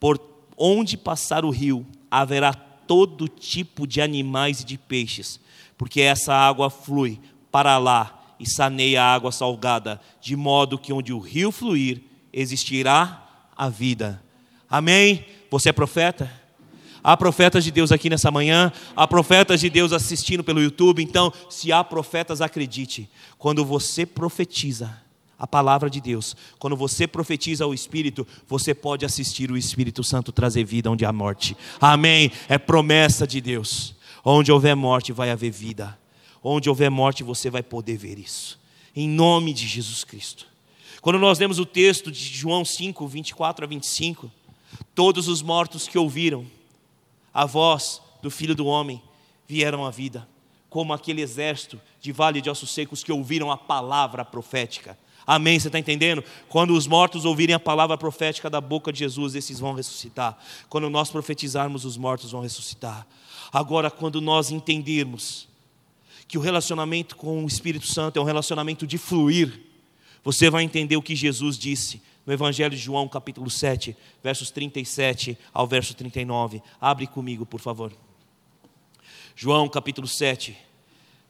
Por 0.00 0.20
onde 0.56 0.96
passar 0.96 1.44
o 1.44 1.50
rio, 1.50 1.86
haverá 2.10 2.52
todo 2.52 3.28
tipo 3.28 3.86
de 3.86 4.00
animais 4.00 4.62
e 4.62 4.64
de 4.64 4.76
peixes, 4.76 5.38
porque 5.76 6.00
essa 6.00 6.34
água 6.34 6.68
flui 6.68 7.20
para 7.52 7.78
lá 7.78 8.34
e 8.40 8.50
saneia 8.50 9.00
a 9.00 9.14
água 9.14 9.30
salgada, 9.30 10.00
de 10.20 10.34
modo 10.34 10.76
que 10.76 10.92
onde 10.92 11.12
o 11.12 11.20
rio 11.20 11.52
fluir, 11.52 12.02
existirá 12.32 13.24
a 13.56 13.68
vida. 13.68 14.20
Amém? 14.68 15.24
Você 15.52 15.68
é 15.68 15.72
profeta? 15.72 16.28
Há 17.00 17.16
profetas 17.16 17.62
de 17.62 17.70
Deus 17.70 17.92
aqui 17.92 18.10
nessa 18.10 18.32
manhã, 18.32 18.72
há 18.96 19.06
profetas 19.06 19.60
de 19.60 19.70
Deus 19.70 19.92
assistindo 19.92 20.42
pelo 20.42 20.60
YouTube, 20.60 21.00
então, 21.00 21.32
se 21.48 21.70
há 21.70 21.84
profetas, 21.84 22.40
acredite, 22.40 23.08
quando 23.38 23.64
você 23.64 24.04
profetiza, 24.04 25.06
a 25.38 25.46
palavra 25.46 25.88
de 25.88 26.00
Deus. 26.00 26.34
Quando 26.58 26.76
você 26.76 27.06
profetiza 27.06 27.66
o 27.66 27.72
Espírito, 27.72 28.26
você 28.46 28.74
pode 28.74 29.04
assistir 29.04 29.50
o 29.50 29.56
Espírito 29.56 30.02
Santo 30.02 30.32
trazer 30.32 30.64
vida 30.64 30.90
onde 30.90 31.04
há 31.04 31.12
morte. 31.12 31.56
Amém. 31.80 32.32
É 32.48 32.58
promessa 32.58 33.26
de 33.26 33.40
Deus. 33.40 33.94
Onde 34.24 34.50
houver 34.50 34.74
morte, 34.74 35.12
vai 35.12 35.30
haver 35.30 35.50
vida. 35.50 35.96
Onde 36.42 36.68
houver 36.68 36.90
morte, 36.90 37.22
você 37.22 37.48
vai 37.48 37.62
poder 37.62 37.96
ver 37.96 38.18
isso. 38.18 38.58
Em 38.94 39.08
nome 39.08 39.52
de 39.52 39.66
Jesus 39.66 40.02
Cristo. 40.02 40.46
Quando 41.00 41.18
nós 41.18 41.38
lemos 41.38 41.60
o 41.60 41.64
texto 41.66 42.10
de 42.10 42.18
João 42.18 42.64
5, 42.64 43.06
24 43.06 43.64
a 43.64 43.68
25, 43.68 44.30
todos 44.94 45.28
os 45.28 45.40
mortos 45.40 45.86
que 45.86 45.96
ouviram 45.96 46.44
a 47.32 47.46
voz 47.46 48.02
do 48.20 48.30
Filho 48.30 48.54
do 48.54 48.66
Homem 48.66 49.00
vieram 49.46 49.86
à 49.86 49.90
vida. 49.90 50.26
como 50.70 50.92
aquele 50.92 51.22
exército 51.22 51.80
de 52.00 52.12
vale 52.12 52.40
de 52.40 52.50
ossos 52.50 52.70
secos 52.70 53.02
que 53.02 53.12
ouviram 53.12 53.50
a 53.50 53.56
palavra 53.56 54.24
profética. 54.24 54.98
Amém? 55.28 55.60
Você 55.60 55.68
está 55.68 55.78
entendendo? 55.78 56.24
Quando 56.48 56.72
os 56.72 56.86
mortos 56.86 57.26
ouvirem 57.26 57.54
a 57.54 57.60
palavra 57.60 57.98
profética 57.98 58.48
da 58.48 58.62
boca 58.62 58.90
de 58.90 59.00
Jesus, 59.00 59.34
esses 59.34 59.60
vão 59.60 59.74
ressuscitar. 59.74 60.38
Quando 60.70 60.88
nós 60.88 61.10
profetizarmos, 61.10 61.84
os 61.84 61.98
mortos 61.98 62.30
vão 62.30 62.40
ressuscitar. 62.40 63.06
Agora, 63.52 63.90
quando 63.90 64.22
nós 64.22 64.50
entendermos 64.50 65.46
que 66.26 66.38
o 66.38 66.40
relacionamento 66.40 67.14
com 67.14 67.44
o 67.44 67.46
Espírito 67.46 67.86
Santo 67.86 68.18
é 68.18 68.22
um 68.22 68.24
relacionamento 68.24 68.86
de 68.86 68.96
fluir, 68.96 69.60
você 70.24 70.48
vai 70.48 70.62
entender 70.62 70.96
o 70.96 71.02
que 71.02 71.14
Jesus 71.14 71.58
disse 71.58 72.00
no 72.24 72.32
Evangelho 72.32 72.74
de 72.74 72.80
João, 72.80 73.06
capítulo 73.06 73.50
7, 73.50 73.94
versos 74.24 74.50
37 74.50 75.36
ao 75.52 75.66
verso 75.66 75.92
39. 75.92 76.62
Abre 76.80 77.06
comigo, 77.06 77.44
por 77.44 77.60
favor. 77.60 77.92
João, 79.36 79.68
capítulo 79.68 80.08
7, 80.08 80.56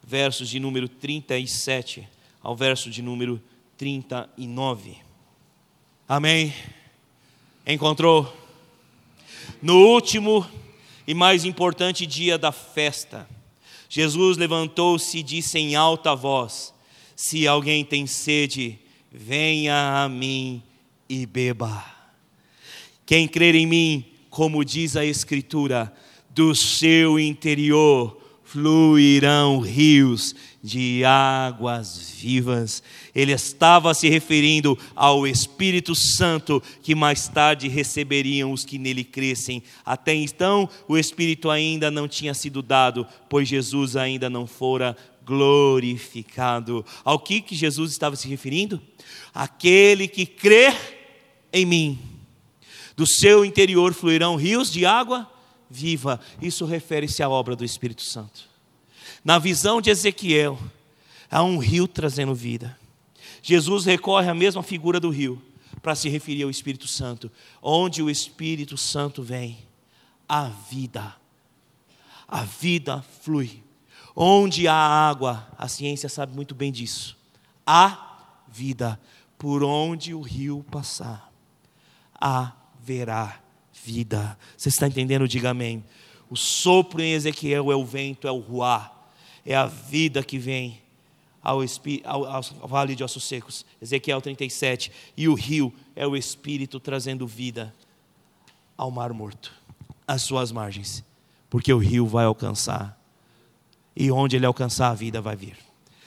versos 0.05 0.49
de 0.49 0.61
número 0.61 0.89
37 0.89 2.09
ao 2.41 2.55
verso 2.55 2.91
de 2.91 3.03
número 3.03 3.43
39. 3.79 4.97
Amém? 6.09 6.53
Encontrou? 7.65 8.37
No 9.63 9.77
último 9.77 10.45
e 11.07 11.15
mais 11.15 11.45
importante 11.45 12.05
dia 12.05 12.37
da 12.37 12.51
festa, 12.51 13.29
Jesus 13.89 14.37
levantou-se 14.37 15.17
e 15.17 15.23
disse 15.23 15.59
em 15.61 15.77
alta 15.77 16.17
voz: 16.17 16.75
Se 17.15 17.47
alguém 17.47 17.85
tem 17.85 18.05
sede, 18.05 18.81
venha 19.13 20.03
a 20.03 20.09
mim 20.09 20.61
e 21.09 21.25
beba. 21.25 21.85
Quem 23.07 23.29
crer 23.29 23.55
em 23.55 23.67
mim, 23.67 24.05
como 24.29 24.65
diz 24.65 24.97
a 24.97 25.05
Escritura, 25.05 25.95
do 26.31 26.53
seu 26.53 27.17
interior 27.17 28.19
fluirão 28.49 29.61
rios 29.61 30.35
de 30.65 31.05
águas 31.05 32.11
vivas. 32.19 32.83
Ele 33.19 33.33
estava 33.33 33.93
se 33.95 34.09
referindo 34.09 34.79
ao 34.95 35.27
Espírito 35.27 35.93
Santo 35.93 36.63
que 36.81 36.95
mais 36.95 37.27
tarde 37.27 37.67
receberiam 37.67 38.53
os 38.53 38.65
que 38.65 38.79
nele 38.79 39.03
crescem. 39.03 39.61
Até 39.85 40.15
então, 40.15 40.71
o 40.87 40.97
Espírito 40.97 41.51
ainda 41.51 41.91
não 41.91 42.07
tinha 42.07 42.33
sido 42.33 42.63
dado, 42.63 43.05
pois 43.29 43.49
Jesus 43.49 43.97
ainda 43.97 44.31
não 44.31 44.47
fora 44.47 44.97
glorificado. 45.27 46.87
Ao 47.05 47.19
que, 47.19 47.41
que 47.41 47.57
Jesus 47.57 47.91
estava 47.91 48.15
se 48.15 48.29
referindo? 48.29 48.81
Aquele 49.35 50.07
que 50.07 50.25
crê 50.25 50.73
em 51.53 51.67
mim. 51.67 51.99
Do 52.97 53.05
seu 53.05 53.45
interior 53.45 53.95
fluirão 53.95 54.37
rios 54.37 54.71
de 54.71 54.87
água 54.87 55.29
viva. 55.69 56.21
Isso 56.41 56.65
refere-se 56.65 57.21
à 57.21 57.29
obra 57.29 57.57
do 57.57 57.65
Espírito 57.65 58.03
Santo. 58.03 58.49
Na 59.25 59.41
visão 59.41 59.81
de 59.81 59.91
Ezequiel, 59.91 60.57
há 61.29 61.43
um 61.43 61.59
rio 61.59 61.89
trazendo 61.89 62.33
vida. 62.33 62.79
Jesus 63.49 63.87
recorre 63.87 64.29
à 64.29 64.35
mesma 64.35 64.63
figura 64.63 65.01
do 65.01 65.09
rio 65.09 65.41
para 65.81 65.95
se 65.95 66.07
referir 66.11 66.43
ao 66.43 66.51
Espírito 66.51 66.87
Santo. 66.87 67.33
Onde 67.63 68.03
o 68.03 68.11
Espírito 68.11 68.77
Santo 68.77 69.23
vem, 69.23 69.57
a 70.29 70.51
vida. 70.71 71.17
A 72.29 72.43
vida 72.43 73.03
flui. 73.23 73.65
Onde 74.15 74.69
há 74.69 74.75
água, 74.75 75.49
a 75.57 75.67
ciência 75.67 76.11
sabe 76.11 76.37
muito 76.37 76.55
bem 76.55 76.71
disso. 76.71 77.17
Há 77.67 78.19
vida. 78.49 79.01
Por 79.39 79.65
onde 79.65 80.13
o 80.13 80.21
rio 80.21 80.63
passar, 80.71 81.33
haverá 82.21 83.41
vida. 83.83 84.39
Você 84.59 84.69
está 84.69 84.87
entendendo? 84.87 85.27
Diga 85.27 85.49
amém. 85.49 85.83
O 86.29 86.37
sopro 86.37 87.01
em 87.01 87.15
Ezequiel 87.15 87.73
é 87.73 87.77
o 87.77 87.87
vento, 87.87 88.29
é 88.29 88.31
o 88.31 88.41
ruá, 88.41 88.93
é 89.43 89.57
a 89.57 89.65
vida 89.65 90.23
que 90.23 90.39
vem 90.39 90.83
ao, 91.49 91.63
ao, 92.05 92.35
ao, 92.35 92.43
vale 92.69 92.95
de 92.95 93.03
ossos 93.03 93.25
secos. 93.25 93.65
Ezequiel 93.81 94.21
37. 94.21 94.93
E 95.17 95.29
o 95.29 95.35
rio 95.35 95.73
é 95.97 96.07
o 96.07 96.17
Espírito 96.17 96.79
trazendo 96.79 97.27
vida 97.27 97.75
ao 98.77 98.91
mar 98.91 99.13
morto, 99.13 99.53
às 100.07 100.23
suas 100.23 100.53
margens, 100.53 101.03
porque 101.51 101.73
o 101.73 101.79
rio 101.79 102.07
vai 102.07 102.27
alcançar, 102.27 102.97
e 103.97 104.11
onde 104.11 104.37
ele 104.37 104.47
alcançar 104.47 104.91
a 104.91 104.95
vida 104.95 105.21
vai 105.21 105.35
vir. 105.35 105.57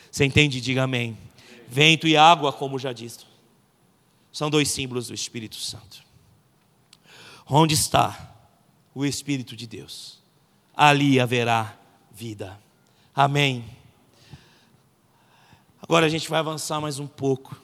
Você 0.09 0.23
entende? 0.23 0.61
Diga 0.61 0.83
amém. 0.83 1.17
Vento 1.67 2.07
e 2.07 2.15
água, 2.15 2.53
como 2.53 2.79
já 2.79 2.93
disse, 2.93 3.19
são 4.31 4.49
dois 4.49 4.69
símbolos 4.69 5.07
do 5.07 5.13
Espírito 5.13 5.55
Santo. 5.55 6.03
Onde 7.45 7.73
está 7.73 8.33
o 8.93 9.03
Espírito 9.05 9.55
de 9.55 9.67
Deus? 9.67 10.19
Ali 10.75 11.19
haverá 11.19 11.77
vida. 12.11 12.57
Amém. 13.13 13.65
Agora 15.91 16.05
a 16.05 16.09
gente 16.09 16.29
vai 16.29 16.39
avançar 16.39 16.79
mais 16.79 16.99
um 16.99 17.05
pouco 17.05 17.61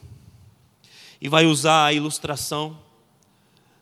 e 1.18 1.30
vai 1.30 1.46
usar 1.46 1.86
a 1.86 1.94
ilustração 1.94 2.78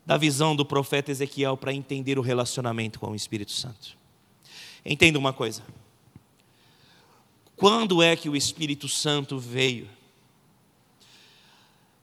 da 0.06 0.16
visão 0.16 0.54
do 0.54 0.64
profeta 0.64 1.10
Ezequiel 1.10 1.56
para 1.56 1.72
entender 1.72 2.16
o 2.16 2.22
relacionamento 2.22 3.00
com 3.00 3.10
o 3.10 3.14
Espírito 3.16 3.50
Santo. 3.50 3.98
Entenda 4.84 5.18
uma 5.18 5.32
coisa. 5.32 5.64
Quando 7.56 8.00
é 8.00 8.14
que 8.14 8.28
o 8.28 8.36
Espírito 8.36 8.88
Santo 8.88 9.36
veio? 9.36 9.88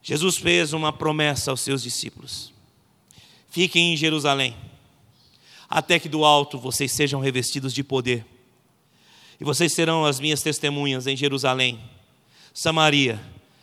Jesus 0.02 0.36
fez 0.36 0.74
uma 0.74 0.92
promessa 0.92 1.50
aos 1.50 1.62
seus 1.62 1.82
discípulos: 1.82 2.52
Fiquem 3.48 3.94
em 3.94 3.96
Jerusalém, 3.96 4.54
até 5.70 5.98
que 5.98 6.10
do 6.10 6.26
alto 6.26 6.60
vocês 6.60 6.92
sejam 6.92 7.22
revestidos 7.22 7.74
de 7.74 7.86
poder. 7.86 8.26
E 9.40 9.46
vocês 9.46 9.72
serão 9.72 10.04
as 10.04 10.20
minhas 10.20 10.42
testemunhas 10.44 11.08
em 11.08 11.16
Jerusalém, 11.16 11.80
Samaria, 12.54 13.20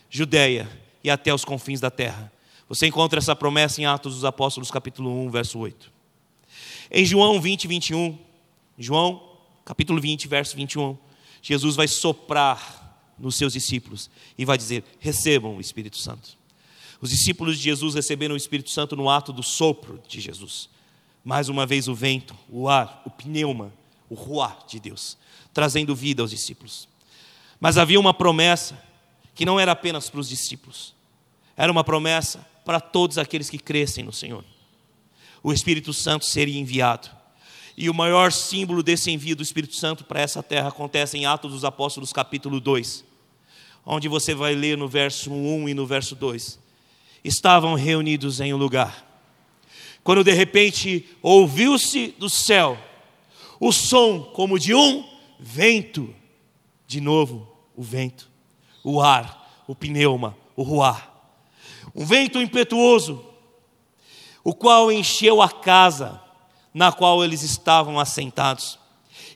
Judéia 0.09 0.69
e 1.05 1.11
até 1.11 1.33
os 1.33 1.45
confins 1.45 1.81
da 1.81 1.91
terra. 1.91 2.33
Você 2.69 2.87
encontra 2.87 3.19
essa 3.19 3.37
promessa 3.37 3.81
em 3.81 3.87
Atos 3.87 4.15
dos 4.15 4.25
Apóstolos, 4.25 4.71
capítulo 4.71 5.25
1, 5.27 5.31
verso 5.31 5.59
8. 5.59 5.91
Em 6.91 7.05
João 7.05 7.41
20, 7.41 7.69
21, 7.69 8.19
João, 8.77 9.23
capítulo 9.65 10.01
20, 10.01 10.27
verso 10.27 10.57
21, 10.57 10.99
Jesus 11.41 11.77
vai 11.77 11.87
soprar 11.87 13.15
nos 13.17 13.37
seus 13.37 13.53
discípulos 13.53 14.11
e 14.37 14.45
vai 14.45 14.59
dizer: 14.59 14.85
recebam 14.99 15.57
o 15.57 15.61
Espírito 15.61 15.97
Santo. 15.97 16.37
Os 17.01 17.11
discípulos 17.11 17.57
de 17.57 17.63
Jesus 17.65 17.95
receberam 17.95 18.35
o 18.35 18.37
Espírito 18.37 18.71
Santo 18.71 18.97
no 18.97 19.09
ato 19.09 19.33
do 19.33 19.43
sopro 19.43 20.03
de 20.09 20.21
Jesus. 20.21 20.69
Mais 21.25 21.49
uma 21.49 21.65
vez 21.65 21.87
o 21.87 21.95
vento, 21.95 22.37
o 22.49 22.69
ar, 22.69 23.03
o 23.07 23.11
pneuma, 23.11 23.73
o 24.09 24.15
ruá 24.15 24.59
de 24.69 24.81
Deus, 24.81 25.17
trazendo 25.55 25.95
vida 25.95 26.23
aos 26.23 26.31
discípulos. 26.31 26.90
Mas 27.61 27.77
havia 27.77 28.01
uma 28.01 28.15
promessa 28.15 28.83
que 29.35 29.45
não 29.45 29.61
era 29.61 29.73
apenas 29.73 30.09
para 30.09 30.21
os 30.21 30.29
discípulos, 30.29 30.95
era 31.57 31.71
uma 31.71 31.85
promessa 31.85 32.45
para 32.65 32.81
todos 32.81 33.19
aqueles 33.19 33.51
que 33.51 33.59
crescem 33.59 34.03
no 34.03 34.13
Senhor. 34.13 34.45
O 35.43 35.53
Espírito 35.53 35.93
Santo 35.93 36.25
seria 36.25 36.59
enviado. 36.59 37.11
E 37.77 37.89
o 37.89 37.95
maior 37.95 38.33
símbolo 38.33 38.83
desse 38.83 39.11
envio 39.11 39.37
do 39.37 39.43
Espírito 39.43 39.75
Santo 39.75 40.05
para 40.05 40.21
essa 40.21 40.43
terra 40.43 40.69
acontece 40.69 41.17
em 41.17 41.25
Atos 41.25 41.53
dos 41.53 41.65
Apóstolos, 41.65 42.13
capítulo 42.13 42.61
2, 42.61 43.05
onde 43.87 44.09
você 44.09 44.35
vai 44.35 44.55
ler 44.55 44.77
no 44.77 44.89
verso 44.89 45.31
1 45.33 45.69
e 45.69 45.75
no 45.75 45.87
verso 45.87 46.15
2 46.15 46.59
estavam 47.25 47.75
reunidos 47.75 48.41
em 48.41 48.53
um 48.53 48.57
lugar. 48.57 49.07
Quando 50.03 50.25
de 50.25 50.33
repente 50.33 51.07
ouviu-se 51.23 52.15
do 52.19 52.31
céu 52.31 52.79
o 53.59 53.73
som 53.73 54.23
como 54.23 54.59
de 54.59 54.75
um 54.75 55.07
vento, 55.39 56.15
de 56.87 57.01
novo 57.01 57.50
o 57.77 57.83
vento, 57.83 58.31
o 58.83 59.01
ar, 59.01 59.63
o 59.67 59.75
pneuma, 59.75 60.37
o 60.57 60.63
ruar. 60.63 61.11
Um 61.95 62.05
vento 62.05 62.41
impetuoso, 62.41 63.25
o 64.43 64.55
qual 64.55 64.91
encheu 64.91 65.43
a 65.43 65.49
casa 65.49 66.21
na 66.73 66.93
qual 66.93 67.25
eles 67.25 67.43
estavam 67.43 67.99
assentados. 67.99 68.79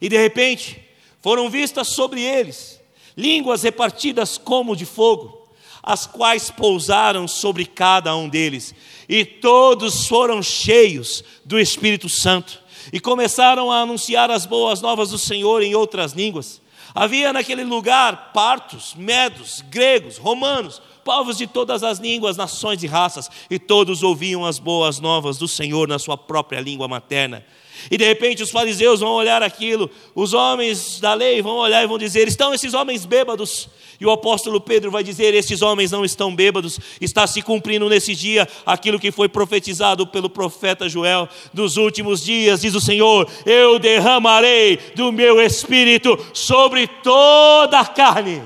E 0.01 0.09
de 0.09 0.17
repente 0.17 0.83
foram 1.21 1.51
vistas 1.51 1.89
sobre 1.89 2.23
eles 2.23 2.81
línguas 3.17 3.63
repartidas 3.63 4.37
como 4.37 4.77
de 4.77 4.85
fogo 4.85 5.45
as 5.85 6.07
quais 6.07 6.51
pousaram 6.51 7.29
sobre 7.29 7.67
cada 7.67 8.17
um 8.17 8.27
deles, 8.27 8.75
e 9.07 9.23
todos 9.23 10.09
foram 10.09 10.43
cheios 10.43 11.23
do 11.45 11.61
Espírito 11.61 12.09
Santo, 12.09 12.63
e 12.91 12.99
começaram 12.99 13.71
a 13.71 13.81
anunciar 13.81 14.31
as 14.31 14.47
boas 14.47 14.81
novas 14.81 15.11
do 15.11 15.19
Senhor 15.19 15.63
em 15.63 15.75
outras 15.75 16.13
línguas. 16.13 16.59
Havia 16.95 17.33
naquele 17.33 17.65
lugar 17.65 18.31
partos, 18.33 18.95
medos, 18.95 19.65
gregos, 19.69 20.17
romanos, 20.17 20.81
povos 21.05 21.37
de 21.37 21.45
todas 21.45 21.83
as 21.83 21.99
línguas, 21.99 22.37
nações 22.37 22.85
e 22.85 22.87
raças, 22.87 23.29
e 23.51 23.59
todos 23.59 24.05
ouviam 24.05 24.45
as 24.47 24.61
boas 24.61 25.01
novas 25.01 25.37
do 25.37 25.49
Senhor 25.49 25.89
na 25.89 25.99
sua 25.99 26.17
própria 26.17 26.61
língua 26.61 26.87
materna. 26.87 27.45
E 27.91 27.97
de 27.97 28.05
repente 28.05 28.43
os 28.43 28.51
fariseus 28.51 29.01
vão 29.01 29.13
olhar 29.13 29.43
aquilo, 29.43 29.91
os 30.15 30.33
homens 30.33 31.01
da 31.01 31.15
lei 31.15 31.43
vão 31.43 31.57
olhar 31.57 31.83
e 31.83 31.87
vão 31.87 31.99
dizer: 31.99 32.29
estão 32.29 32.55
esses 32.55 32.75
homens 32.75 33.05
bêbados? 33.05 33.69
E 34.01 34.07
o 34.07 34.11
apóstolo 34.11 34.61
Pedro 34.61 34.91
vai 34.91 35.03
dizer: 35.05 35.35
esses 35.35 35.63
homens 35.63 35.91
não 35.91 36.05
estão 36.05 36.35
bêbados, 36.35 36.81
está 37.01 37.27
se 37.27 37.43
cumprindo 37.43 37.89
nesse 37.89 38.15
dia 38.15 38.49
aquilo 38.65 38.99
que 38.99 39.13
foi 39.13 39.29
profetizado 39.29 40.07
pelo 40.07 40.29
profeta 40.29 40.89
Joel. 40.89 41.29
Dos 41.53 41.77
últimos 41.77 42.25
dias, 42.25 42.61
diz 42.61 42.75
o 42.75 42.81
Senhor: 42.81 43.29
eu 43.47 43.79
derramarei 43.79 44.79
do 44.95 45.13
meu 45.13 45.41
espírito 45.41 46.19
sobre 46.33 46.87
toda 46.87 47.81
a 47.81 47.87
carne. 47.87 48.43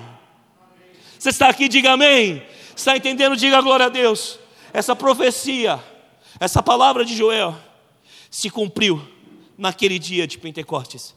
Você 1.18 1.30
está 1.30 1.48
aqui, 1.48 1.68
diga 1.68 1.92
amém. 1.92 2.42
Está 2.76 2.96
entendendo? 2.96 3.36
Diga 3.36 3.60
glória 3.60 3.86
a 3.86 3.88
Deus. 3.88 4.38
Essa 4.72 4.94
profecia, 4.94 5.82
essa 6.38 6.62
palavra 6.62 7.04
de 7.04 7.16
Joel, 7.16 7.56
se 8.30 8.50
cumpriu 8.50 9.02
naquele 9.59 9.98
dia 9.98 10.26
de 10.26 10.38
Pentecostes 10.38 11.14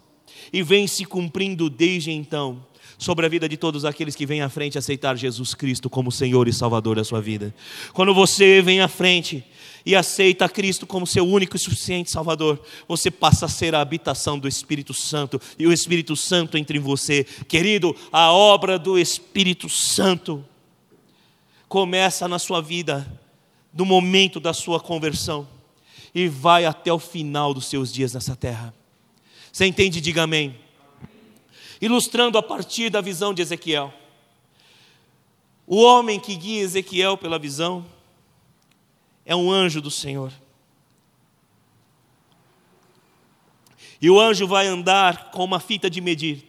e 0.51 0.63
vem 0.63 0.87
se 0.87 1.05
cumprindo 1.05 1.69
desde 1.69 2.11
então 2.11 2.65
sobre 2.97 3.25
a 3.25 3.29
vida 3.29 3.47
de 3.47 3.57
todos 3.57 3.85
aqueles 3.85 4.15
que 4.15 4.25
vêm 4.25 4.41
à 4.41 4.49
frente 4.49 4.77
aceitar 4.77 5.15
Jesus 5.17 5.53
Cristo 5.53 5.89
como 5.89 6.11
Senhor 6.11 6.47
e 6.47 6.53
Salvador 6.53 6.97
da 6.97 7.03
sua 7.03 7.21
vida. 7.21 7.53
Quando 7.93 8.13
você 8.13 8.61
vem 8.61 8.81
à 8.81 8.87
frente 8.87 9.43
e 9.83 9.95
aceita 9.95 10.47
Cristo 10.47 10.85
como 10.85 11.07
seu 11.07 11.27
único 11.27 11.55
e 11.55 11.59
suficiente 11.59 12.11
Salvador, 12.11 12.61
você 12.87 13.09
passa 13.09 13.45
a 13.45 13.49
ser 13.49 13.73
a 13.73 13.81
habitação 13.81 14.37
do 14.37 14.47
Espírito 14.47 14.93
Santo 14.93 15.41
e 15.57 15.65
o 15.65 15.73
Espírito 15.73 16.15
Santo 16.15 16.57
entre 16.57 16.77
você. 16.77 17.23
Querido, 17.47 17.95
a 18.11 18.31
obra 18.31 18.77
do 18.77 18.99
Espírito 18.99 19.67
Santo 19.67 20.45
começa 21.67 22.27
na 22.27 22.37
sua 22.37 22.61
vida, 22.61 23.19
no 23.73 23.85
momento 23.85 24.39
da 24.39 24.53
sua 24.53 24.79
conversão 24.79 25.47
e 26.13 26.27
vai 26.27 26.65
até 26.65 26.91
o 26.91 26.99
final 26.99 27.53
dos 27.53 27.65
seus 27.65 27.91
dias 27.91 28.13
nessa 28.13 28.35
terra. 28.35 28.73
Você 29.51 29.65
entende? 29.65 30.01
Diga 30.01 30.23
amém. 30.23 30.59
Ilustrando 31.81 32.37
a 32.37 32.43
partir 32.43 32.89
da 32.89 33.01
visão 33.01 33.33
de 33.33 33.41
Ezequiel. 33.41 33.93
O 35.65 35.81
homem 35.81 36.19
que 36.19 36.35
guia 36.35 36.61
Ezequiel 36.61 37.17
pela 37.17 37.39
visão 37.39 37.85
é 39.25 39.35
um 39.35 39.51
anjo 39.51 39.81
do 39.81 39.89
Senhor. 39.89 40.31
E 44.01 44.09
o 44.09 44.19
anjo 44.19 44.47
vai 44.47 44.67
andar 44.67 45.31
com 45.31 45.43
uma 45.43 45.59
fita 45.59 45.89
de 45.89 46.01
medir. 46.01 46.43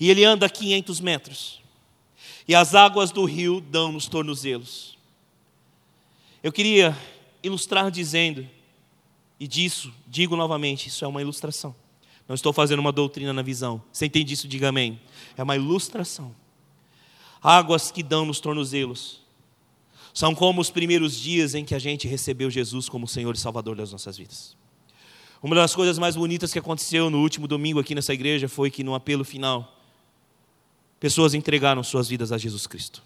E 0.00 0.10
ele 0.10 0.24
anda 0.24 0.48
500 0.48 1.00
metros. 1.00 1.62
E 2.48 2.54
as 2.54 2.74
águas 2.74 3.10
do 3.10 3.24
rio 3.24 3.60
dão 3.60 3.92
nos 3.92 4.06
tornozelos. 4.08 4.98
Eu 6.42 6.50
queria 6.50 6.96
ilustrar 7.42 7.90
dizendo 7.90 8.48
e 9.42 9.48
disso, 9.48 9.92
digo 10.06 10.36
novamente, 10.36 10.86
isso 10.86 11.04
é 11.04 11.08
uma 11.08 11.20
ilustração. 11.20 11.74
Não 12.28 12.34
estou 12.36 12.52
fazendo 12.52 12.78
uma 12.78 12.92
doutrina 12.92 13.32
na 13.32 13.42
visão. 13.42 13.82
Você 13.92 14.06
entende 14.06 14.34
isso? 14.34 14.46
Diga 14.46 14.68
amém. 14.68 15.00
É 15.36 15.42
uma 15.42 15.56
ilustração. 15.56 16.32
Águas 17.42 17.90
que 17.90 18.04
dão 18.04 18.24
nos 18.24 18.38
tornozelos. 18.38 19.20
São 20.14 20.32
como 20.32 20.60
os 20.60 20.70
primeiros 20.70 21.18
dias 21.18 21.56
em 21.56 21.64
que 21.64 21.74
a 21.74 21.80
gente 21.80 22.06
recebeu 22.06 22.48
Jesus 22.52 22.88
como 22.88 23.08
Senhor 23.08 23.34
e 23.34 23.38
Salvador 23.38 23.74
das 23.74 23.90
nossas 23.90 24.16
vidas. 24.16 24.56
Uma 25.42 25.56
das 25.56 25.74
coisas 25.74 25.98
mais 25.98 26.14
bonitas 26.14 26.52
que 26.52 26.58
aconteceu 26.60 27.10
no 27.10 27.18
último 27.18 27.48
domingo 27.48 27.80
aqui 27.80 27.96
nessa 27.96 28.14
igreja 28.14 28.48
foi 28.48 28.70
que 28.70 28.84
no 28.84 28.94
apelo 28.94 29.24
final, 29.24 29.76
pessoas 31.00 31.34
entregaram 31.34 31.82
suas 31.82 32.08
vidas 32.08 32.30
a 32.30 32.38
Jesus 32.38 32.68
Cristo. 32.68 33.02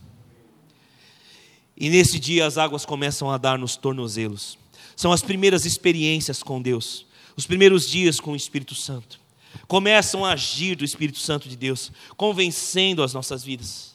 E 1.75 1.89
nesse 1.89 2.21
dia 2.21 2.45
as 2.45 2.59
águas 2.59 2.85
começam 2.85 3.31
a 3.31 3.39
dar 3.39 3.59
nos 3.59 3.75
tornozelos. 3.75 4.59
São 4.97 5.13
as 5.13 5.23
primeiras 5.23 5.67
experiências 5.67 6.43
com 6.43 6.61
Deus, 6.61 7.07
os 7.37 7.47
primeiros 7.47 7.89
dias 7.89 8.19
com 8.19 8.33
o 8.33 8.37
Espírito 8.37 8.75
Santo. 8.75 9.21
Começam 9.69 10.25
a 10.25 10.33
agir 10.33 10.75
do 10.75 10.85
Espírito 10.85 11.19
Santo 11.19 11.49
de 11.49 11.57
Deus, 11.57 11.93
convencendo 12.17 13.03
as 13.03 13.13
nossas 13.13 13.45
vidas. 13.45 13.95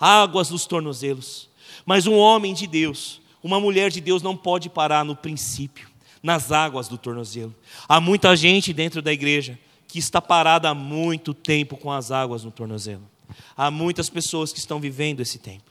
Águas 0.00 0.50
nos 0.50 0.66
tornozelos. 0.66 1.48
Mas 1.84 2.06
um 2.06 2.16
homem 2.16 2.54
de 2.54 2.66
Deus, 2.66 3.20
uma 3.42 3.60
mulher 3.60 3.90
de 3.90 4.00
Deus 4.00 4.22
não 4.22 4.36
pode 4.36 4.68
parar 4.68 5.04
no 5.04 5.14
princípio, 5.14 5.88
nas 6.22 6.50
águas 6.50 6.88
do 6.88 6.96
tornozelo. 6.96 7.54
Há 7.88 8.00
muita 8.00 8.34
gente 8.34 8.72
dentro 8.72 9.02
da 9.02 9.12
igreja 9.12 9.58
que 9.86 9.98
está 9.98 10.20
parada 10.20 10.70
há 10.70 10.74
muito 10.74 11.34
tempo 11.34 11.76
com 11.76 11.90
as 11.90 12.10
águas 12.10 12.42
no 12.42 12.50
tornozelo. 12.50 13.02
Há 13.56 13.70
muitas 13.70 14.08
pessoas 14.08 14.52
que 14.52 14.58
estão 14.58 14.80
vivendo 14.80 15.20
esse 15.20 15.38
tempo. 15.38 15.70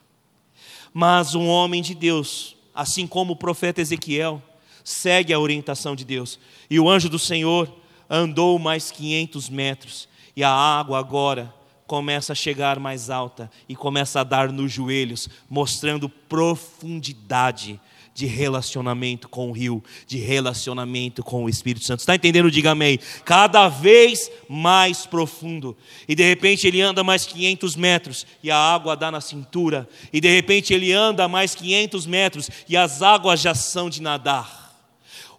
Mas 0.94 1.34
um 1.34 1.48
homem 1.48 1.82
de 1.82 1.96
Deus, 1.96 2.56
assim 2.74 3.06
como 3.06 3.34
o 3.34 3.38
profeta 3.38 3.82
Ezequiel, 3.82 4.42
segue 4.84 5.34
a 5.34 5.40
orientação 5.40 5.96
de 5.96 6.04
Deus. 6.04 6.40
E 6.70 6.80
o 6.80 6.90
anjo 6.90 7.10
do 7.10 7.20
Senhor 7.20 7.74
andou 8.10 8.60
mais 8.60 8.92
500 8.92 9.50
metros, 9.50 10.08
e 10.36 10.44
a 10.44 10.50
água 10.50 11.00
agora 11.00 11.54
começa 11.86 12.34
a 12.34 12.36
chegar 12.36 12.80
mais 12.80 13.10
alta 13.10 13.52
e 13.68 13.76
começa 13.76 14.22
a 14.22 14.24
dar 14.24 14.52
nos 14.52 14.72
joelhos, 14.72 15.30
mostrando 15.50 16.10
profundidade 16.10 17.80
de 18.14 18.28
relacionamento 18.28 19.28
com 19.28 19.50
o 19.50 19.52
rio, 19.52 19.84
de 20.06 20.18
relacionamento 20.18 21.24
com 21.24 21.44
o 21.44 21.50
Espírito 21.50 21.86
Santo. 21.86 22.02
Está 22.02 22.16
entendendo? 22.16 22.52
Diga 22.52 22.72
amém. 22.72 23.00
Cada 23.26 23.68
vez 23.68 24.32
mais 24.48 25.06
profundo. 25.06 25.76
E 26.08 26.14
de 26.14 26.24
repente 26.24 26.68
ele 26.68 26.80
anda 26.80 27.04
mais 27.04 27.26
500 27.26 27.76
metros 27.76 28.28
e 28.44 28.52
a 28.52 28.58
água 28.58 28.96
dá 28.96 29.10
na 29.10 29.20
cintura. 29.20 29.90
E 30.12 30.22
de 30.22 30.30
repente 30.30 30.74
ele 30.74 30.94
anda 30.94 31.28
mais 31.28 31.56
500 31.56 32.06
metros 32.06 32.50
e 32.70 32.78
as 32.78 33.02
águas 33.02 33.42
já 33.42 33.56
são 33.56 33.90
de 33.90 34.02
nadar. 34.02 34.62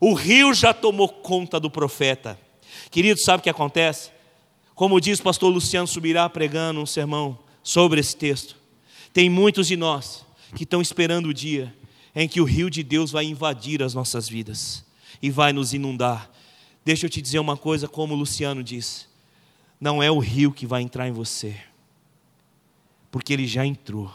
O 0.00 0.12
rio 0.12 0.52
já 0.52 0.74
tomou 0.74 1.08
conta 1.08 1.60
do 1.60 1.70
profeta. 1.70 2.38
Querido, 2.90 3.20
sabe 3.20 3.40
o 3.40 3.42
que 3.42 3.50
acontece? 3.50 4.10
Como 4.74 5.00
diz 5.00 5.20
o 5.20 5.22
pastor 5.22 5.52
Luciano 5.52 5.86
Subirá 5.86 6.28
pregando 6.28 6.80
um 6.80 6.86
sermão 6.86 7.38
sobre 7.62 8.00
esse 8.00 8.16
texto. 8.16 8.56
Tem 9.12 9.30
muitos 9.30 9.68
de 9.68 9.76
nós 9.76 10.26
que 10.56 10.64
estão 10.64 10.82
esperando 10.82 11.26
o 11.26 11.34
dia 11.34 11.72
em 12.14 12.28
que 12.28 12.40
o 12.40 12.44
rio 12.44 12.70
de 12.70 12.82
Deus 12.82 13.10
vai 13.10 13.24
invadir 13.24 13.82
as 13.82 13.94
nossas 13.94 14.28
vidas 14.28 14.84
e 15.20 15.30
vai 15.30 15.52
nos 15.52 15.72
inundar. 15.72 16.30
Deixa 16.84 17.06
eu 17.06 17.10
te 17.10 17.20
dizer 17.20 17.38
uma 17.38 17.56
coisa, 17.56 17.88
como 17.88 18.14
o 18.14 18.16
Luciano 18.16 18.62
disse: 18.62 19.06
não 19.80 20.02
é 20.02 20.10
o 20.10 20.18
rio 20.18 20.52
que 20.52 20.66
vai 20.66 20.82
entrar 20.82 21.08
em 21.08 21.12
você, 21.12 21.56
porque 23.10 23.32
ele 23.32 23.46
já 23.46 23.66
entrou, 23.66 24.12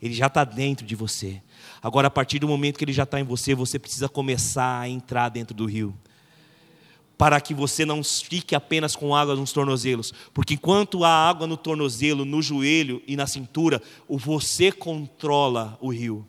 ele 0.00 0.14
já 0.14 0.26
está 0.26 0.44
dentro 0.44 0.86
de 0.86 0.96
você. 0.96 1.40
Agora, 1.82 2.08
a 2.08 2.10
partir 2.10 2.38
do 2.38 2.48
momento 2.48 2.78
que 2.78 2.84
ele 2.84 2.92
já 2.92 3.04
está 3.04 3.20
em 3.20 3.24
você, 3.24 3.54
você 3.54 3.78
precisa 3.78 4.08
começar 4.08 4.80
a 4.80 4.88
entrar 4.88 5.28
dentro 5.28 5.54
do 5.54 5.66
rio 5.66 5.96
para 7.20 7.38
que 7.38 7.52
você 7.52 7.84
não 7.84 8.02
fique 8.02 8.54
apenas 8.54 8.96
com 8.96 9.14
água 9.14 9.36
nos 9.36 9.52
tornozelos, 9.52 10.10
porque 10.32 10.54
enquanto 10.54 11.04
há 11.04 11.10
água 11.10 11.46
no 11.46 11.54
tornozelo, 11.54 12.24
no 12.24 12.40
joelho 12.40 13.02
e 13.06 13.14
na 13.14 13.26
cintura, 13.26 13.82
você 14.08 14.72
controla 14.72 15.76
o 15.82 15.92
rio. 15.92 16.26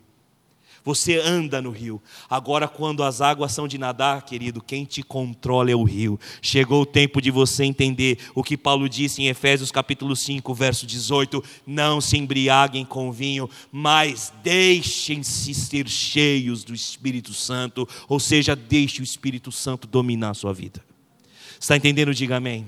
Você 0.84 1.20
anda 1.20 1.62
no 1.62 1.70
rio. 1.70 2.02
Agora, 2.30 2.68
quando 2.68 3.04
as 3.04 3.22
águas 3.22 3.52
são 3.52 3.68
de 3.68 3.78
nadar, 3.78 4.24
querido, 4.24 4.62
quem 4.62 4.84
te 4.84 5.04
controla 5.04 5.70
é 5.70 5.76
o 5.76 5.84
rio. 5.84 6.20
Chegou 6.42 6.82
o 6.82 6.86
tempo 6.86 7.22
de 7.22 7.30
você 7.30 7.64
entender 7.64 8.18
o 8.34 8.44
que 8.44 8.58
Paulo 8.58 8.90
disse 8.90 9.22
em 9.22 9.28
Efésios 9.28 9.72
capítulo 9.72 10.16
5, 10.16 10.54
verso 10.54 10.88
18: 10.88 11.44
Não 11.66 12.02
se 12.02 12.18
embriaguem 12.18 12.84
com 12.84 13.12
vinho, 13.12 13.50
mas 13.72 14.34
deixem-se 14.44 15.54
ser 15.54 15.88
cheios 15.88 16.64
do 16.64 16.74
Espírito 16.74 17.34
Santo. 17.34 17.88
Ou 18.08 18.20
seja, 18.20 18.56
deixe 18.56 19.02
o 19.02 19.04
Espírito 19.04 19.52
Santo 19.52 19.88
dominar 19.88 20.32
a 20.32 20.36
sua 20.36 20.54
vida. 20.54 20.84
Está 21.60 21.78
entendendo? 21.78 22.14
Diga 22.14 22.38
amém. 22.38 22.66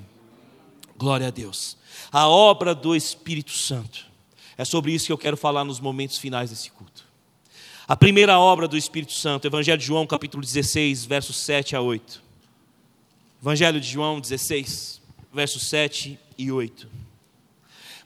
Glória 0.95 1.27
a 1.27 1.31
Deus. 1.31 1.75
A 2.11 2.27
obra 2.27 2.75
do 2.75 2.95
Espírito 2.95 3.51
Santo. 3.51 4.05
É 4.55 4.63
sobre 4.63 4.91
isso 4.91 5.07
que 5.07 5.11
eu 5.11 5.17
quero 5.17 5.35
falar 5.35 5.63
nos 5.63 5.79
momentos 5.79 6.17
finais 6.17 6.51
desse 6.51 6.69
culto. 6.69 7.02
A 7.85 7.97
primeira 7.97 8.39
obra 8.39 8.65
do 8.65 8.77
Espírito 8.77 9.11
Santo, 9.11 9.45
Evangelho 9.45 9.77
de 9.77 9.85
João, 9.85 10.07
capítulo 10.07 10.41
16, 10.41 11.03
versos 11.03 11.35
7 11.35 11.75
a 11.75 11.81
8. 11.81 12.23
Evangelho 13.41 13.77
de 13.81 13.85
João 13.85 14.21
16, 14.21 15.01
versos 15.33 15.67
7 15.67 16.17
e 16.37 16.49
8. 16.49 16.87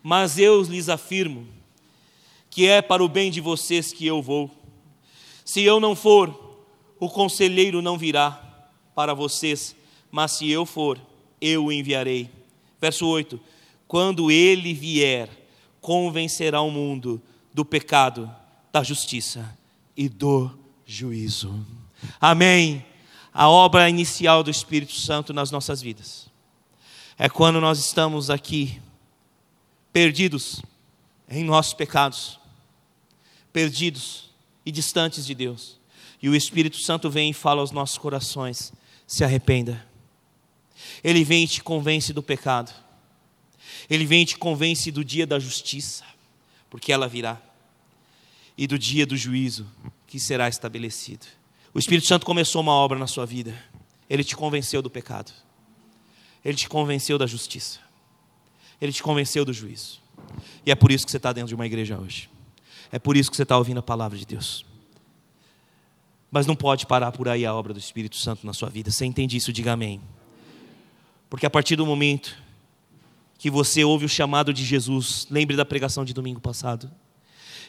Mas 0.02 0.40
eu 0.40 0.64
lhes 0.64 0.90
afirmo 0.90 1.48
que 2.50 2.68
é 2.68 2.82
para 2.82 3.04
o 3.04 3.08
bem 3.08 3.30
de 3.30 3.40
vocês 3.40 3.94
que 3.94 4.08
eu 4.08 4.20
vou. 4.20 4.50
Se 5.46 5.62
eu 5.62 5.80
não 5.80 5.96
for, 5.96 6.58
o 7.00 7.08
conselheiro 7.08 7.80
não 7.80 8.00
virá 8.00 8.32
para 8.96 9.14
vocês, 9.14 9.76
mas 10.10 10.32
se 10.32 10.50
eu 10.50 10.66
for, 10.66 11.00
eu 11.40 11.66
o 11.66 11.72
enviarei. 11.72 12.32
Verso 12.82 13.06
8: 13.06 13.40
Quando 13.88 14.32
ele 14.32 14.74
vier, 14.74 15.30
convencerá 15.80 16.62
o 16.62 16.72
mundo 16.72 17.22
do 17.54 17.64
pecado, 17.64 18.28
da 18.74 18.82
justiça 18.82 19.56
e 19.98 20.08
do 20.08 20.56
juízo. 20.86 21.66
Amém. 22.22 22.86
A 23.34 23.50
obra 23.50 23.90
inicial 23.90 24.44
do 24.44 24.52
Espírito 24.52 24.94
Santo 24.94 25.34
nas 25.34 25.52
nossas 25.52 25.82
vidas 25.82 26.28
é 27.18 27.28
quando 27.28 27.60
nós 27.60 27.80
estamos 27.80 28.30
aqui 28.30 28.80
perdidos 29.92 30.62
em 31.28 31.44
nossos 31.44 31.74
pecados, 31.74 32.40
perdidos 33.52 34.30
e 34.64 34.72
distantes 34.72 35.26
de 35.26 35.34
Deus. 35.34 35.80
E 36.22 36.30
o 36.30 36.36
Espírito 36.36 36.78
Santo 36.78 37.10
vem 37.10 37.32
e 37.32 37.34
fala 37.34 37.62
aos 37.62 37.72
nossos 37.72 37.98
corações: 37.98 38.72
se 39.06 39.24
arrependa, 39.24 39.84
Ele 41.04 41.24
vem 41.24 41.44
e 41.44 41.48
te 41.48 41.64
convence 41.64 42.14
do 42.14 42.22
pecado. 42.22 42.72
Ele 43.90 44.06
vem 44.06 44.24
e 44.24 44.26
te 44.26 44.38
convence 44.38 44.92
do 44.92 45.04
dia 45.04 45.26
da 45.26 45.40
justiça, 45.40 46.04
porque 46.70 46.92
ela 46.92 47.08
virá, 47.08 47.42
e 48.58 48.66
do 48.66 48.78
dia 48.78 49.06
do 49.06 49.16
juízo 49.16 49.68
que 50.08 50.20
será 50.20 50.50
estabelecido. 50.50 51.26
O 51.74 51.80
Espírito 51.80 52.08
Santo 52.08 52.26
começou 52.26 52.62
uma 52.62 52.72
obra 52.72 52.98
na 52.98 53.06
sua 53.06 53.26
vida. 53.26 53.54
Ele 54.10 54.24
te 54.24 54.36
convenceu 54.36 54.82
do 54.82 54.90
pecado. 54.90 55.32
Ele 56.44 56.58
te 56.58 56.68
convenceu 56.68 57.18
da 57.18 57.28
justiça. 57.28 57.80
Ele 58.82 58.92
te 58.92 59.04
convenceu 59.04 59.46
do 59.46 59.54
juízo. 59.54 60.02
E 60.66 60.72
é 60.72 60.76
por 60.76 60.92
isso 60.92 61.06
que 61.06 61.12
você 61.12 61.18
está 61.18 61.32
dentro 61.32 61.50
de 61.50 61.56
uma 61.56 61.66
igreja 61.66 62.00
hoje. 62.00 62.30
É 62.92 62.98
por 62.98 63.16
isso 63.18 63.30
que 63.30 63.36
você 63.36 63.44
está 63.44 63.58
ouvindo 63.58 63.80
a 63.80 63.84
palavra 63.84 64.18
de 64.18 64.26
Deus. 64.26 64.66
Mas 66.32 66.46
não 66.46 66.56
pode 66.56 66.86
parar 66.86 67.12
por 67.12 67.28
aí 67.28 67.46
a 67.46 67.54
obra 67.54 67.74
do 67.74 67.80
Espírito 67.80 68.16
Santo 68.16 68.46
na 68.46 68.54
sua 68.54 68.70
vida. 68.70 68.90
Você 68.90 69.06
entende 69.06 69.38
isso? 69.38 69.54
Diga 69.54 69.74
amém. 69.74 70.02
Porque 71.30 71.46
a 71.46 71.50
partir 71.50 71.76
do 71.76 71.86
momento 71.86 72.38
que 73.38 73.50
você 73.50 73.84
ouve 73.84 74.06
o 74.06 74.10
chamado 74.10 74.54
de 74.54 74.64
Jesus, 74.64 75.28
lembre 75.30 75.56
da 75.56 75.66
pregação 75.66 76.04
de 76.04 76.14
domingo 76.14 76.40
passado. 76.40 76.90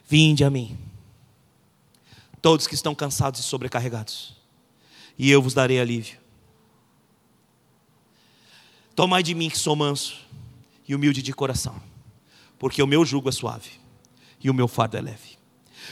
Vinde 0.09 0.43
a 0.43 0.49
mim, 0.49 0.79
todos 2.41 2.67
que 2.67 2.75
estão 2.75 2.95
cansados 2.95 3.41
e 3.41 3.43
sobrecarregados, 3.43 4.35
e 5.19 5.31
eu 5.31 5.43
vos 5.43 5.53
darei 5.53 5.79
alívio. 5.79 6.19
Tomai 8.97 9.23
de 9.23 9.35
mim 9.35 9.51
que 9.51 9.59
sou 9.59 9.77
manso 9.77 10.17
e 10.89 10.95
humilde 10.95 11.21
de 11.21 11.33
coração, 11.35 11.79
porque 12.59 12.83
o 12.83 12.87
meu 12.87 13.05
jugo 13.05 13.29
é 13.29 13.33
suave 13.33 13.73
e 14.43 14.49
o 14.49 14.55
meu 14.55 14.67
fardo 14.67 14.97
é 14.97 15.01
leve. 15.03 15.37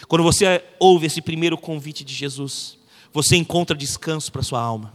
Quando 0.09 0.23
você 0.23 0.65
ouve 0.81 1.07
esse 1.07 1.21
primeiro 1.21 1.59
convite 1.59 2.03
de 2.03 2.15
Jesus, 2.15 2.79
você 3.13 3.37
encontra 3.37 3.77
descanso 3.77 4.33
para 4.33 4.43
sua 4.43 4.63
alma. 4.63 4.95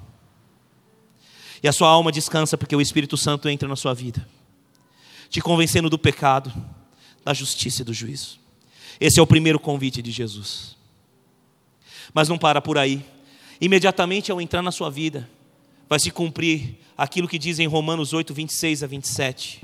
E 1.61 1.67
a 1.67 1.71
sua 1.71 1.89
alma 1.89 2.11
descansa 2.11 2.57
porque 2.57 2.75
o 2.75 2.81
Espírito 2.81 3.15
Santo 3.15 3.47
entra 3.47 3.67
na 3.67 3.75
sua 3.75 3.93
vida, 3.93 4.27
te 5.29 5.39
convencendo 5.41 5.91
do 5.91 5.99
pecado, 5.99 6.51
da 7.23 7.35
justiça 7.35 7.83
e 7.83 7.85
do 7.85 7.93
juízo. 7.93 8.41
Esse 9.01 9.19
é 9.19 9.23
o 9.23 9.25
primeiro 9.25 9.59
convite 9.59 9.99
de 9.99 10.11
Jesus. 10.11 10.77
Mas 12.13 12.29
não 12.29 12.37
para 12.37 12.61
por 12.61 12.77
aí. 12.77 13.03
Imediatamente 13.59 14.31
ao 14.31 14.39
entrar 14.39 14.61
na 14.61 14.71
sua 14.71 14.91
vida, 14.91 15.27
vai 15.89 15.99
se 15.99 16.11
cumprir 16.11 16.77
aquilo 16.95 17.27
que 17.27 17.39
diz 17.39 17.57
em 17.57 17.65
Romanos 17.65 18.13
8, 18.13 18.31
26 18.31 18.83
a 18.83 18.87
27, 18.87 19.63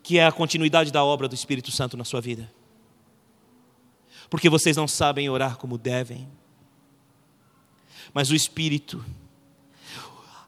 que 0.00 0.16
é 0.16 0.24
a 0.24 0.30
continuidade 0.30 0.92
da 0.92 1.02
obra 1.02 1.26
do 1.26 1.34
Espírito 1.34 1.72
Santo 1.72 1.96
na 1.96 2.04
sua 2.04 2.20
vida. 2.20 2.48
Porque 4.30 4.48
vocês 4.48 4.76
não 4.76 4.86
sabem 4.86 5.28
orar 5.28 5.56
como 5.56 5.76
devem, 5.76 6.28
mas 8.14 8.30
o 8.30 8.34
Espírito 8.34 9.04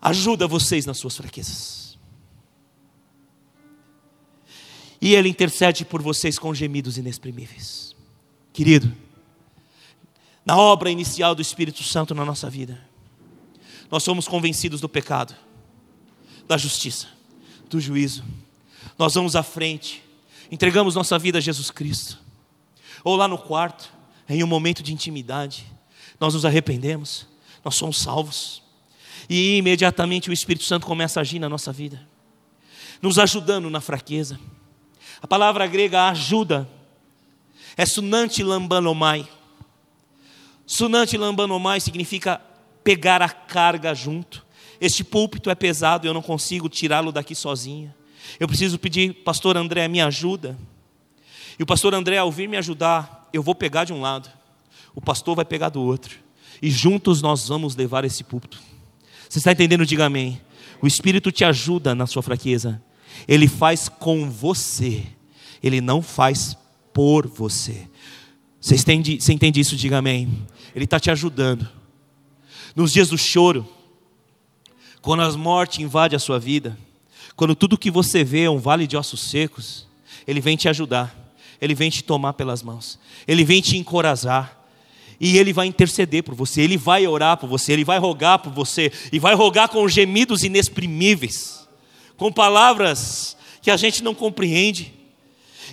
ajuda 0.01 0.47
vocês 0.47 0.87
nas 0.87 0.99
suas 0.99 1.17
fraquezas. 1.17 1.84
E 5.05 5.15
Ele 5.15 5.29
intercede 5.29 5.85
por 5.85 6.01
vocês 6.01 6.39
com 6.39 6.55
gemidos 6.55 6.97
inexprimíveis. 6.97 7.95
Querido, 8.55 8.91
na 10.47 10.57
obra 10.57 10.91
inicial 10.91 11.35
do 11.35 11.43
Espírito 11.43 11.83
Santo 11.83 12.15
na 12.15 12.25
nossa 12.25 12.49
vida, 12.49 12.83
nós 13.91 14.03
somos 14.03 14.27
convencidos 14.27 14.81
do 14.81 14.89
pecado, 14.89 15.37
da 16.49 16.57
justiça, 16.57 17.07
do 17.69 17.79
juízo. 17.79 18.25
Nós 18.99 19.13
vamos 19.13 19.37
à 19.37 19.43
frente, 19.43 20.03
entregamos 20.51 20.95
nossa 20.95 21.19
vida 21.19 21.37
a 21.37 21.41
Jesus 21.43 21.71
Cristo. 21.71 22.19
Ou 23.05 23.15
lá 23.15 23.29
no 23.29 23.37
quarto, 23.37 23.93
em 24.27 24.43
um 24.43 24.47
momento 24.47 24.83
de 24.83 24.95
intimidade, 24.95 25.67
nós 26.19 26.33
nos 26.33 26.47
arrependemos, 26.47 27.27
nós 27.63 27.75
somos 27.75 27.99
salvos. 27.99 28.63
E 29.29 29.59
imediatamente 29.59 30.31
o 30.31 30.33
Espírito 30.33 30.65
Santo 30.65 30.87
começa 30.87 31.21
a 31.21 31.23
agir 31.23 31.39
na 31.39 31.49
nossa 31.51 31.71
vida, 31.71 32.09
nos 33.03 33.19
ajudando 33.19 33.69
na 33.69 33.83
fraqueza. 33.83 34.41
A 35.25 35.27
palavra 35.27 35.67
grega 35.67 36.11
ajuda 36.11 36.69
é 37.79 37.87
sunante 37.87 38.43
lambanomai. 38.43 39.27
Sunante 40.67 41.17
lambanomai 41.17 41.81
significa 41.81 42.39
pegar 42.85 43.23
a 43.23 43.31
carga 43.31 43.95
junto. 43.95 44.45
Este 44.79 45.03
púlpito 45.03 45.49
é 45.49 45.55
pesado, 45.55 46.07
eu 46.07 46.13
não 46.13 46.21
consigo 46.21 46.69
tirá-lo 46.69 47.11
daqui 47.11 47.35
sozinha. 47.35 47.97
Eu 48.39 48.47
preciso 48.47 48.79
pedir, 48.79 49.15
pastor 49.25 49.57
André, 49.57 49.89
me 49.89 49.99
ajuda. 50.03 50.59
E 51.59 51.63
o 51.63 51.67
pastor 51.67 51.95
André, 51.95 52.19
ao 52.19 52.31
vir 52.31 52.47
me 52.47 52.59
ajudar, 52.59 53.31
eu 53.33 53.43
vou 53.43 53.55
pegar 53.55 53.85
de 53.85 53.95
um 53.95 54.03
lado, 54.03 54.29
o 54.95 55.01
pastor 55.01 55.35
vai 55.35 55.47
pegar 55.47 55.71
do 55.71 55.81
outro, 55.81 56.19
e 56.61 56.71
juntos 56.71 57.23
nós 57.23 57.49
vamos 57.49 57.75
levar 57.75 58.05
esse 58.05 58.23
púlpito. 58.23 58.61
Você 59.27 59.39
está 59.39 59.53
entendendo? 59.53 59.87
Diga 59.87 60.05
amém. 60.05 60.39
O 60.83 60.87
Espírito 60.87 61.33
te 61.33 61.47
ajuda 61.47 61.95
na 61.95 62.07
sua 62.07 62.23
fraqueza, 62.23 62.83
ele 63.27 63.49
faz 63.49 63.89
com 63.89 64.31
você, 64.31 65.05
ele 65.63 65.81
não 65.81 66.03
faz 66.03 66.57
por 66.93 67.27
você. 67.27 67.89
Você 68.61 68.77
entende, 68.77 69.21
você 69.21 69.33
entende 69.33 69.61
isso? 69.61 69.77
Diga 69.77 69.99
amém. 69.99 70.47
Ele 70.75 70.85
está 70.85 70.99
te 70.99 71.11
ajudando. 71.11 71.69
Nos 72.75 72.93
dias 72.93 73.09
do 73.09 73.19
choro, 73.19 73.69
quando 75.01 75.23
a 75.23 75.33
morte 75.37 75.83
invade 75.83 76.17
a 76.17 76.19
sua 76.19 76.39
vida, 76.39 76.77
quando 77.37 77.55
tudo 77.55 77.79
que 77.79 77.91
você 77.91 78.25
vê 78.25 78.45
é 78.45 78.51
um 78.51 78.59
vale 78.59 78.87
de 78.87 78.97
ossos 78.97 79.21
secos, 79.21 79.87
Ele 80.27 80.41
vem 80.41 80.57
te 80.57 80.69
ajudar, 80.69 81.15
Ele 81.61 81.75
vem 81.75 81.91
te 81.91 82.03
tomar 82.03 82.33
pelas 82.33 82.63
mãos, 82.63 82.99
Ele 83.27 83.45
vem 83.45 83.61
te 83.61 83.77
encorajar, 83.77 84.65
e 85.21 85.39
Ele 85.39 85.53
vai 85.53 85.67
interceder 85.67 86.23
por 86.23 86.35
você, 86.35 86.63
Ele 86.63 86.77
vai 86.77 87.07
orar 87.07 87.37
por 87.37 87.49
você, 87.49 87.73
Ele 87.73 87.85
vai 87.85 87.99
rogar 87.99 88.39
por 88.39 88.53
você, 88.53 88.91
e 89.13 89.19
vai 89.19 89.35
rogar 89.35 89.69
com 89.69 89.87
gemidos 89.89 90.43
inexprimíveis, 90.43 91.64
com 92.17 92.33
palavras 92.33 93.37
que 93.61 93.71
a 93.71 93.77
gente 93.77 94.03
não 94.03 94.15
compreende. 94.15 94.93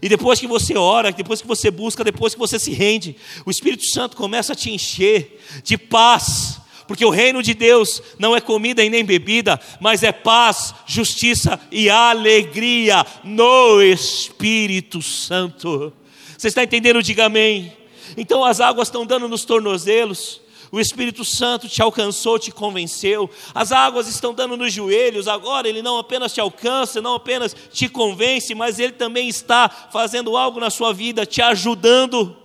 E 0.02 0.10
depois 0.10 0.40
que 0.40 0.48
você 0.48 0.78
ora, 0.78 1.12
depois 1.12 1.42
que 1.42 1.48
você 1.48 1.70
busca, 1.70 2.04
depois 2.04 2.34
que 2.34 2.40
você 2.40 2.58
se 2.58 2.72
rende, 2.72 3.16
o 3.46 3.52
Espírito 3.52 3.86
Santo 3.86 4.18
começa 4.18 4.54
a 4.54 4.56
te 4.56 4.72
encher 4.72 5.40
de 5.64 5.78
paz, 5.78 6.60
porque 6.88 7.06
o 7.06 7.10
reino 7.10 7.44
de 7.44 7.54
Deus 7.54 8.02
não 8.18 8.36
é 8.36 8.42
comida 8.42 8.84
e 8.84 8.90
nem 8.90 9.06
bebida, 9.06 9.60
mas 9.80 10.02
é 10.02 10.12
paz, 10.12 10.74
justiça 10.88 11.60
e 11.72 11.90
alegria 11.90 13.06
no 13.24 13.82
Espírito 13.82 15.02
Santo. 15.02 15.94
Você 16.38 16.48
está 16.48 16.64
entendendo? 16.64 17.04
Diga 17.04 17.26
amém. 17.26 17.72
Então 18.18 18.44
as 18.44 18.60
águas 18.60 18.88
estão 18.88 19.06
dando 19.06 19.28
nos 19.28 19.46
tornozelos, 19.46 20.41
o 20.72 20.80
Espírito 20.80 21.26
Santo 21.26 21.68
te 21.68 21.82
alcançou, 21.82 22.40
te 22.40 22.50
convenceu. 22.50 23.30
As 23.54 23.74
águas 23.74 24.08
estão 24.08 24.34
dando 24.34 24.56
nos 24.56 24.72
joelhos. 24.72 25.28
Agora 25.28 25.68
ele 25.68 25.82
não 25.82 25.98
apenas 25.98 26.34
te 26.34 26.40
alcança, 26.40 27.02
não 27.02 27.16
apenas 27.16 27.54
te 27.72 27.90
convence, 27.90 28.56
mas 28.56 28.80
ele 28.80 28.94
também 28.94 29.28
está 29.28 29.68
fazendo 29.68 30.38
algo 30.38 30.62
na 30.62 30.70
sua 30.70 30.94
vida, 30.94 31.26
te 31.26 31.42
ajudando, 31.42 32.38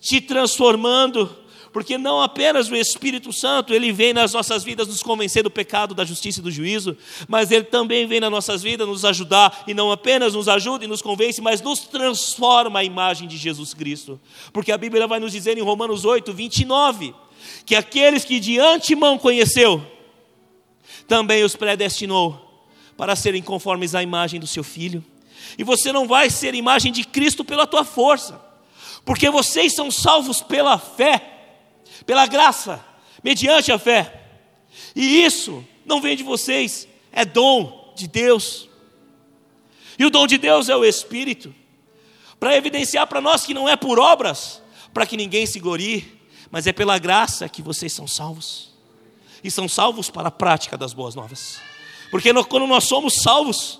te 0.00 0.22
transformando 0.22 1.36
porque 1.72 1.98
não 1.98 2.20
apenas 2.20 2.68
o 2.68 2.76
Espírito 2.76 3.32
Santo, 3.32 3.74
ele 3.74 3.92
vem 3.92 4.12
nas 4.12 4.32
nossas 4.32 4.64
vidas 4.64 4.88
nos 4.88 5.02
convencer 5.02 5.42
do 5.42 5.50
pecado, 5.50 5.94
da 5.94 6.04
justiça 6.04 6.40
e 6.40 6.42
do 6.42 6.50
juízo, 6.50 6.96
mas 7.26 7.50
ele 7.50 7.64
também 7.64 8.06
vem 8.06 8.20
nas 8.20 8.30
nossas 8.30 8.62
vidas 8.62 8.86
nos 8.86 9.04
ajudar, 9.04 9.64
e 9.66 9.74
não 9.74 9.92
apenas 9.92 10.34
nos 10.34 10.48
ajuda 10.48 10.84
e 10.84 10.88
nos 10.88 11.02
convence, 11.02 11.40
mas 11.40 11.60
nos 11.60 11.80
transforma 11.80 12.80
a 12.80 12.84
imagem 12.84 13.28
de 13.28 13.36
Jesus 13.36 13.74
Cristo. 13.74 14.20
Porque 14.52 14.72
a 14.72 14.78
Bíblia 14.78 15.06
vai 15.06 15.20
nos 15.20 15.32
dizer 15.32 15.58
em 15.58 15.62
Romanos 15.62 16.04
8, 16.04 16.32
29, 16.32 17.14
que 17.66 17.74
aqueles 17.74 18.24
que 18.24 18.40
de 18.40 18.58
antemão 18.58 19.18
conheceu, 19.18 19.84
também 21.06 21.44
os 21.44 21.54
predestinou 21.54 22.44
para 22.96 23.14
serem 23.14 23.42
conformes 23.42 23.94
à 23.94 24.02
imagem 24.02 24.40
do 24.40 24.46
seu 24.46 24.64
filho. 24.64 25.04
E 25.56 25.64
você 25.64 25.92
não 25.92 26.06
vai 26.06 26.30
ser 26.30 26.54
imagem 26.54 26.92
de 26.92 27.04
Cristo 27.04 27.44
pela 27.44 27.66
tua 27.66 27.84
força, 27.84 28.40
porque 29.04 29.30
vocês 29.30 29.74
são 29.74 29.90
salvos 29.90 30.42
pela 30.42 30.78
fé 30.78 31.37
pela 32.08 32.26
graça, 32.26 32.82
mediante 33.22 33.70
a 33.70 33.78
fé. 33.78 34.22
E 34.96 35.22
isso 35.22 35.62
não 35.84 36.00
vem 36.00 36.16
de 36.16 36.22
vocês, 36.22 36.88
é 37.12 37.22
dom 37.22 37.92
de 37.94 38.08
Deus. 38.08 38.66
E 39.98 40.06
o 40.06 40.10
dom 40.10 40.26
de 40.26 40.38
Deus 40.38 40.70
é 40.70 40.74
o 40.74 40.86
Espírito, 40.86 41.54
para 42.40 42.56
evidenciar 42.56 43.06
para 43.06 43.20
nós 43.20 43.44
que 43.44 43.52
não 43.52 43.68
é 43.68 43.76
por 43.76 43.98
obras, 43.98 44.62
para 44.94 45.04
que 45.04 45.18
ninguém 45.18 45.44
se 45.44 45.60
glorie, 45.60 46.18
mas 46.50 46.66
é 46.66 46.72
pela 46.72 46.96
graça 46.96 47.46
que 47.46 47.60
vocês 47.60 47.92
são 47.92 48.06
salvos. 48.06 48.70
E 49.44 49.50
são 49.50 49.68
salvos 49.68 50.08
para 50.08 50.28
a 50.28 50.30
prática 50.30 50.78
das 50.78 50.94
boas 50.94 51.14
novas. 51.14 51.60
Porque 52.10 52.32
quando 52.44 52.66
nós 52.66 52.84
somos 52.84 53.16
salvos, 53.22 53.78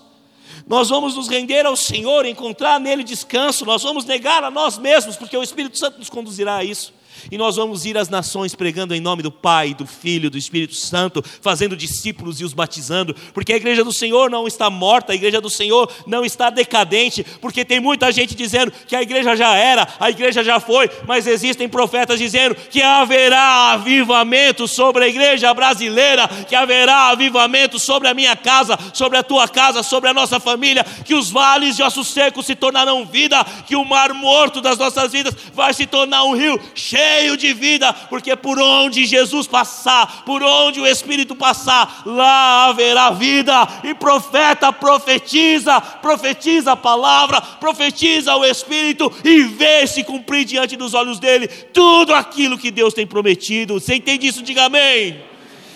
nós 0.67 0.89
vamos 0.89 1.15
nos 1.15 1.27
render 1.27 1.65
ao 1.65 1.75
Senhor, 1.75 2.27
encontrar 2.27 2.79
nele 2.79 3.03
descanso, 3.03 3.65
nós 3.65 3.81
vamos 3.81 4.05
negar 4.05 4.43
a 4.43 4.51
nós 4.51 4.77
mesmos, 4.77 5.17
porque 5.17 5.35
o 5.35 5.41
Espírito 5.41 5.79
Santo 5.79 5.97
nos 5.97 6.11
conduzirá 6.11 6.57
a 6.57 6.63
isso. 6.63 6.98
E 7.31 7.37
nós 7.37 7.55
vamos 7.55 7.85
ir 7.85 7.97
às 7.97 8.09
nações 8.09 8.55
pregando 8.55 8.95
em 8.95 9.01
nome 9.01 9.21
do 9.21 9.31
Pai, 9.31 9.73
do 9.73 9.85
Filho, 9.85 10.29
do 10.29 10.37
Espírito 10.37 10.75
Santo, 10.75 11.23
fazendo 11.41 11.75
discípulos 11.75 12.39
e 12.39 12.43
os 12.43 12.53
batizando, 12.53 13.15
porque 13.33 13.53
a 13.53 13.57
igreja 13.57 13.83
do 13.83 13.93
Senhor 13.93 14.29
não 14.29 14.47
está 14.47 14.69
morta, 14.69 15.11
a 15.11 15.15
igreja 15.15 15.41
do 15.41 15.49
Senhor 15.49 15.91
não 16.05 16.25
está 16.25 16.49
decadente, 16.49 17.25
porque 17.41 17.65
tem 17.65 17.79
muita 17.79 18.11
gente 18.11 18.35
dizendo 18.35 18.71
que 18.87 18.95
a 18.95 19.01
igreja 19.01 19.35
já 19.35 19.55
era, 19.55 19.87
a 19.99 20.09
igreja 20.09 20.43
já 20.43 20.59
foi, 20.59 20.89
mas 21.07 21.27
existem 21.27 21.67
profetas 21.67 22.19
dizendo 22.19 22.55
que 22.55 22.81
haverá 22.81 23.71
avivamento 23.73 24.67
sobre 24.67 25.05
a 25.05 25.07
igreja 25.07 25.53
brasileira, 25.53 26.27
que 26.47 26.55
haverá 26.55 27.09
avivamento 27.09 27.79
sobre 27.79 28.07
a 28.07 28.13
minha 28.13 28.35
casa, 28.35 28.77
sobre 28.93 29.17
a 29.17 29.23
tua 29.23 29.47
casa, 29.47 29.83
sobre 29.83 30.09
a 30.09 30.13
nossa 30.13 30.39
família, 30.39 30.85
que 31.05 31.13
os 31.13 31.29
vales 31.29 31.75
de 31.75 31.83
ossos 31.83 32.07
secos 32.07 32.45
se 32.45 32.55
tornarão 32.55 33.05
vida, 33.05 33.43
que 33.67 33.75
o 33.75 33.85
mar 33.85 34.13
morto 34.13 34.61
das 34.61 34.77
nossas 34.77 35.11
vidas 35.11 35.35
vai 35.53 35.73
se 35.73 35.85
tornar 35.85 36.23
um 36.23 36.35
rio 36.35 36.59
cheio 36.73 37.08
de 37.37 37.53
vida, 37.53 37.91
porque 37.93 38.35
por 38.35 38.59
onde 38.59 39.05
Jesus 39.05 39.47
passar, 39.47 40.23
por 40.23 40.43
onde 40.43 40.79
o 40.79 40.87
Espírito 40.87 41.35
passar, 41.35 42.03
lá 42.05 42.65
haverá 42.65 43.11
vida. 43.11 43.67
E 43.83 43.93
profeta 43.93 44.71
profetiza, 44.71 45.79
profetiza 45.79 46.73
a 46.73 46.77
palavra, 46.77 47.41
profetiza 47.41 48.35
o 48.35 48.45
Espírito 48.45 49.11
e 49.23 49.43
vê 49.43 49.85
se 49.87 50.03
cumprir 50.03 50.45
diante 50.45 50.75
dos 50.75 50.93
olhos 50.93 51.19
dele 51.19 51.47
tudo 51.47 52.13
aquilo 52.13 52.57
que 52.57 52.71
Deus 52.71 52.93
tem 52.93 53.07
prometido. 53.07 53.79
Você 53.79 53.95
entende 53.95 54.27
isso? 54.27 54.43
Diga 54.43 54.65
amém. 54.65 55.23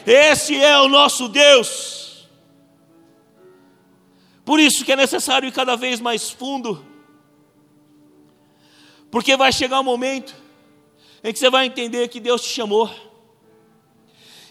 Esse 0.05 0.55
é 0.61 0.77
o 0.79 0.87
nosso 0.87 1.27
Deus. 1.27 2.27
Por 4.45 4.59
isso 4.59 4.83
que 4.83 4.91
é 4.91 4.95
necessário 4.95 5.47
ir 5.47 5.53
cada 5.53 5.75
vez 5.75 5.99
mais 5.99 6.29
fundo. 6.29 6.85
Porque 9.09 9.37
vai 9.37 9.51
chegar 9.51 9.79
um 9.79 9.83
momento 9.83 10.42
em 11.23 11.31
que 11.31 11.39
você 11.39 11.49
vai 11.49 11.65
entender 11.65 12.07
que 12.09 12.19
Deus 12.19 12.41
te 12.41 12.49
chamou. 12.49 12.93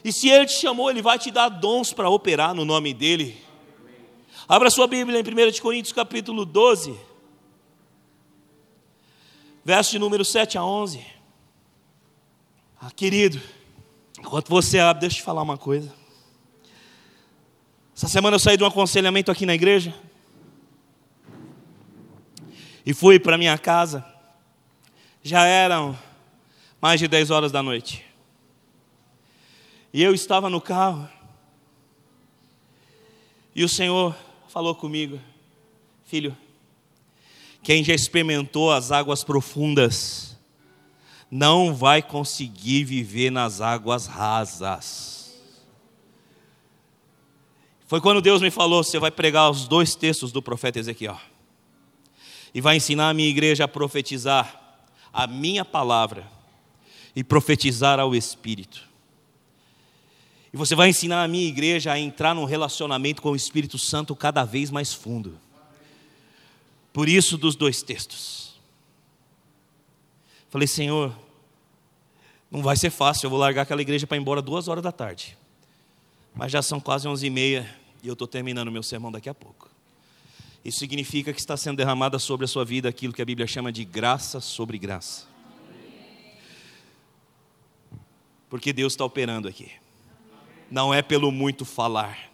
E 0.03 0.12
se 0.12 0.29
Ele 0.29 0.47
te 0.47 0.55
chamou, 0.55 0.91
Ele 0.91 1.03
vai 1.03 1.18
te 1.18 1.31
dar 1.31 1.49
dons 1.49 1.93
para 1.93 2.09
operar 2.09 2.55
no 2.55 2.64
nome 2.64 2.95
dEle. 2.95 3.41
Abra 4.49 4.70
sua 4.70 4.87
Bíblia 4.87 5.20
em 5.20 5.23
1 5.23 5.61
Coríntios 5.61 5.93
capítulo 5.93 6.45
12, 6.45 6.99
verso 9.64 9.93
de 9.93 9.99
número 9.99 10.25
7 10.25 10.59
a 10.59 10.64
11. 10.64 11.05
Ah, 12.81 12.91
querido, 12.91 13.41
enquanto 14.18 14.49
você 14.49 14.79
abre, 14.79 15.03
deixa 15.03 15.16
eu 15.16 15.20
te 15.20 15.25
falar 15.25 15.43
uma 15.43 15.59
coisa. 15.59 15.95
Essa 17.95 18.09
semana 18.09 18.35
eu 18.35 18.41
saí 18.41 18.57
de 18.57 18.64
um 18.64 18.66
aconselhamento 18.66 19.31
aqui 19.31 19.47
na 19.47 19.55
igreja. 19.55 19.95
E 22.85 22.93
fui 22.93 23.20
para 23.20 23.39
minha 23.39 23.57
casa. 23.57 24.05
Já 25.23 25.47
eram 25.47 25.97
mais 26.83 26.99
de 26.99 27.07
10 27.07 27.30
horas 27.30 27.53
da 27.53 27.62
noite. 27.62 28.05
E 29.93 30.03
eu 30.03 30.12
estava 30.12 30.51
no 30.51 30.61
carro. 30.61 31.09
E 33.55 33.62
o 33.62 33.68
Senhor 33.68 34.16
falou 34.49 34.74
comigo: 34.74 35.20
Filho, 36.05 36.37
quem 37.62 37.85
já 37.85 37.95
experimentou 37.95 38.72
as 38.72 38.91
águas 38.91 39.22
profundas, 39.22 40.37
não 41.30 41.72
vai 41.72 42.03
conseguir 42.03 42.83
viver 42.83 43.30
nas 43.30 43.61
águas 43.61 44.09
rasas. 44.09 45.41
Foi 47.87 48.01
quando 48.01 48.20
Deus 48.20 48.43
me 48.43 48.51
falou: 48.51 48.83
Você 48.83 48.99
vai 48.99 49.12
pregar 49.12 49.49
os 49.49 49.68
dois 49.68 49.95
textos 49.95 50.33
do 50.33 50.43
profeta 50.43 50.80
Ezequiel, 50.80 51.20
e 52.53 52.61
vai 52.61 52.74
ensinar 52.74 53.11
a 53.11 53.14
minha 53.14 53.28
igreja 53.28 53.64
a 53.64 53.68
profetizar 53.68 54.59
a 55.12 55.28
minha 55.28 55.64
palavra 55.64 56.32
e 57.14 57.22
profetizar 57.22 58.00
ao 58.00 58.14
Espírito. 58.14 58.88
E 60.52 60.56
você 60.56 60.74
vai 60.74 60.90
ensinar 60.90 61.22
a 61.22 61.28
minha 61.28 61.48
igreja 61.48 61.92
a 61.92 61.98
entrar 61.98 62.34
num 62.34 62.44
relacionamento 62.44 63.22
com 63.22 63.30
o 63.30 63.36
Espírito 63.36 63.78
Santo 63.78 64.14
cada 64.14 64.44
vez 64.44 64.70
mais 64.70 64.92
fundo. 64.92 65.38
Por 66.92 67.08
isso, 67.08 67.38
dos 67.38 67.56
dois 67.56 67.82
textos. 67.82 68.60
Falei, 70.50 70.68
Senhor, 70.68 71.16
não 72.50 72.62
vai 72.62 72.76
ser 72.76 72.90
fácil, 72.90 73.26
eu 73.26 73.30
vou 73.30 73.38
largar 73.38 73.62
aquela 73.62 73.80
igreja 73.80 74.06
para 74.06 74.18
ir 74.18 74.20
embora 74.20 74.42
duas 74.42 74.68
horas 74.68 74.84
da 74.84 74.92
tarde. 74.92 75.38
Mas 76.34 76.52
já 76.52 76.60
são 76.60 76.78
quase 76.78 77.08
onze 77.08 77.26
e 77.26 77.30
meia 77.30 77.74
e 78.02 78.08
eu 78.08 78.12
estou 78.12 78.28
terminando 78.28 78.70
meu 78.70 78.82
sermão 78.82 79.10
daqui 79.10 79.30
a 79.30 79.34
pouco. 79.34 79.70
Isso 80.62 80.78
significa 80.78 81.32
que 81.32 81.40
está 81.40 81.56
sendo 81.56 81.78
derramada 81.78 82.18
sobre 82.18 82.44
a 82.44 82.48
sua 82.48 82.64
vida 82.64 82.88
aquilo 82.88 83.12
que 83.12 83.22
a 83.22 83.24
Bíblia 83.24 83.46
chama 83.46 83.72
de 83.72 83.84
graça 83.84 84.40
sobre 84.40 84.76
graça. 84.76 85.32
Porque 88.53 88.70
Deus 88.70 88.92
está 88.92 89.03
operando 89.03 89.48
aqui. 89.48 89.72
Não 90.70 90.92
é 90.92 91.00
pelo 91.00 91.32
muito 91.32 91.64
falar, 91.64 92.30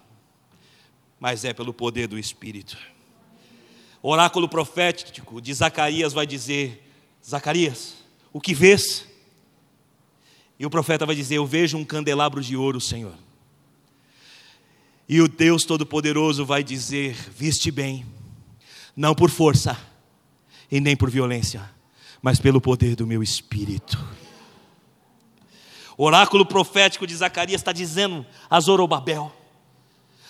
mas 1.20 1.44
é 1.44 1.52
pelo 1.52 1.72
poder 1.72 2.08
do 2.08 2.18
Espírito. 2.18 2.76
O 4.02 4.10
oráculo 4.10 4.48
profético 4.48 5.40
de 5.40 5.54
Zacarias 5.54 6.12
vai 6.12 6.26
dizer: 6.26 6.82
Zacarias, 7.24 7.98
o 8.32 8.40
que 8.40 8.52
vês? 8.52 9.06
E 10.58 10.66
o 10.66 10.70
profeta 10.70 11.06
vai 11.06 11.14
dizer: 11.14 11.36
Eu 11.36 11.46
vejo 11.46 11.78
um 11.78 11.84
candelabro 11.84 12.42
de 12.42 12.56
ouro, 12.56 12.80
Senhor. 12.80 13.14
E 15.08 15.20
o 15.20 15.28
Deus 15.28 15.62
Todo-Poderoso 15.62 16.44
vai 16.44 16.64
dizer: 16.64 17.14
Viste 17.30 17.70
bem, 17.70 18.04
não 18.96 19.14
por 19.14 19.30
força 19.30 19.78
e 20.68 20.80
nem 20.80 20.96
por 20.96 21.10
violência, 21.10 21.70
mas 22.20 22.40
pelo 22.40 22.60
poder 22.60 22.96
do 22.96 23.06
meu 23.06 23.22
espírito. 23.22 24.17
O 25.98 26.04
oráculo 26.04 26.46
profético 26.46 27.08
de 27.08 27.16
Zacarias 27.16 27.60
está 27.60 27.72
dizendo 27.72 28.24
a 28.48 28.60
Zorobabel. 28.60 29.32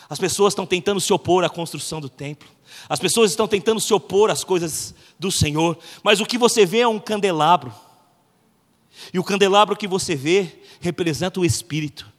As 0.08 0.18
pessoas 0.18 0.52
estão 0.52 0.64
tentando 0.64 0.98
se 0.98 1.12
opor 1.12 1.44
à 1.44 1.50
construção 1.50 2.00
do 2.00 2.08
templo. 2.08 2.48
As 2.88 2.98
pessoas 2.98 3.30
estão 3.30 3.46
tentando 3.46 3.78
se 3.78 3.92
opor 3.92 4.30
às 4.30 4.42
coisas 4.42 4.94
do 5.18 5.30
Senhor. 5.30 5.78
Mas 6.02 6.20
o 6.20 6.24
que 6.24 6.38
você 6.38 6.64
vê 6.64 6.78
é 6.78 6.88
um 6.88 6.98
candelabro. 6.98 7.70
E 9.12 9.18
o 9.18 9.24
candelabro 9.24 9.76
que 9.76 9.86
você 9.86 10.16
vê 10.16 10.62
representa 10.80 11.38
o 11.38 11.44
Espírito. 11.44 12.10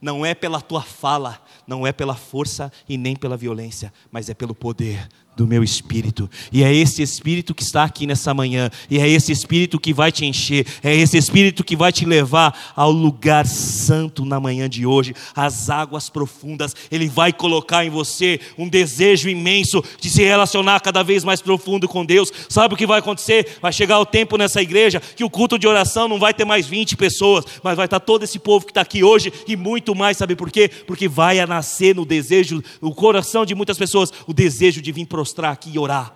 Não 0.00 0.24
é 0.24 0.32
pela 0.32 0.60
tua 0.60 0.80
fala, 0.80 1.44
não 1.66 1.84
é 1.84 1.90
pela 1.90 2.14
força 2.14 2.72
e 2.88 2.96
nem 2.96 3.16
pela 3.16 3.36
violência, 3.36 3.92
mas 4.12 4.30
é 4.30 4.34
pelo 4.34 4.54
poder 4.54 5.08
do 5.36 5.46
meu 5.46 5.64
espírito. 5.64 6.28
E 6.52 6.62
é 6.62 6.72
esse 6.74 7.02
espírito 7.02 7.54
que 7.54 7.62
está 7.62 7.84
aqui 7.84 8.06
nessa 8.06 8.34
manhã, 8.34 8.70
e 8.90 8.98
é 8.98 9.08
esse 9.08 9.32
espírito 9.32 9.80
que 9.80 9.92
vai 9.92 10.12
te 10.12 10.26
encher, 10.26 10.66
é 10.82 10.94
esse 10.94 11.16
espírito 11.16 11.64
que 11.64 11.74
vai 11.74 11.90
te 11.90 12.04
levar 12.04 12.72
ao 12.76 12.90
lugar 12.90 13.46
santo 13.46 14.24
na 14.24 14.38
manhã 14.38 14.68
de 14.68 14.84
hoje, 14.84 15.14
às 15.34 15.70
águas 15.70 16.10
profundas. 16.10 16.76
Ele 16.90 17.08
vai 17.08 17.32
colocar 17.32 17.84
em 17.84 17.90
você 17.90 18.40
um 18.58 18.68
desejo 18.68 19.28
imenso 19.28 19.82
de 19.98 20.10
se 20.10 20.22
relacionar 20.22 20.80
cada 20.80 21.02
vez 21.02 21.24
mais 21.24 21.40
profundo 21.40 21.88
com 21.88 22.04
Deus. 22.04 22.30
Sabe 22.48 22.74
o 22.74 22.76
que 22.76 22.86
vai 22.86 22.98
acontecer? 22.98 23.58
Vai 23.62 23.72
chegar 23.72 23.98
o 24.00 24.06
tempo 24.06 24.36
nessa 24.36 24.60
igreja 24.60 25.00
que 25.00 25.24
o 25.24 25.30
culto 25.30 25.58
de 25.58 25.66
oração 25.66 26.08
não 26.08 26.18
vai 26.18 26.34
ter 26.34 26.44
mais 26.44 26.66
20 26.66 26.96
pessoas, 26.96 27.44
mas 27.62 27.76
vai 27.76 27.86
estar 27.86 28.00
todo 28.00 28.22
esse 28.22 28.38
povo 28.38 28.66
que 28.66 28.70
está 28.70 28.82
aqui 28.82 29.02
hoje 29.02 29.32
e 29.48 29.56
muito 29.56 29.94
mais. 29.94 30.18
Sabe 30.18 30.36
por 30.36 30.50
quê? 30.50 30.70
Porque 30.86 31.08
vai 31.08 31.44
nascer 31.46 31.94
no 31.94 32.04
desejo, 32.04 32.62
no 32.80 32.94
coração 32.94 33.46
de 33.46 33.54
muitas 33.54 33.78
pessoas, 33.78 34.12
o 34.26 34.32
desejo 34.34 34.82
de 34.82 34.92
vir 34.92 35.06
pro 35.06 35.21
prostrar 35.22 35.52
aqui 35.52 35.70
e 35.72 35.78
orar. 35.78 36.12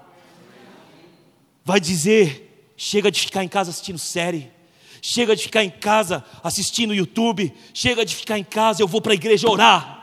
Vai 1.65 1.79
dizer: 1.79 2.73
chega 2.77 3.11
de 3.11 3.21
ficar 3.21 3.45
em 3.45 3.49
casa 3.49 3.71
assistindo 3.71 3.99
série. 3.99 4.51
Chega 5.01 5.37
de 5.37 5.43
ficar 5.45 5.63
em 5.63 5.71
casa 5.71 6.25
assistindo 6.43 6.93
YouTube. 6.93 7.55
Chega 7.73 8.05
de 8.05 8.17
ficar 8.17 8.37
em 8.37 8.43
casa, 8.43 8.83
eu 8.83 8.89
vou 8.89 9.01
para 9.01 9.13
a 9.13 9.15
igreja 9.15 9.49
orar. 9.49 9.95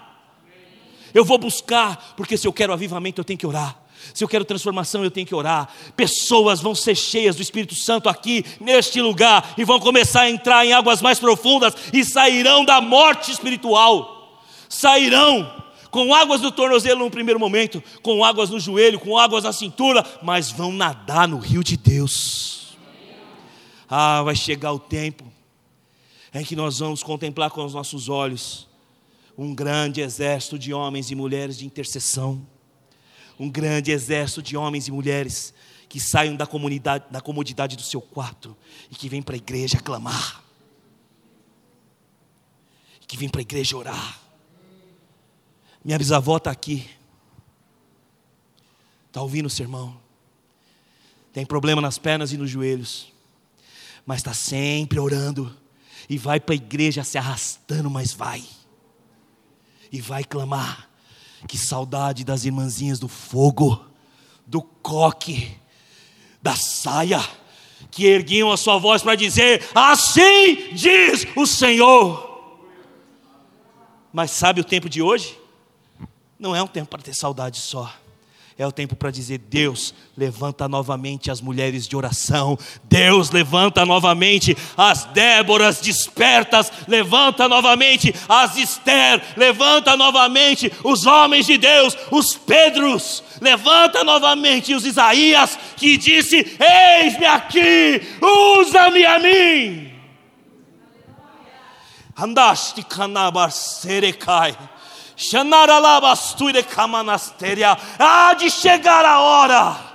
Eu 1.14 1.26
vou 1.26 1.38
buscar, 1.38 2.14
porque 2.16 2.38
se 2.38 2.48
eu 2.48 2.54
quero 2.54 2.72
avivamento, 2.72 3.20
eu 3.20 3.26
tenho 3.26 3.38
que 3.38 3.46
orar. 3.46 3.78
Se 4.14 4.24
eu 4.24 4.28
quero 4.28 4.46
transformação, 4.46 5.04
eu 5.04 5.12
tenho 5.12 5.28
que 5.28 5.36
orar. 5.36 5.70
Pessoas 5.96 6.62
vão 6.62 6.74
ser 6.74 6.96
cheias 6.96 7.36
do 7.36 7.42
Espírito 7.42 7.76
Santo 7.76 8.10
aqui, 8.10 8.46
neste 8.60 9.02
lugar, 9.02 9.54
e 9.58 9.64
vão 9.64 9.80
começar 9.80 10.22
a 10.22 10.30
entrar 10.30 10.66
em 10.66 10.74
águas 10.74 11.02
mais 11.02 11.20
profundas 11.20 11.76
e 11.92 12.04
sairão 12.04 12.66
da 12.66 12.82
morte 12.82 13.32
espiritual. 13.32 14.42
Sairão 14.68 15.63
com 15.94 16.12
águas 16.12 16.42
no 16.42 16.52
tornozelo 16.52 17.06
no 17.06 17.12
primeiro 17.12 17.40
momento, 17.40 17.82
com 18.02 18.26
águas 18.26 18.50
no 18.50 18.60
joelho, 18.60 19.00
com 19.00 19.16
águas 19.16 19.44
na 19.44 19.54
cintura, 19.54 20.04
mas 20.24 20.50
vão 20.50 20.74
nadar 20.74 21.28
no 21.28 21.38
rio 21.38 21.64
de 21.64 21.78
Deus. 21.78 22.76
Ah, 23.88 24.24
vai 24.24 24.36
chegar 24.36 24.74
o 24.74 24.80
tempo 24.80 25.24
em 26.34 26.44
que 26.44 26.56
nós 26.56 26.80
vamos 26.80 27.04
contemplar 27.04 27.52
com 27.52 27.64
os 27.64 27.76
nossos 27.76 28.10
olhos 28.10 28.68
um 29.38 29.54
grande 29.54 30.02
exército 30.02 30.58
de 30.58 30.74
homens 30.74 31.12
e 31.12 31.16
mulheres 31.16 31.60
de 31.60 31.66
intercessão, 31.68 32.44
um 33.40 33.48
grande 33.48 33.92
exército 33.92 34.42
de 34.42 34.58
homens 34.58 34.88
e 34.88 34.92
mulheres 34.92 35.54
que 35.88 36.00
saiam 36.00 36.36
da 36.36 36.48
comunidade, 36.48 37.06
da 37.12 37.22
comodidade 37.22 37.76
do 37.76 37.84
seu 37.84 38.02
quarto 38.02 38.58
e 38.90 38.96
que 38.96 39.08
vêm 39.08 39.22
para 39.22 39.36
a 39.36 39.38
igreja 39.38 39.80
clamar, 39.80 40.44
que 43.08 43.16
vêm 43.16 43.30
para 43.30 43.42
a 43.42 43.44
igreja 43.44 43.78
orar. 43.78 44.23
Minha 45.84 45.98
bisavó 45.98 46.38
está 46.38 46.52
aqui. 46.52 46.90
Está 49.08 49.22
ouvindo 49.22 49.48
o 49.48 49.50
sermão? 49.50 49.96
Tem 51.34 51.46
problema 51.46 51.82
nas 51.82 51.98
pernas 51.98 52.32
e 52.32 52.38
nos 52.38 52.50
joelhos. 52.50 53.12
mas 54.06 54.18
está 54.20 54.34
sempre 54.34 55.00
orando, 55.00 55.56
e 56.10 56.18
vai 56.18 56.40
para 56.40 56.54
a 56.54 56.56
igreja 56.56 57.04
se 57.04 57.18
arrastando, 57.18 57.90
mas 57.90 58.12
vai, 58.12 58.44
e 59.92 60.02
vai 60.02 60.24
clamar. 60.24 60.90
Que 61.48 61.58
saudade 61.58 62.24
das 62.24 62.46
irmãzinhas 62.46 63.00
do 63.00 63.08
fogo, 63.08 63.86
do 64.46 64.62
coque, 64.62 65.56
da 66.42 66.56
saia, 66.56 67.20
que 67.92 68.06
erguiam 68.06 68.52
a 68.52 68.58
sua 68.58 68.78
voz 68.78 69.02
para 69.02 69.16
dizer: 69.16 69.70
Assim 69.76 70.74
diz 70.74 71.28
o 71.36 71.46
Senhor. 71.46 72.32
Mas 74.12 74.32
sabe 74.32 74.62
o 74.62 74.66
tempo 74.66 74.90
de 74.90 75.02
hoje? 75.02 75.38
Não 76.44 76.54
é 76.54 76.62
um 76.62 76.68
tempo 76.68 76.90
para 76.90 77.02
ter 77.02 77.16
saudade 77.16 77.58
só. 77.58 77.90
É 78.58 78.68
o 78.68 78.72
tempo 78.72 78.98
para 78.98 79.10
dizer: 79.10 79.38
Deus, 79.38 79.96
levanta 80.18 80.68
novamente 80.68 81.32
as 81.32 81.40
mulheres 81.40 81.88
de 81.88 81.96
oração. 81.96 82.60
Deus, 82.84 83.32
levanta 83.32 83.86
novamente 83.86 84.54
as 84.76 85.06
Déboras 85.06 85.80
despertas. 85.80 86.70
Levanta 86.86 87.48
novamente 87.48 88.14
as 88.28 88.58
Esther. 88.58 89.24
Levanta 89.38 89.96
novamente 89.96 90.70
os 90.84 91.06
homens 91.06 91.46
de 91.46 91.58
Deus, 91.58 91.98
os 92.12 92.36
Pedros. 92.36 93.24
Levanta 93.40 94.04
novamente 94.04 94.74
os 94.74 94.86
Isaías 94.86 95.58
que 95.78 95.96
disse: 95.96 96.36
Eis-me 96.36 97.26
aqui, 97.26 98.02
usa-me 98.60 99.06
a 99.06 99.18
mim. 99.18 99.94
Andaste 102.18 102.84
canabar 102.84 103.50
serecai. 103.50 104.58
Há 108.00 108.34
de 108.34 108.50
chegar 108.50 109.06
a 109.06 109.20
hora 109.22 109.94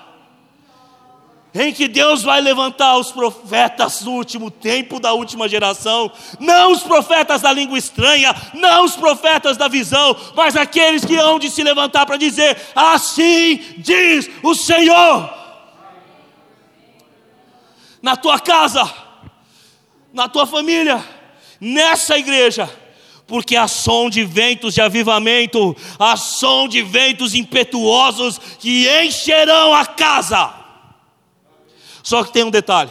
em 1.55 1.73
que 1.73 1.89
Deus 1.89 2.23
vai 2.23 2.41
levantar 2.41 2.97
os 2.99 3.11
profetas 3.11 4.03
do 4.03 4.13
último 4.13 4.51
tempo, 4.51 5.01
da 5.01 5.13
última 5.13 5.49
geração, 5.49 6.11
não 6.39 6.73
os 6.73 6.83
profetas 6.83 7.43
da 7.43 7.53
língua 7.53 7.79
estranha, 7.79 8.35
não 8.55 8.85
os 8.85 8.95
profetas 8.95 9.57
da 9.57 9.67
visão, 9.67 10.17
mas 10.37 10.57
aqueles 10.57 11.05
que 11.05 11.17
hão 11.17 11.39
de 11.39 11.51
se 11.51 11.63
levantar 11.63 12.07
para 12.07 12.17
dizer: 12.17 12.57
Assim 12.75 13.57
diz 13.79 14.31
o 14.43 14.55
Senhor. 14.55 15.37
Na 18.01 18.15
tua 18.15 18.39
casa, 18.39 18.89
na 20.13 20.29
tua 20.29 20.47
família, 20.47 21.05
nessa 21.61 22.17
igreja, 22.17 22.71
porque 23.29 23.55
a 23.55 23.69
som 23.69 24.09
de 24.09 24.25
ventos 24.25 24.73
de 24.73 24.81
avivamento, 24.81 25.77
a 25.99 26.17
som 26.17 26.67
de 26.67 26.83
ventos 26.83 27.35
impetuosos 27.35 28.39
que 28.59 28.89
encherão 29.05 29.75
a 29.75 29.85
casa. 29.85 30.55
Só 32.03 32.25
que 32.25 32.33
tem 32.33 32.43
um 32.43 32.51
detalhe: 32.51 32.91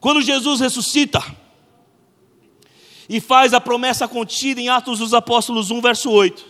quando 0.00 0.20
Jesus 0.20 0.60
ressuscita 0.60 1.24
e 3.08 3.20
faz 3.20 3.54
a 3.54 3.60
promessa 3.60 4.08
contida 4.08 4.60
em 4.60 4.68
Atos 4.68 4.98
dos 4.98 5.14
Apóstolos 5.14 5.70
1, 5.70 5.80
verso 5.80 6.10
8, 6.10 6.44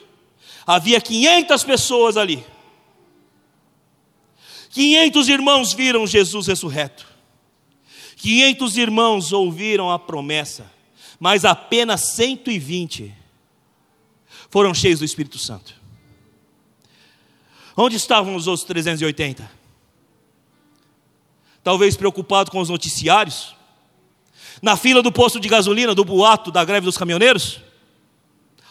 havia 0.66 1.00
500 1.02 1.62
pessoas 1.62 2.16
ali. 2.16 2.42
500 4.70 5.28
irmãos 5.28 5.72
viram 5.74 6.06
Jesus 6.06 6.46
ressurreto. 6.46 7.06
500 8.16 8.78
irmãos 8.78 9.30
ouviram 9.30 9.90
a 9.90 9.98
promessa 9.98 10.73
mas 11.18 11.44
apenas 11.44 12.14
120 12.14 13.14
foram 14.50 14.74
cheios 14.74 15.00
do 15.00 15.04
Espírito 15.04 15.38
Santo. 15.38 15.74
Onde 17.76 17.96
estavam 17.96 18.36
os 18.36 18.46
outros 18.46 18.66
380? 18.66 19.50
Talvez 21.62 21.96
preocupado 21.96 22.50
com 22.50 22.60
os 22.60 22.68
noticiários? 22.68 23.56
Na 24.62 24.76
fila 24.76 25.02
do 25.02 25.10
posto 25.10 25.40
de 25.40 25.48
gasolina, 25.48 25.94
do 25.94 26.04
boato 26.04 26.50
da 26.52 26.64
greve 26.64 26.84
dos 26.84 26.96
caminhoneiros? 26.96 27.60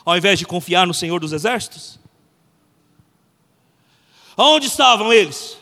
Ao 0.06 0.18
invés 0.18 0.40
de 0.40 0.46
confiar 0.46 0.88
no 0.88 0.94
Senhor 0.94 1.20
dos 1.20 1.34
Exércitos? 1.34 2.00
Onde 4.38 4.68
estavam 4.68 5.12
eles? 5.12 5.58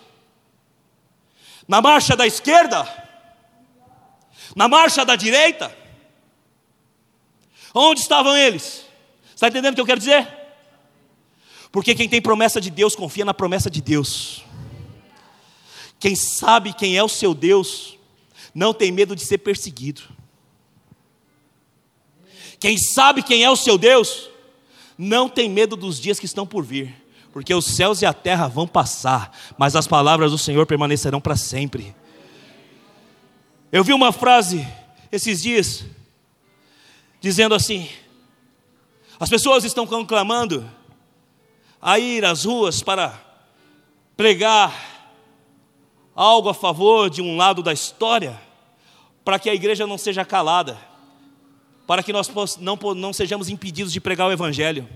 Na 1.68 1.82
marcha 1.82 2.16
da 2.16 2.28
esquerda? 2.28 2.88
Na 4.56 4.68
marcha 4.68 5.06
da 5.06 5.16
direita? 5.16 5.81
Onde 7.74 8.02
estavam 8.02 8.36
eles? 8.36 8.86
Está 9.34 9.48
entendendo 9.48 9.74
o 9.74 9.76
que 9.76 9.82
eu 9.82 9.86
quero 9.86 10.00
dizer? 10.00 10.28
Porque 11.72 11.96
quem 11.96 12.10
tem 12.10 12.22
promessa 12.22 12.60
de 12.60 12.70
Deus 12.70 12.96
confia 12.96 13.24
na 13.24 13.34
promessa 13.34 13.70
de 13.70 13.82
Deus. 13.82 14.44
Quem 16.00 16.16
sabe 16.16 16.74
quem 16.74 16.98
é 16.98 17.04
o 17.04 17.08
seu 17.08 17.34
Deus 17.34 17.98
não 18.54 18.74
tem 18.74 18.92
medo 18.92 19.16
de 19.16 19.24
ser 19.24 19.38
perseguido. 19.38 20.02
Quem 22.60 22.78
sabe 22.78 23.24
quem 23.24 23.44
é 23.44 23.50
o 23.50 23.56
seu 23.56 23.78
Deus 23.78 24.30
não 24.98 25.30
tem 25.30 25.50
medo 25.50 25.76
dos 25.76 26.00
dias 26.00 26.20
que 26.20 26.26
estão 26.26 26.46
por 26.46 26.64
vir, 26.64 26.94
porque 27.34 27.54
os 27.54 27.66
céus 27.66 28.02
e 28.02 28.06
a 28.06 28.14
terra 28.14 28.48
vão 28.48 28.68
passar, 28.68 29.36
mas 29.58 29.76
as 29.76 29.88
palavras 29.88 30.32
do 30.32 30.38
Senhor 30.38 30.68
permanecerão 30.68 31.20
para 31.20 31.36
sempre. 31.36 31.96
Eu 33.72 33.84
vi 33.84 33.94
uma 33.94 34.12
frase 34.12 34.68
esses 35.12 35.42
dias 35.42 35.86
dizendo 37.22 37.56
assim: 37.56 37.88
as 39.20 39.30
pessoas 39.30 39.64
estão 39.64 39.86
conclamando 39.86 40.70
a 41.80 41.98
ir 42.00 42.26
às 42.26 42.44
ruas 42.44 42.82
para 42.82 43.18
pregar 44.18 44.74
algo 46.14 46.50
a 46.50 46.54
favor 46.54 47.10
de 47.10 47.22
um 47.22 47.38
lado 47.38 47.64
da 47.64 47.72
história, 47.72 48.40
para 49.24 49.40
que 49.40 49.50
a 49.50 49.54
igreja 49.54 49.88
não 49.88 49.98
seja 49.98 50.26
calada, 50.26 50.78
para 51.88 52.04
que 52.04 52.12
nós 52.12 52.30
não, 52.58 52.76
não 52.96 53.14
sejamos 53.14 53.48
impedidos 53.48 53.94
de 53.94 54.02
pregar 54.02 54.28
o 54.28 54.32
Evangelho. 54.32 54.88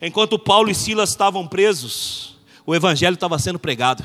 Enquanto 0.00 0.38
Paulo 0.38 0.70
e 0.70 0.74
Silas 0.74 1.10
estavam 1.10 1.46
presos, 1.46 2.36
o 2.64 2.74
Evangelho 2.74 3.14
estava 3.14 3.38
sendo 3.38 3.58
pregado. 3.58 4.04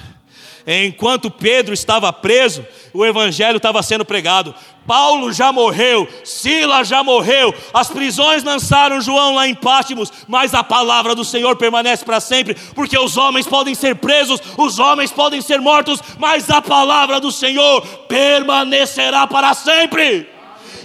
Enquanto 0.65 1.31
Pedro 1.31 1.73
estava 1.73 2.11
preso, 2.11 2.65
o 2.93 3.05
evangelho 3.05 3.57
estava 3.57 3.81
sendo 3.81 4.05
pregado. 4.05 4.53
Paulo 4.85 5.31
já 5.31 5.51
morreu, 5.51 6.07
Silas 6.23 6.87
já 6.87 7.03
morreu, 7.03 7.53
as 7.71 7.89
prisões 7.89 8.43
lançaram 8.43 8.99
João 8.99 9.35
lá 9.35 9.47
em 9.47 9.53
Pátimos, 9.53 10.11
mas 10.27 10.55
a 10.55 10.63
palavra 10.63 11.13
do 11.13 11.23
Senhor 11.23 11.55
permanece 11.57 12.03
para 12.03 12.19
sempre, 12.19 12.55
porque 12.73 12.97
os 12.97 13.15
homens 13.15 13.45
podem 13.45 13.75
ser 13.75 13.97
presos, 13.97 14.41
os 14.57 14.79
homens 14.79 15.11
podem 15.11 15.41
ser 15.41 15.61
mortos, 15.61 16.01
mas 16.17 16.49
a 16.49 16.59
palavra 16.59 17.19
do 17.19 17.31
Senhor 17.31 17.81
permanecerá 18.07 19.27
para 19.27 19.53
sempre. 19.53 20.27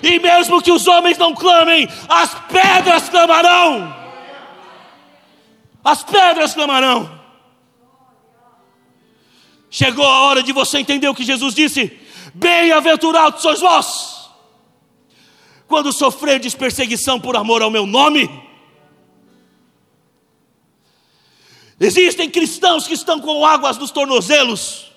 E 0.02 0.18
mesmo 0.18 0.60
que 0.60 0.70
os 0.70 0.86
homens 0.86 1.16
não 1.16 1.34
clamem, 1.34 1.88
as 2.06 2.34
pedras 2.52 3.08
clamarão. 3.08 3.96
As 5.82 6.04
pedras 6.04 6.52
clamarão. 6.52 7.23
Chegou 9.74 10.06
a 10.06 10.20
hora 10.26 10.40
de 10.40 10.52
você 10.52 10.78
entender 10.78 11.08
o 11.08 11.14
que 11.16 11.24
Jesus 11.24 11.52
disse: 11.52 11.98
Bem-aventurados 12.32 13.42
sois 13.42 13.58
vós, 13.58 14.30
quando 15.66 15.92
sofredes 15.92 16.54
perseguição 16.54 17.18
por 17.18 17.34
amor 17.34 17.60
ao 17.60 17.72
meu 17.72 17.84
nome. 17.84 18.30
Existem 21.80 22.30
cristãos 22.30 22.86
que 22.86 22.94
estão 22.94 23.20
com 23.20 23.44
águas 23.44 23.76
nos 23.76 23.90
tornozelos 23.90 24.92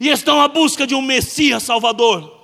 e 0.00 0.08
estão 0.08 0.40
à 0.40 0.48
busca 0.48 0.86
de 0.86 0.94
um 0.94 1.02
Messias 1.02 1.62
Salvador. 1.62 2.40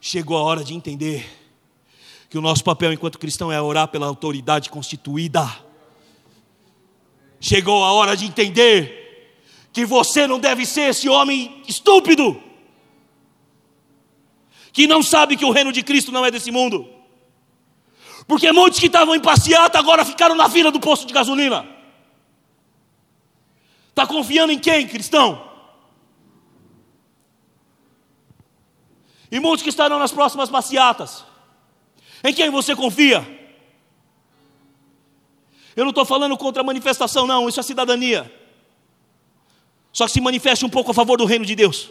Chegou 0.00 0.38
a 0.38 0.42
hora 0.42 0.62
de 0.62 0.72
entender 0.72 1.28
que 2.30 2.38
o 2.38 2.40
nosso 2.40 2.62
papel 2.62 2.92
enquanto 2.92 3.18
cristão 3.18 3.50
é 3.50 3.60
orar 3.60 3.88
pela 3.88 4.06
autoridade 4.06 4.70
constituída 4.70 5.71
Chegou 7.44 7.82
a 7.82 7.92
hora 7.92 8.16
de 8.16 8.24
entender 8.24 9.36
que 9.72 9.84
você 9.84 10.28
não 10.28 10.38
deve 10.38 10.64
ser 10.64 10.90
esse 10.90 11.08
homem 11.08 11.60
estúpido, 11.66 12.40
que 14.72 14.86
não 14.86 15.02
sabe 15.02 15.36
que 15.36 15.44
o 15.44 15.50
reino 15.50 15.72
de 15.72 15.82
Cristo 15.82 16.12
não 16.12 16.24
é 16.24 16.30
desse 16.30 16.52
mundo. 16.52 16.88
Porque 18.28 18.52
muitos 18.52 18.78
que 18.78 18.86
estavam 18.86 19.12
em 19.16 19.20
passeata 19.20 19.76
agora 19.76 20.04
ficaram 20.04 20.36
na 20.36 20.48
fila 20.48 20.70
do 20.70 20.78
posto 20.78 21.04
de 21.04 21.12
gasolina. 21.12 21.66
Está 23.88 24.06
confiando 24.06 24.52
em 24.52 24.58
quem, 24.60 24.86
cristão? 24.86 25.50
E 29.32 29.40
muitos 29.40 29.64
que 29.64 29.68
estarão 29.68 29.98
nas 29.98 30.12
próximas 30.12 30.48
passeatas. 30.48 31.24
Em 32.22 32.32
quem 32.32 32.50
você 32.50 32.76
confia? 32.76 33.41
Eu 35.74 35.84
não 35.84 35.90
estou 35.90 36.04
falando 36.04 36.36
contra 36.36 36.62
a 36.62 36.64
manifestação, 36.64 37.26
não, 37.26 37.48
isso 37.48 37.60
é 37.60 37.62
cidadania. 37.62 38.32
Só 39.92 40.06
que 40.06 40.12
se 40.12 40.20
manifeste 40.20 40.64
um 40.64 40.70
pouco 40.70 40.90
a 40.90 40.94
favor 40.94 41.18
do 41.18 41.24
reino 41.24 41.44
de 41.44 41.54
Deus. 41.54 41.90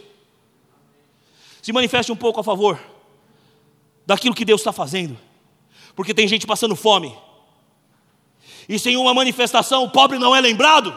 Se 1.60 1.72
manifeste 1.72 2.10
um 2.10 2.16
pouco 2.16 2.40
a 2.40 2.44
favor 2.44 2.80
daquilo 4.06 4.34
que 4.34 4.44
Deus 4.44 4.60
está 4.60 4.72
fazendo. 4.72 5.16
Porque 5.94 6.14
tem 6.14 6.26
gente 6.26 6.46
passando 6.46 6.74
fome. 6.74 7.16
E 8.68 8.78
sem 8.78 8.96
uma 8.96 9.14
manifestação, 9.14 9.84
o 9.84 9.90
pobre 9.90 10.18
não 10.18 10.34
é 10.34 10.40
lembrado. 10.40 10.94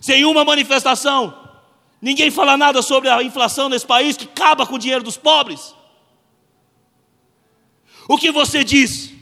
Sem 0.00 0.24
uma 0.24 0.44
manifestação, 0.44 1.40
Ninguém 2.00 2.30
fala 2.30 2.56
nada 2.56 2.80
sobre 2.80 3.08
a 3.10 3.22
inflação 3.22 3.68
nesse 3.68 3.86
país 3.86 4.16
que 4.16 4.24
acaba 4.24 4.66
com 4.66 4.76
o 4.76 4.78
dinheiro 4.78 5.04
dos 5.04 5.18
pobres. 5.18 5.74
O 8.08 8.16
que 8.16 8.32
você 8.32 8.64
diz? 8.64 9.12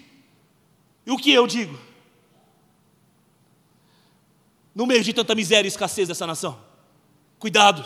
E 1.05 1.11
o 1.11 1.17
que 1.17 1.33
eu 1.33 1.47
digo? 1.47 1.79
No 4.79 4.87
meio 4.87 5.03
de 5.03 5.13
tanta 5.13 5.35
miséria 5.35 5.67
e 5.67 5.73
escassez 5.73 6.07
dessa 6.07 6.25
nação. 6.25 6.57
Cuidado. 7.41 7.85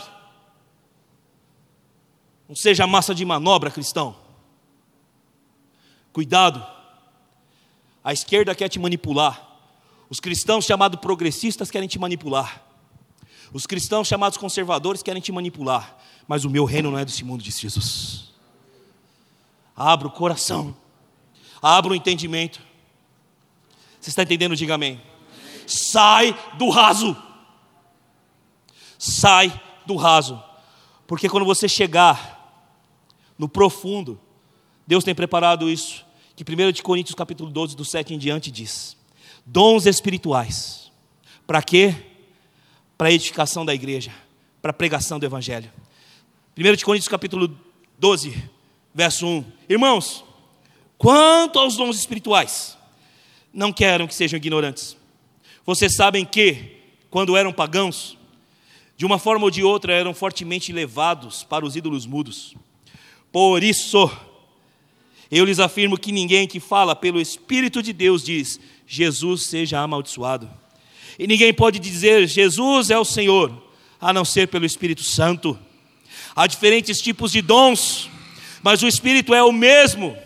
Não 2.47 2.55
seja 2.55 2.85
massa 2.85 3.15
de 3.15 3.25
manobra, 3.25 3.71
cristão. 3.71 4.15
Cuidado. 6.11 6.63
A 8.03 8.13
esquerda 8.13 8.53
quer 8.53 8.69
te 8.69 8.77
manipular. 8.77 9.43
Os 10.07 10.19
cristãos 10.19 10.65
chamados 10.65 10.99
progressistas 10.99 11.71
querem 11.71 11.89
te 11.89 11.97
manipular. 11.97 12.63
Os 13.51 13.65
cristãos 13.65 14.07
chamados 14.07 14.37
conservadores 14.37 15.01
querem 15.01 15.19
te 15.19 15.31
manipular. 15.31 15.97
Mas 16.27 16.45
o 16.45 16.49
meu 16.49 16.63
reino 16.63 16.91
não 16.91 16.99
é 16.99 17.03
desse 17.03 17.23
mundo, 17.23 17.41
disse 17.41 17.63
Jesus. 17.63 18.31
Abra 19.75 20.07
o 20.07 20.11
coração. 20.11 20.77
Abra 21.59 21.91
o 21.91 21.95
entendimento. 21.95 22.61
Você 23.99 24.11
está 24.11 24.21
entendendo? 24.21 24.55
Diga 24.55 24.75
amém. 24.75 25.01
Sai 25.67 26.37
do 26.57 26.69
raso. 26.69 27.15
Sai 28.97 29.61
do 29.85 29.95
raso. 29.95 30.41
Porque 31.07 31.29
quando 31.29 31.45
você 31.45 31.67
chegar 31.67 32.33
no 33.37 33.47
profundo, 33.49 34.19
Deus 34.87 35.03
tem 35.03 35.13
preparado 35.13 35.69
isso. 35.69 36.05
Que 36.35 36.43
1 36.43 36.81
Coríntios 36.81 37.15
capítulo 37.15 37.49
12, 37.49 37.75
do 37.75 37.85
7 37.85 38.13
em 38.13 38.17
diante 38.17 38.49
diz: 38.49 38.97
Dons 39.45 39.85
espirituais. 39.85 40.91
Para 41.45 41.61
quê? 41.61 41.95
Para 42.97 43.11
edificação 43.11 43.65
da 43.65 43.73
igreja, 43.73 44.11
para 44.61 44.73
pregação 44.73 45.19
do 45.19 45.25
evangelho. 45.25 45.71
1 46.57 46.83
Coríntios 46.83 47.07
capítulo 47.07 47.55
12, 47.97 48.49
verso 48.93 49.25
1. 49.25 49.45
Irmãos, 49.69 50.23
quanto 50.97 51.59
aos 51.59 51.75
dons 51.75 51.97
espirituais, 51.97 52.77
não 53.53 53.73
quero 53.73 54.07
que 54.07 54.15
sejam 54.15 54.37
ignorantes. 54.37 54.97
Vocês 55.65 55.95
sabem 55.95 56.25
que, 56.25 56.77
quando 57.09 57.37
eram 57.37 57.53
pagãos, 57.53 58.17
de 58.97 59.05
uma 59.05 59.17
forma 59.17 59.45
ou 59.45 59.51
de 59.51 59.63
outra 59.63 59.93
eram 59.93 60.13
fortemente 60.13 60.73
levados 60.73 61.43
para 61.43 61.65
os 61.65 61.75
ídolos 61.75 62.05
mudos. 62.05 62.53
Por 63.31 63.63
isso, 63.63 64.11
eu 65.31 65.45
lhes 65.45 65.59
afirmo 65.59 65.97
que 65.97 66.11
ninguém 66.11 66.47
que 66.47 66.59
fala 66.59 66.95
pelo 66.95 67.19
Espírito 67.19 67.81
de 67.81 67.93
Deus 67.93 68.23
diz: 68.23 68.59
Jesus 68.85 69.43
seja 69.43 69.79
amaldiçoado. 69.79 70.49
E 71.17 71.25
ninguém 71.27 71.53
pode 71.53 71.79
dizer: 71.79 72.27
Jesus 72.27 72.89
é 72.89 72.99
o 72.99 73.05
Senhor, 73.05 73.51
a 74.01 74.11
não 74.11 74.25
ser 74.25 74.49
pelo 74.49 74.65
Espírito 74.65 75.03
Santo. 75.03 75.57
Há 76.35 76.45
diferentes 76.45 76.99
tipos 76.99 77.31
de 77.31 77.41
dons, 77.41 78.09
mas 78.61 78.83
o 78.83 78.87
Espírito 78.87 79.33
é 79.33 79.41
o 79.41 79.51
mesmo. 79.51 80.17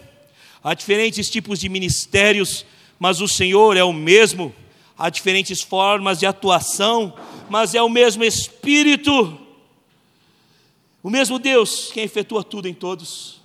Há 0.63 0.73
diferentes 0.73 1.29
tipos 1.29 1.59
de 1.59 1.69
ministérios, 1.69 2.65
mas 2.99 3.21
o 3.21 3.27
Senhor 3.27 3.77
é 3.77 3.83
o 3.83 3.93
mesmo. 3.93 4.53
Há 4.97 5.09
diferentes 5.09 5.61
formas 5.61 6.19
de 6.19 6.25
atuação, 6.25 7.13
mas 7.49 7.75
é 7.75 7.81
o 7.81 7.89
mesmo 7.89 8.23
Espírito. 8.23 9.37
O 11.03 11.09
mesmo 11.09 11.37
Deus 11.37 11.91
quem 11.91 12.03
efetua 12.03 12.43
tudo 12.43 12.67
em 12.67 12.73
todos. 12.73 13.41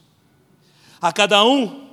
A 1.00 1.12
cada 1.12 1.44
um, 1.44 1.88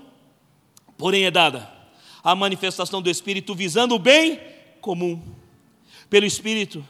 porém, 0.98 1.26
é 1.26 1.32
dada 1.32 1.80
a 2.24 2.36
manifestação 2.36 3.02
do 3.02 3.10
Espírito 3.10 3.56
visando 3.56 3.96
o 3.96 4.00
bem 4.00 4.40
comum. 4.82 5.22
Pelo 6.10 6.26
Espírito, 6.26 6.86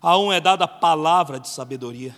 a 0.00 0.18
um 0.18 0.32
é 0.32 0.40
dada 0.40 0.64
a 0.64 0.68
palavra 0.68 1.40
de 1.40 1.48
sabedoria, 1.48 2.14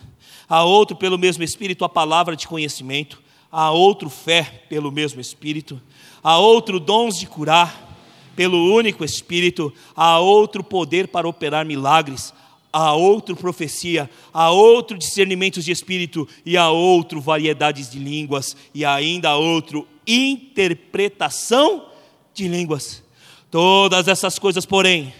a 0.47 0.63
outro, 0.63 0.95
pelo 0.95 1.17
mesmo 1.17 1.43
Espírito, 1.43 1.85
a 1.85 1.89
palavra 1.89 2.35
de 2.35 2.47
conhecimento, 2.47 3.21
a 3.51 3.71
outro, 3.71 4.09
fé 4.09 4.65
pelo 4.69 4.91
mesmo 4.91 5.21
Espírito, 5.21 5.81
a 6.23 6.37
outro, 6.37 6.79
dons 6.79 7.17
de 7.17 7.25
curar 7.27 7.86
pelo 8.37 8.71
único 8.71 9.03
Espírito, 9.03 9.73
a 9.95 10.19
outro, 10.19 10.63
poder 10.63 11.07
para 11.07 11.27
operar 11.27 11.65
milagres, 11.65 12.31
a 12.71 12.93
outro 12.93 13.35
profecia, 13.35 14.07
a 14.31 14.51
outro 14.51 14.95
discernimentos 14.95 15.65
de 15.65 15.71
espírito, 15.71 16.27
e 16.45 16.55
a 16.55 16.69
outro 16.69 17.19
variedades 17.19 17.89
de 17.89 17.97
línguas, 17.97 18.55
e 18.75 18.85
ainda 18.85 19.29
a 19.29 19.37
outro 19.37 19.87
interpretação 20.05 21.87
de 22.31 22.47
línguas. 22.47 23.03
Todas 23.49 24.07
essas 24.07 24.37
coisas, 24.37 24.67
porém, 24.67 25.11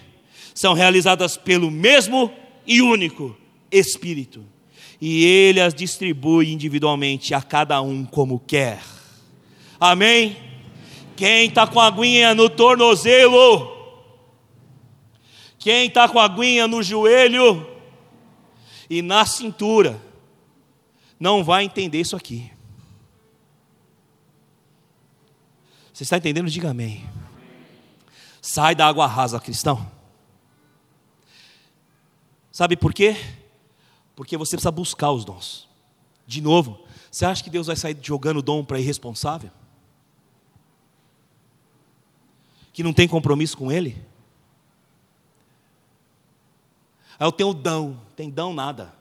são 0.53 0.73
realizadas 0.73 1.35
pelo 1.35 1.71
mesmo 1.71 2.31
e 2.67 2.81
único 2.83 3.35
Espírito, 3.71 4.45
e 5.01 5.25
Ele 5.25 5.59
as 5.59 5.73
distribui 5.73 6.53
individualmente 6.53 7.33
a 7.33 7.41
cada 7.41 7.81
um 7.81 8.05
como 8.05 8.39
quer. 8.39 8.79
Amém? 9.79 10.46
Quem 11.17 11.47
está 11.47 11.65
com 11.65 11.79
a 11.79 11.87
aguinha 11.87 12.35
no 12.35 12.47
tornozelo, 12.47 13.75
quem 15.57 15.87
está 15.87 16.07
com 16.07 16.19
a 16.19 16.25
aguinha 16.25 16.67
no 16.67 16.83
joelho 16.83 17.67
e 18.87 19.01
na 19.01 19.25
cintura, 19.25 19.99
não 21.19 21.43
vai 21.43 21.63
entender 21.63 21.99
isso 21.99 22.15
aqui. 22.15 22.51
Você 25.91 26.03
está 26.03 26.17
entendendo? 26.17 26.51
Diga 26.51 26.69
amém. 26.69 27.09
Sai 28.39 28.75
da 28.75 28.85
água 28.85 29.07
rasa, 29.07 29.39
cristão. 29.39 29.91
Sabe 32.51 32.77
por 32.77 32.93
quê? 32.93 33.17
Porque 34.15 34.37
você 34.37 34.55
precisa 34.55 34.69
buscar 34.69 35.11
os 35.11 35.25
dons. 35.25 35.67
De 36.27 36.41
novo, 36.41 36.79
você 37.09 37.25
acha 37.25 37.43
que 37.43 37.49
Deus 37.49 37.65
vai 37.65 37.75
sair 37.75 37.97
jogando 38.03 38.43
dom 38.43 38.63
para 38.63 38.79
irresponsável? 38.79 39.49
Que 42.77 42.83
não 42.83 42.93
tem 42.93 43.07
compromisso 43.07 43.57
com 43.57 43.71
Ele? 43.71 43.97
Aí 47.19 47.25
eu 47.25 47.31
tenho 47.31 47.49
o 47.49 47.53
dom, 47.55 47.97
tem 48.15 48.29
dom 48.29 48.53
nada. 48.53 48.93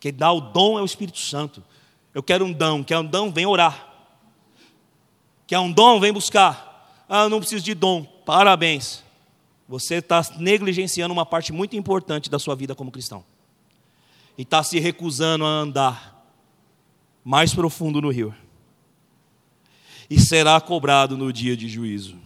Quem 0.00 0.12
dá 0.12 0.32
o 0.32 0.40
dom 0.40 0.76
é 0.76 0.82
o 0.82 0.84
Espírito 0.84 1.20
Santo. 1.20 1.62
Eu 2.12 2.24
quero 2.24 2.44
um 2.44 2.52
dom, 2.52 2.82
quer 2.82 2.98
um 2.98 3.06
dom, 3.06 3.30
vem 3.30 3.46
orar. 3.46 3.88
Quer 5.46 5.60
um 5.60 5.70
dom? 5.70 6.00
Vem 6.00 6.12
buscar. 6.12 7.04
Ah, 7.08 7.22
eu 7.22 7.30
não 7.30 7.38
preciso 7.38 7.64
de 7.64 7.72
dom. 7.72 8.02
Parabéns. 8.02 9.04
Você 9.68 9.98
está 9.98 10.20
negligenciando 10.36 11.12
uma 11.12 11.24
parte 11.24 11.52
muito 11.52 11.76
importante 11.76 12.28
da 12.28 12.40
sua 12.40 12.56
vida 12.56 12.74
como 12.74 12.90
cristão. 12.90 13.24
E 14.36 14.42
está 14.42 14.64
se 14.64 14.80
recusando 14.80 15.44
a 15.44 15.48
andar 15.48 16.28
mais 17.24 17.54
profundo 17.54 18.02
no 18.02 18.10
rio. 18.10 18.34
E 20.10 20.18
será 20.18 20.60
cobrado 20.60 21.16
no 21.16 21.32
dia 21.32 21.56
de 21.56 21.68
juízo. 21.68 22.25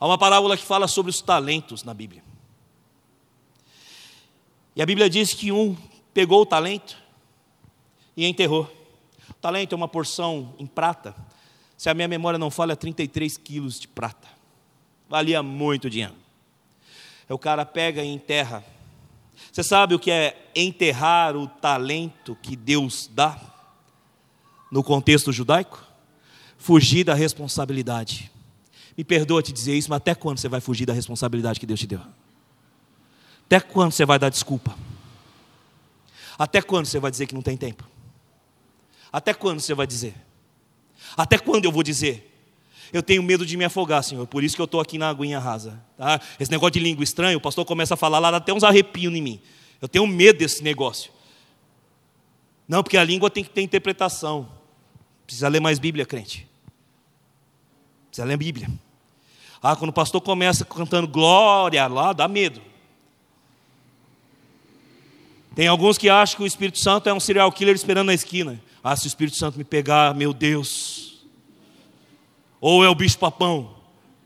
Há 0.00 0.06
uma 0.06 0.16
parábola 0.16 0.56
que 0.56 0.64
fala 0.64 0.88
sobre 0.88 1.10
os 1.10 1.20
talentos 1.20 1.84
na 1.84 1.92
Bíblia. 1.92 2.24
E 4.74 4.80
a 4.80 4.86
Bíblia 4.86 5.10
diz 5.10 5.34
que 5.34 5.52
um 5.52 5.76
pegou 6.14 6.40
o 6.40 6.46
talento 6.46 6.96
e 8.16 8.26
enterrou. 8.26 8.62
O 9.28 9.34
talento 9.34 9.74
é 9.74 9.76
uma 9.76 9.88
porção 9.88 10.54
em 10.58 10.66
prata. 10.66 11.14
Se 11.76 11.90
a 11.90 11.94
minha 11.94 12.08
memória 12.08 12.38
não 12.38 12.50
falha, 12.50 12.74
33 12.74 13.36
quilos 13.36 13.78
de 13.78 13.86
prata. 13.86 14.26
Valia 15.06 15.42
muito 15.42 15.90
dinheiro. 15.90 16.14
Aí 17.28 17.34
o 17.34 17.38
cara 17.38 17.66
pega 17.66 18.02
e 18.02 18.08
enterra. 18.08 18.64
Você 19.52 19.62
sabe 19.62 19.94
o 19.94 19.98
que 19.98 20.10
é 20.10 20.50
enterrar 20.54 21.36
o 21.36 21.46
talento 21.46 22.36
que 22.42 22.56
Deus 22.56 23.06
dá? 23.12 23.38
No 24.70 24.82
contexto 24.82 25.30
judaico? 25.30 25.84
Fugir 26.56 27.04
da 27.04 27.14
responsabilidade. 27.14 28.30
Me 29.00 29.04
perdoa 29.04 29.42
te 29.42 29.50
dizer 29.50 29.74
isso, 29.74 29.88
mas 29.88 29.96
até 29.96 30.14
quando 30.14 30.36
você 30.36 30.46
vai 30.46 30.60
fugir 30.60 30.84
da 30.84 30.92
responsabilidade 30.92 31.58
que 31.58 31.64
Deus 31.64 31.80
te 31.80 31.86
deu? 31.86 32.02
Até 33.46 33.58
quando 33.58 33.92
você 33.92 34.04
vai 34.04 34.18
dar 34.18 34.28
desculpa? 34.28 34.76
Até 36.38 36.60
quando 36.60 36.84
você 36.84 36.98
vai 36.98 37.10
dizer 37.10 37.26
que 37.26 37.34
não 37.34 37.40
tem 37.40 37.56
tempo? 37.56 37.88
Até 39.10 39.32
quando 39.32 39.58
você 39.58 39.72
vai 39.72 39.86
dizer? 39.86 40.14
Até 41.16 41.38
quando 41.38 41.64
eu 41.64 41.72
vou 41.72 41.82
dizer? 41.82 42.30
Eu 42.92 43.02
tenho 43.02 43.22
medo 43.22 43.46
de 43.46 43.56
me 43.56 43.64
afogar, 43.64 44.04
Senhor, 44.04 44.26
por 44.26 44.44
isso 44.44 44.54
que 44.54 44.60
eu 44.60 44.66
estou 44.66 44.82
aqui 44.82 44.98
na 44.98 45.08
aguinha 45.08 45.38
rasa. 45.38 45.82
Tá? 45.96 46.20
Esse 46.38 46.50
negócio 46.50 46.72
de 46.72 46.80
língua 46.80 47.02
estranha, 47.02 47.38
o 47.38 47.40
pastor 47.40 47.64
começa 47.64 47.94
a 47.94 47.96
falar 47.96 48.18
lá, 48.18 48.30
dá 48.30 48.36
até 48.36 48.52
uns 48.52 48.62
arrepios 48.62 49.14
em 49.14 49.22
mim. 49.22 49.40
Eu 49.80 49.88
tenho 49.88 50.06
medo 50.06 50.40
desse 50.40 50.62
negócio. 50.62 51.10
Não, 52.68 52.82
porque 52.82 52.98
a 52.98 53.04
língua 53.04 53.30
tem 53.30 53.42
que 53.42 53.48
ter 53.48 53.62
interpretação. 53.62 54.46
Precisa 55.24 55.48
ler 55.48 55.60
mais 55.60 55.78
Bíblia, 55.78 56.04
crente. 56.04 56.46
Precisa 58.10 58.26
ler 58.26 58.36
Bíblia. 58.36 58.68
Ah, 59.62 59.76
quando 59.76 59.90
o 59.90 59.92
pastor 59.94 60.20
começa 60.20 60.64
cantando 60.64 61.06
glória 61.06 61.86
lá, 61.86 62.12
dá 62.12 62.26
medo. 62.26 62.62
Tem 65.54 65.66
alguns 65.68 65.98
que 65.98 66.08
acham 66.08 66.38
que 66.38 66.42
o 66.42 66.46
Espírito 66.46 66.78
Santo 66.78 67.08
é 67.08 67.12
um 67.12 67.20
serial 67.20 67.50
killer 67.52 67.74
esperando 67.74 68.06
na 68.06 68.14
esquina. 68.14 68.60
Ah, 68.82 68.96
se 68.96 69.06
o 69.06 69.08
Espírito 69.08 69.36
Santo 69.36 69.58
me 69.58 69.64
pegar, 69.64 70.14
meu 70.14 70.32
Deus. 70.32 71.26
Ou 72.60 72.84
é 72.84 72.88
o 72.88 72.94
bicho 72.94 73.18
papão. 73.18 73.74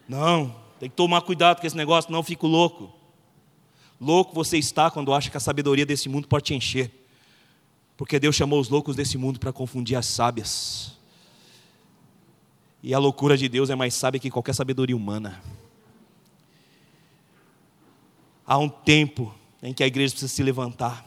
Não, 0.08 0.54
tem 0.78 0.88
que 0.88 0.96
tomar 0.96 1.22
cuidado 1.22 1.60
com 1.60 1.66
esse 1.66 1.76
negócio, 1.76 2.12
não 2.12 2.22
fico 2.22 2.46
louco. 2.46 2.92
Louco 4.00 4.34
você 4.34 4.58
está 4.58 4.90
quando 4.90 5.14
acha 5.14 5.30
que 5.30 5.36
a 5.36 5.40
sabedoria 5.40 5.86
desse 5.86 6.08
mundo 6.08 6.28
pode 6.28 6.44
te 6.44 6.54
encher. 6.54 6.90
Porque 7.96 8.18
Deus 8.18 8.36
chamou 8.36 8.60
os 8.60 8.68
loucos 8.68 8.94
desse 8.94 9.16
mundo 9.16 9.40
para 9.40 9.52
confundir 9.52 9.96
as 9.96 10.06
sábias. 10.06 10.93
E 12.86 12.92
a 12.92 12.98
loucura 12.98 13.34
de 13.34 13.48
Deus 13.48 13.70
é 13.70 13.74
mais 13.74 13.94
sábia 13.94 14.20
que 14.20 14.30
qualquer 14.30 14.54
sabedoria 14.54 14.94
humana. 14.94 15.42
Há 18.46 18.58
um 18.58 18.68
tempo 18.68 19.34
em 19.62 19.72
que 19.72 19.82
a 19.82 19.86
igreja 19.86 20.12
precisa 20.12 20.30
se 20.30 20.42
levantar. 20.42 21.02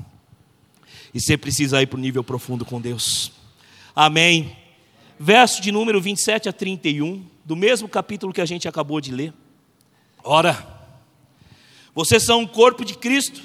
E 1.13 1.21
você 1.21 1.37
precisa 1.37 1.79
ir 1.79 1.85
para 1.85 1.97
o 1.97 2.01
nível 2.01 2.23
profundo 2.23 2.65
com 2.65 2.81
Deus. 2.81 3.31
Amém. 3.95 4.57
Verso 5.19 5.61
de 5.61 5.71
número 5.71 6.01
27 6.01 6.49
a 6.49 6.51
31, 6.51 7.23
do 7.45 7.55
mesmo 7.55 7.87
capítulo 7.87 8.33
que 8.33 8.41
a 8.41 8.45
gente 8.45 8.67
acabou 8.67 8.99
de 8.99 9.11
ler. 9.11 9.31
Ora, 10.23 10.89
vocês 11.93 12.25
são 12.25 12.39
um 12.39 12.47
corpo 12.47 12.83
de 12.83 12.97
Cristo, 12.97 13.43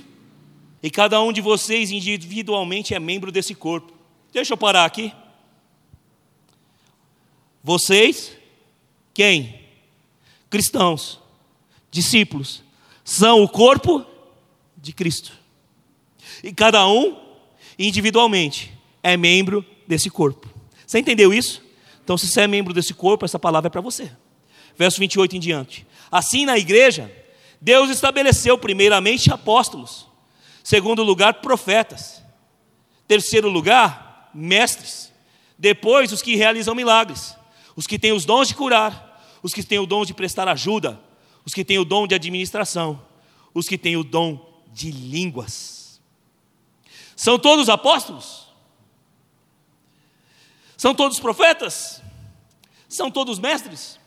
e 0.82 0.90
cada 0.90 1.20
um 1.20 1.34
de 1.34 1.42
vocês 1.42 1.90
individualmente 1.90 2.94
é 2.94 2.98
membro 2.98 3.30
desse 3.30 3.54
corpo. 3.54 3.92
Deixa 4.32 4.54
eu 4.54 4.56
parar 4.56 4.86
aqui. 4.86 5.12
Vocês, 7.62 8.32
quem? 9.14 9.60
Cristãos, 10.50 11.20
discípulos, 11.90 12.62
são 13.04 13.42
o 13.42 13.48
corpo 13.48 14.04
de 14.76 14.92
Cristo. 14.92 15.32
E 16.42 16.52
cada 16.52 16.86
um, 16.88 17.16
individualmente, 17.78 18.72
é 19.02 19.16
membro 19.16 19.64
desse 19.86 20.10
corpo. 20.10 20.50
Você 20.84 20.98
entendeu 20.98 21.32
isso? 21.32 21.62
Então, 22.02 22.18
se 22.18 22.26
você 22.26 22.42
é 22.42 22.46
membro 22.48 22.74
desse 22.74 22.92
corpo, 22.92 23.24
essa 23.24 23.38
palavra 23.38 23.68
é 23.68 23.70
para 23.70 23.80
você. 23.80 24.10
Verso 24.76 24.98
28 24.98 25.36
em 25.36 25.40
diante. 25.40 25.86
Assim, 26.10 26.44
na 26.44 26.58
igreja, 26.58 27.12
Deus 27.60 27.90
estabeleceu 27.90 28.58
primeiramente 28.58 29.32
apóstolos, 29.32 30.08
segundo 30.64 31.02
lugar, 31.04 31.34
profetas, 31.34 32.20
terceiro 33.06 33.48
lugar, 33.48 34.30
mestres, 34.34 35.12
depois 35.56 36.10
os 36.10 36.22
que 36.22 36.34
realizam 36.34 36.74
milagres 36.74 37.36
os 37.76 37.86
que 37.86 37.98
têm 37.98 38.12
os 38.12 38.24
dons 38.24 38.48
de 38.48 38.54
curar, 38.54 39.38
os 39.42 39.52
que 39.52 39.62
têm 39.62 39.78
o 39.78 39.86
dom 39.86 40.04
de 40.04 40.14
prestar 40.14 40.48
ajuda, 40.48 41.00
os 41.44 41.52
que 41.52 41.64
têm 41.64 41.78
o 41.78 41.84
dom 41.84 42.06
de 42.06 42.14
administração, 42.14 43.00
os 43.52 43.68
que 43.68 43.76
têm 43.76 43.96
o 43.96 44.04
dom 44.04 44.62
de 44.72 44.90
línguas. 44.90 46.00
São 47.16 47.38
todos 47.38 47.68
apóstolos? 47.68 48.46
São 50.76 50.94
todos 50.94 51.20
profetas? 51.20 52.02
São 52.88 53.10
todos 53.10 53.38
mestres? 53.38 53.98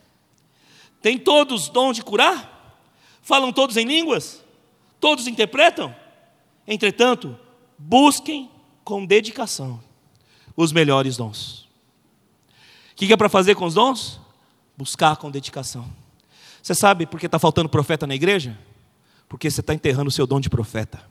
Têm 1.00 1.18
todos 1.18 1.68
dom 1.68 1.92
de 1.92 2.02
curar? 2.02 2.80
Falam 3.22 3.52
todos 3.52 3.76
em 3.76 3.86
línguas? 3.86 4.44
Todos 5.00 5.26
interpretam? 5.26 5.94
Entretanto, 6.66 7.38
busquem 7.78 8.50
com 8.84 9.04
dedicação 9.04 9.82
os 10.56 10.72
melhores 10.72 11.16
dons. 11.16 11.65
O 12.96 12.98
que 12.98 13.12
é 13.12 13.16
para 13.16 13.28
fazer 13.28 13.54
com 13.54 13.66
os 13.66 13.74
dons? 13.74 14.18
Buscar 14.74 15.16
com 15.16 15.30
dedicação. 15.30 15.86
Você 16.62 16.74
sabe 16.74 17.04
por 17.04 17.20
que 17.20 17.26
está 17.26 17.38
faltando 17.38 17.68
profeta 17.68 18.06
na 18.06 18.14
igreja? 18.14 18.58
Porque 19.28 19.50
você 19.50 19.60
está 19.60 19.74
enterrando 19.74 20.08
o 20.08 20.10
seu 20.10 20.26
dom 20.26 20.40
de 20.40 20.48
profeta. 20.48 21.04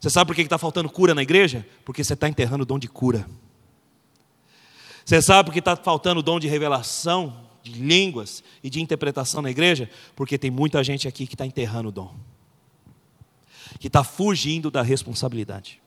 Você 0.00 0.10
sabe 0.10 0.26
por 0.26 0.34
que 0.34 0.42
está 0.42 0.58
faltando 0.58 0.90
cura 0.90 1.14
na 1.14 1.22
igreja? 1.22 1.64
Porque 1.84 2.02
você 2.02 2.14
está 2.14 2.28
enterrando 2.28 2.62
o 2.62 2.66
dom 2.66 2.80
de 2.80 2.88
cura. 2.88 3.28
Você 5.04 5.22
sabe 5.22 5.46
por 5.46 5.52
que 5.52 5.60
está 5.60 5.76
faltando 5.76 6.18
o 6.18 6.22
dom 6.22 6.40
de 6.40 6.48
revelação, 6.48 7.48
de 7.62 7.72
línguas 7.72 8.42
e 8.60 8.68
de 8.68 8.80
interpretação 8.80 9.40
na 9.40 9.50
igreja? 9.50 9.88
Porque 10.16 10.36
tem 10.36 10.50
muita 10.50 10.82
gente 10.82 11.06
aqui 11.06 11.28
que 11.28 11.34
está 11.34 11.46
enterrando 11.46 11.90
o 11.90 11.92
dom, 11.92 12.12
que 13.78 13.86
está 13.86 14.02
fugindo 14.02 14.68
da 14.68 14.82
responsabilidade. 14.82 15.80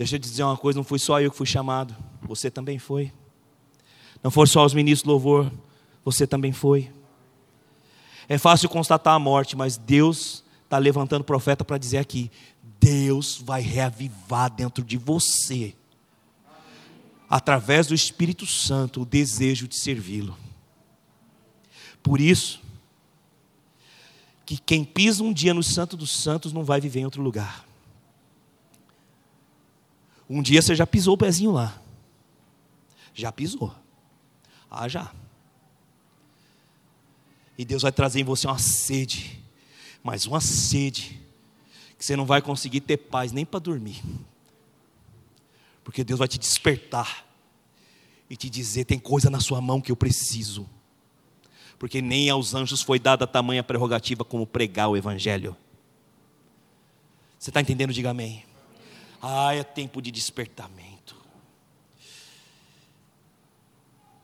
Deixa 0.00 0.16
eu 0.16 0.18
te 0.18 0.30
dizer 0.30 0.44
uma 0.44 0.56
coisa: 0.56 0.78
não 0.78 0.84
fui 0.84 0.98
só 0.98 1.20
eu 1.20 1.30
que 1.30 1.36
fui 1.36 1.46
chamado, 1.46 1.94
você 2.22 2.50
também 2.50 2.78
foi. 2.78 3.12
Não 4.22 4.30
foram 4.30 4.46
só 4.46 4.64
os 4.64 4.72
ministros 4.72 5.02
do 5.04 5.10
louvor, 5.10 5.52
você 6.02 6.26
também 6.26 6.52
foi. 6.52 6.90
É 8.26 8.38
fácil 8.38 8.70
constatar 8.70 9.12
a 9.12 9.18
morte, 9.18 9.54
mas 9.54 9.76
Deus 9.76 10.42
está 10.64 10.78
levantando 10.78 11.22
profeta 11.22 11.66
para 11.66 11.76
dizer 11.76 11.98
aqui: 11.98 12.30
Deus 12.80 13.42
vai 13.44 13.60
reavivar 13.60 14.50
dentro 14.50 14.82
de 14.82 14.96
você, 14.96 15.74
através 17.28 17.86
do 17.86 17.94
Espírito 17.94 18.46
Santo, 18.46 19.02
o 19.02 19.04
desejo 19.04 19.68
de 19.68 19.78
servi-lo. 19.78 20.34
Por 22.02 22.22
isso, 22.22 22.62
que 24.46 24.56
quem 24.56 24.82
pisa 24.82 25.22
um 25.22 25.30
dia 25.30 25.52
no 25.52 25.62
Santo 25.62 25.94
dos 25.94 26.10
Santos 26.10 26.54
não 26.54 26.64
vai 26.64 26.80
viver 26.80 27.00
em 27.00 27.04
outro 27.04 27.20
lugar. 27.20 27.68
Um 30.30 30.40
dia 30.40 30.62
você 30.62 30.76
já 30.76 30.86
pisou 30.86 31.14
o 31.14 31.18
pezinho 31.18 31.50
lá. 31.50 31.82
Já 33.12 33.32
pisou. 33.32 33.74
Ah, 34.70 34.86
já. 34.86 35.12
E 37.58 37.64
Deus 37.64 37.82
vai 37.82 37.90
trazer 37.90 38.20
em 38.20 38.24
você 38.24 38.46
uma 38.46 38.56
sede, 38.56 39.42
mas 40.04 40.26
uma 40.26 40.40
sede, 40.40 41.20
que 41.98 42.04
você 42.04 42.14
não 42.14 42.24
vai 42.24 42.40
conseguir 42.40 42.80
ter 42.80 42.96
paz 42.96 43.32
nem 43.32 43.44
para 43.44 43.58
dormir. 43.58 44.00
Porque 45.82 46.04
Deus 46.04 46.20
vai 46.20 46.28
te 46.28 46.38
despertar 46.38 47.26
e 48.30 48.36
te 48.36 48.48
dizer: 48.48 48.84
tem 48.84 49.00
coisa 49.00 49.28
na 49.28 49.40
sua 49.40 49.60
mão 49.60 49.80
que 49.80 49.90
eu 49.90 49.96
preciso. 49.96 50.64
Porque 51.76 52.00
nem 52.00 52.30
aos 52.30 52.54
anjos 52.54 52.82
foi 52.82 53.00
dada 53.00 53.26
tamanha 53.26 53.64
prerrogativa 53.64 54.24
como 54.24 54.46
pregar 54.46 54.88
o 54.88 54.96
Evangelho. 54.96 55.56
Você 57.36 57.50
está 57.50 57.60
entendendo? 57.60 57.92
Diga 57.92 58.10
amém. 58.10 58.44
Ah, 59.20 59.54
é 59.54 59.62
tempo 59.62 60.00
de 60.00 60.10
despertamento. 60.10 61.16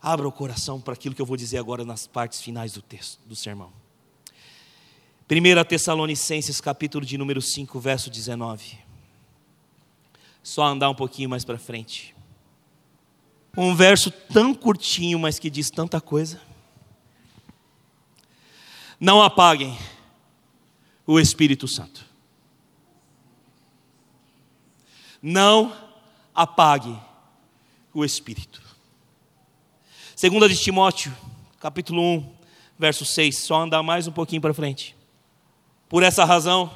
Abra 0.01 0.27
o 0.27 0.33
coração 0.33 0.81
para 0.81 0.95
aquilo 0.95 1.15
que 1.15 1.21
eu 1.21 1.27
vou 1.27 1.37
dizer 1.37 1.59
agora 1.59 1.85
nas 1.85 2.07
partes 2.07 2.41
finais 2.41 2.73
do 2.73 2.81
texto, 2.81 3.19
do 3.27 3.35
sermão. 3.35 3.73
1 5.29 5.65
Tessalonicenses, 5.65 6.61
capítulo 6.61 7.05
de 7.05 7.19
número 7.19 7.43
5, 7.43 7.81
verso 7.81 8.09
19. 8.09 8.79
Só 10.43 10.65
andar 10.65 10.89
um 10.89 10.95
pouquinho 10.95 11.29
mais 11.29 11.45
para 11.45 11.59
frente. 11.59 12.15
Um 13.57 13.75
verso 13.75 14.11
tão 14.11 14.55
curtinho, 14.55 15.19
mas 15.19 15.41
que 15.41 15.51
diz 15.51 15.69
tanta 15.71 16.01
coisa. 16.01 16.41
Não 19.01 19.21
apaguem 19.21 19.77
o 21.05 21.19
Espírito 21.19 21.67
Santo. 21.67 22.07
Não 25.23 25.73
apague 26.35 26.97
o 27.93 28.05
espírito. 28.05 28.63
Segunda 30.15 30.49
de 30.49 30.57
Timóteo, 30.57 31.15
capítulo 31.61 32.03
1, 32.03 32.35
verso 32.79 33.05
6, 33.05 33.39
só 33.39 33.63
andar 33.63 33.83
mais 33.83 34.07
um 34.07 34.13
pouquinho 34.13 34.41
para 34.41 34.55
frente. 34.55 34.95
Por 35.89 36.03
essa 36.03 36.25
razão, 36.25 36.71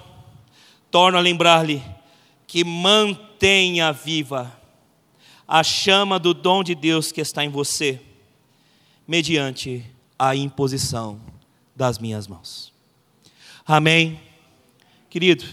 torno 0.91 1.19
a 1.19 1.21
lembrar-lhe 1.21 1.83
que 2.47 2.65
mantenha 2.65 3.93
viva 3.93 4.57
a 5.47 5.63
chama 5.63 6.19
do 6.19 6.33
dom 6.33 6.63
de 6.63 6.75
Deus 6.75 7.11
que 7.11 7.21
está 7.21 7.45
em 7.45 7.49
você, 7.49 8.01
mediante 9.07 9.85
a 10.19 10.37
imposição 10.37 11.21
das 11.75 11.99
minhas 11.99 12.27
mãos. 12.27 12.73
Amém. 13.67 14.21
Querido, 15.09 15.45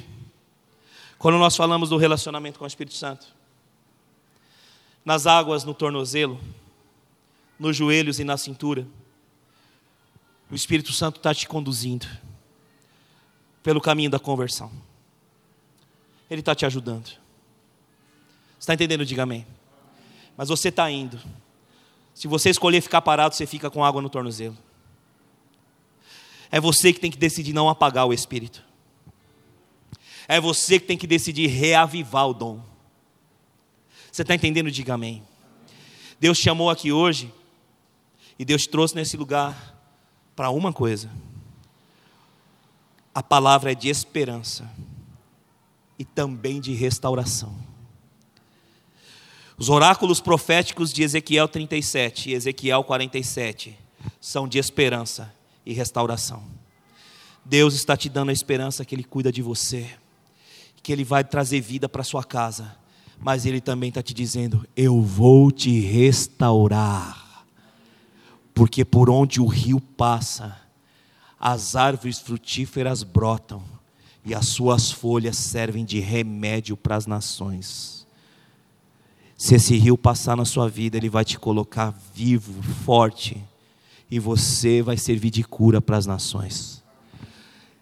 quando 1.18 1.38
nós 1.38 1.56
falamos 1.56 1.90
do 1.90 1.98
relacionamento 1.98 2.60
com 2.60 2.66
o 2.66 2.68
Espírito 2.68 2.96
Santo, 2.96 3.28
nas 5.04 5.26
águas 5.26 5.64
no 5.64 5.74
tornozelo, 5.74 6.40
nos 7.58 7.76
joelhos 7.76 8.20
e 8.20 8.24
na 8.24 8.38
cintura, 8.38 8.88
o 10.50 10.56
Espírito 10.56 10.94
Santo 10.94 11.18
está 11.18 11.34
te 11.34 11.48
conduzindo 11.48 12.08
pelo 13.64 13.82
caminho 13.82 14.10
da 14.10 14.20
conversão. 14.20 14.72
Ele 16.30 16.42
está 16.42 16.54
te 16.54 16.66
ajudando. 16.66 17.12
Está 18.60 18.74
entendendo? 18.74 19.06
Diga 19.06 19.24
amém. 19.24 19.46
Mas 20.36 20.50
você 20.50 20.70
está 20.70 20.90
indo. 20.92 21.20
Se 22.14 22.28
você 22.28 22.50
escolher 22.50 22.82
ficar 22.82 23.02
parado, 23.02 23.34
você 23.34 23.46
fica 23.46 23.70
com 23.70 23.84
água 23.84 24.02
no 24.02 24.10
tornozelo. 24.10 24.58
É 26.52 26.60
você 26.60 26.94
que 26.94 27.00
tem 27.00 27.12
que 27.12 27.18
decidir 27.18 27.54
não 27.54 27.70
apagar 27.70 28.06
o 28.06 28.14
Espírito. 28.14 28.67
É 30.28 30.40
você 30.42 30.80
que 30.80 30.86
tem 30.86 30.98
que 30.98 31.08
decidir 31.08 31.48
reavivar 31.48 32.28
o 32.28 32.34
dom. 32.34 32.62
Você 34.12 34.24
está 34.24 34.36
entendendo? 34.36 34.70
Diga 34.70 34.96
amém. 34.96 35.24
Deus 36.20 36.38
chamou 36.38 36.70
aqui 36.70 36.92
hoje 36.92 37.32
e 38.38 38.44
Deus 38.44 38.68
trouxe 38.68 38.96
nesse 38.96 39.16
lugar 39.16 39.76
para 40.36 40.50
uma 40.50 40.74
coisa. 40.74 41.10
A 43.14 43.24
palavra 43.24 43.72
é 43.72 43.76
de 43.76 43.90
esperança 43.90 44.70
e 45.98 46.06
também 46.06 46.60
de 46.60 46.74
restauração. 46.74 47.56
Os 49.58 49.70
oráculos 49.70 50.22
proféticos 50.22 50.94
de 50.94 51.02
Ezequiel 51.02 51.48
37 51.48 52.30
e 52.30 52.34
Ezequiel 52.34 52.84
47 52.84 53.76
são 54.22 54.48
de 54.48 54.60
esperança 54.60 55.34
e 55.66 55.74
restauração. 55.74 56.44
Deus 57.44 57.74
está 57.74 57.98
te 57.98 58.08
dando 58.08 58.30
a 58.30 58.34
esperança 58.34 58.86
que 58.86 58.94
Ele 58.94 59.04
cuida 59.04 59.32
de 59.32 59.42
você, 59.42 59.90
que 60.88 60.94
Ele 60.94 61.04
vai 61.04 61.22
trazer 61.22 61.60
vida 61.60 61.90
para 61.90 62.02
sua 62.02 62.24
casa, 62.24 62.74
mas 63.20 63.46
Ele 63.46 63.60
também 63.60 63.90
está 63.90 64.02
te 64.02 64.14
dizendo: 64.14 64.66
Eu 64.74 65.02
vou 65.02 65.52
te 65.52 65.82
restaurar, 65.82 67.46
porque 68.54 68.86
por 68.86 69.10
onde 69.10 69.42
o 69.42 69.48
rio 69.48 69.82
passa, 69.82 70.58
as 71.38 71.76
árvores 71.76 72.20
frutíferas 72.20 73.04
brotam, 73.04 73.62
e 74.24 74.34
as 74.34 74.48
suas 74.48 74.90
folhas 74.90 75.36
servem 75.36 75.84
de 75.84 76.00
remédio 76.00 76.78
para 76.78 76.96
as 76.96 77.06
nações. 77.06 78.08
Se 79.36 79.56
esse 79.56 79.76
rio 79.76 79.98
passar 79.98 80.38
na 80.38 80.46
sua 80.46 80.70
vida, 80.70 80.96
ele 80.96 81.10
vai 81.10 81.26
te 81.26 81.38
colocar 81.38 81.94
vivo, 82.16 82.64
forte, 82.86 83.44
e 84.10 84.20
você 84.20 84.82
vai 84.82 84.96
servir 84.96 85.32
de 85.32 85.44
cura 85.44 85.82
para 85.82 85.98
as 85.98 86.06
nações. 86.06 86.77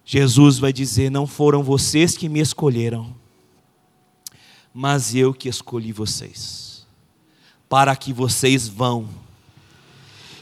Jesus 0.05 0.59
vai 0.59 0.71
dizer: 0.71 1.09
Não 1.09 1.25
foram 1.25 1.63
vocês 1.63 2.15
que 2.15 2.29
me 2.29 2.39
escolheram, 2.39 3.15
mas 4.73 5.15
eu 5.15 5.33
que 5.33 5.49
escolhi 5.49 5.91
vocês, 5.91 6.85
para 7.67 7.95
que 7.95 8.13
vocês 8.13 8.67
vão 8.67 9.09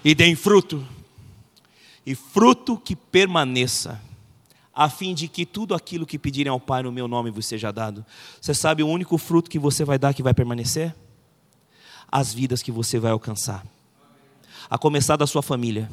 e 0.04 0.14
deem 0.14 0.36
fruto, 0.36 0.86
e 2.06 2.14
fruto 2.14 2.78
que 2.78 2.96
permaneça, 2.96 4.02
a 4.74 4.90
fim 4.90 5.14
de 5.14 5.28
que 5.28 5.46
tudo 5.46 5.74
aquilo 5.74 6.06
que 6.06 6.20
pedirem 6.20 6.52
ao 6.52 6.60
Pai 6.60 6.84
no 6.84 6.92
meu 6.92 7.08
nome 7.08 7.32
vos 7.32 7.46
seja 7.46 7.72
dado. 7.72 8.06
Você 8.42 8.54
sabe 8.54 8.84
o 8.84 8.88
único 8.88 9.18
fruto 9.18 9.50
que 9.50 9.58
você 9.58 9.86
vai 9.86 9.98
dar 9.98 10.14
que 10.14 10.22
vai 10.22 10.34
permanecer? 10.34 10.94
as 12.14 12.32
vidas 12.32 12.62
que 12.62 12.72
você 12.72 13.00
vai 13.00 13.12
alcançar. 13.12 13.66
A 14.70 14.78
começar 14.78 15.16
da 15.16 15.26
sua 15.26 15.42
família. 15.42 15.90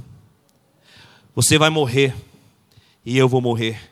Você 1.35 1.57
vai 1.57 1.71
morrer 1.71 2.15
e 3.05 3.17
eu 3.17 3.29
vou 3.29 3.41
morrer, 3.41 3.91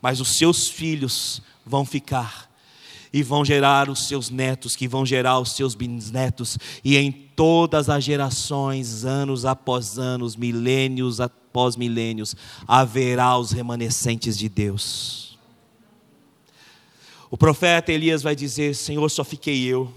mas 0.00 0.20
os 0.20 0.36
seus 0.36 0.68
filhos 0.68 1.42
vão 1.64 1.84
ficar 1.84 2.48
e 3.12 3.22
vão 3.22 3.44
gerar 3.44 3.88
os 3.88 4.06
seus 4.06 4.30
netos, 4.30 4.76
que 4.76 4.86
vão 4.86 5.04
gerar 5.04 5.38
os 5.38 5.52
seus 5.52 5.74
bisnetos, 5.74 6.58
e 6.84 6.96
em 6.96 7.10
todas 7.10 7.88
as 7.88 8.04
gerações, 8.04 9.04
anos 9.04 9.44
após 9.44 9.98
anos, 9.98 10.36
milênios 10.36 11.20
após 11.20 11.76
milênios, 11.76 12.36
haverá 12.66 13.38
os 13.38 13.52
remanescentes 13.52 14.36
de 14.36 14.48
Deus. 14.48 15.38
O 17.30 17.36
profeta 17.36 17.92
Elias 17.92 18.22
vai 18.22 18.34
dizer: 18.34 18.74
Senhor, 18.74 19.08
só 19.10 19.24
fiquei 19.24 19.64
eu. 19.64 19.92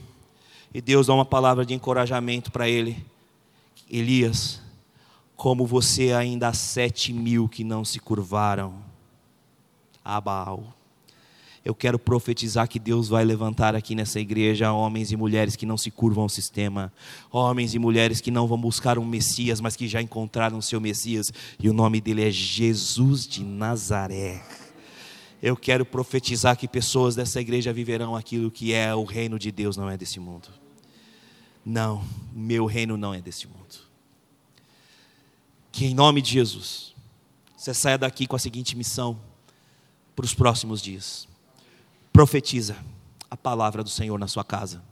E 0.73 0.81
Deus 0.81 1.07
dá 1.07 1.13
uma 1.13 1.25
palavra 1.25 1.65
de 1.65 1.73
encorajamento 1.73 2.51
para 2.51 2.69
ele. 2.69 3.05
Elias, 3.89 4.60
como 5.41 5.65
você 5.65 6.13
ainda 6.13 6.49
há 6.49 6.53
sete 6.53 7.11
mil 7.11 7.49
que 7.49 7.63
não 7.63 7.83
se 7.83 7.99
curvaram 7.99 8.75
a 10.05 10.21
Baal. 10.21 10.71
Eu 11.65 11.73
quero 11.73 11.97
profetizar 11.97 12.67
que 12.67 12.77
Deus 12.77 13.07
vai 13.09 13.25
levantar 13.25 13.75
aqui 13.75 13.95
nessa 13.95 14.19
igreja 14.19 14.71
homens 14.71 15.11
e 15.11 15.17
mulheres 15.17 15.55
que 15.55 15.65
não 15.65 15.79
se 15.79 15.89
curvam 15.89 16.21
ao 16.21 16.29
sistema, 16.29 16.93
homens 17.31 17.73
e 17.73 17.79
mulheres 17.79 18.21
que 18.21 18.29
não 18.29 18.45
vão 18.45 18.55
buscar 18.55 18.99
um 18.99 19.03
Messias, 19.03 19.59
mas 19.59 19.75
que 19.75 19.87
já 19.87 19.99
encontraram 19.99 20.59
o 20.59 20.61
seu 20.61 20.79
Messias, 20.79 21.33
e 21.59 21.67
o 21.67 21.73
nome 21.73 21.99
dele 21.99 22.23
é 22.23 22.29
Jesus 22.29 23.25
de 23.25 23.43
Nazaré. 23.43 24.43
Eu 25.41 25.57
quero 25.57 25.83
profetizar 25.83 26.55
que 26.55 26.67
pessoas 26.67 27.15
dessa 27.15 27.41
igreja 27.41 27.73
viverão 27.73 28.15
aquilo 28.15 28.51
que 28.51 28.73
é 28.73 28.93
o 28.93 29.05
reino 29.05 29.39
de 29.39 29.51
Deus, 29.51 29.75
não 29.75 29.89
é 29.89 29.97
desse 29.97 30.19
mundo. 30.19 30.49
Não, 31.65 32.05
meu 32.31 32.67
reino 32.67 32.95
não 32.95 33.11
é 33.11 33.19
desse 33.19 33.47
mundo. 33.47 33.60
Que 35.71 35.85
em 35.85 35.93
nome 35.93 36.21
de 36.21 36.31
Jesus, 36.31 36.93
você 37.55 37.73
saia 37.73 37.97
daqui 37.97 38.27
com 38.27 38.35
a 38.35 38.39
seguinte 38.39 38.75
missão 38.75 39.19
para 40.15 40.25
os 40.25 40.33
próximos 40.33 40.81
dias: 40.81 41.27
profetiza 42.11 42.75
a 43.29 43.37
palavra 43.37 43.83
do 43.83 43.89
Senhor 43.89 44.19
na 44.19 44.27
sua 44.27 44.43
casa, 44.43 44.83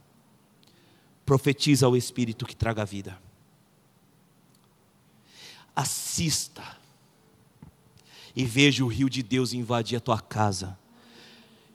profetiza 1.25 1.87
o 1.87 1.97
Espírito 1.97 2.45
que 2.45 2.55
traga 2.55 2.85
vida, 2.85 3.19
assista 5.75 6.63
e 8.35 8.45
veja 8.45 8.85
o 8.85 8.87
rio 8.87 9.09
de 9.09 9.21
Deus 9.21 9.53
invadir 9.53 9.97
a 9.97 10.01
tua 10.01 10.19
casa 10.19 10.77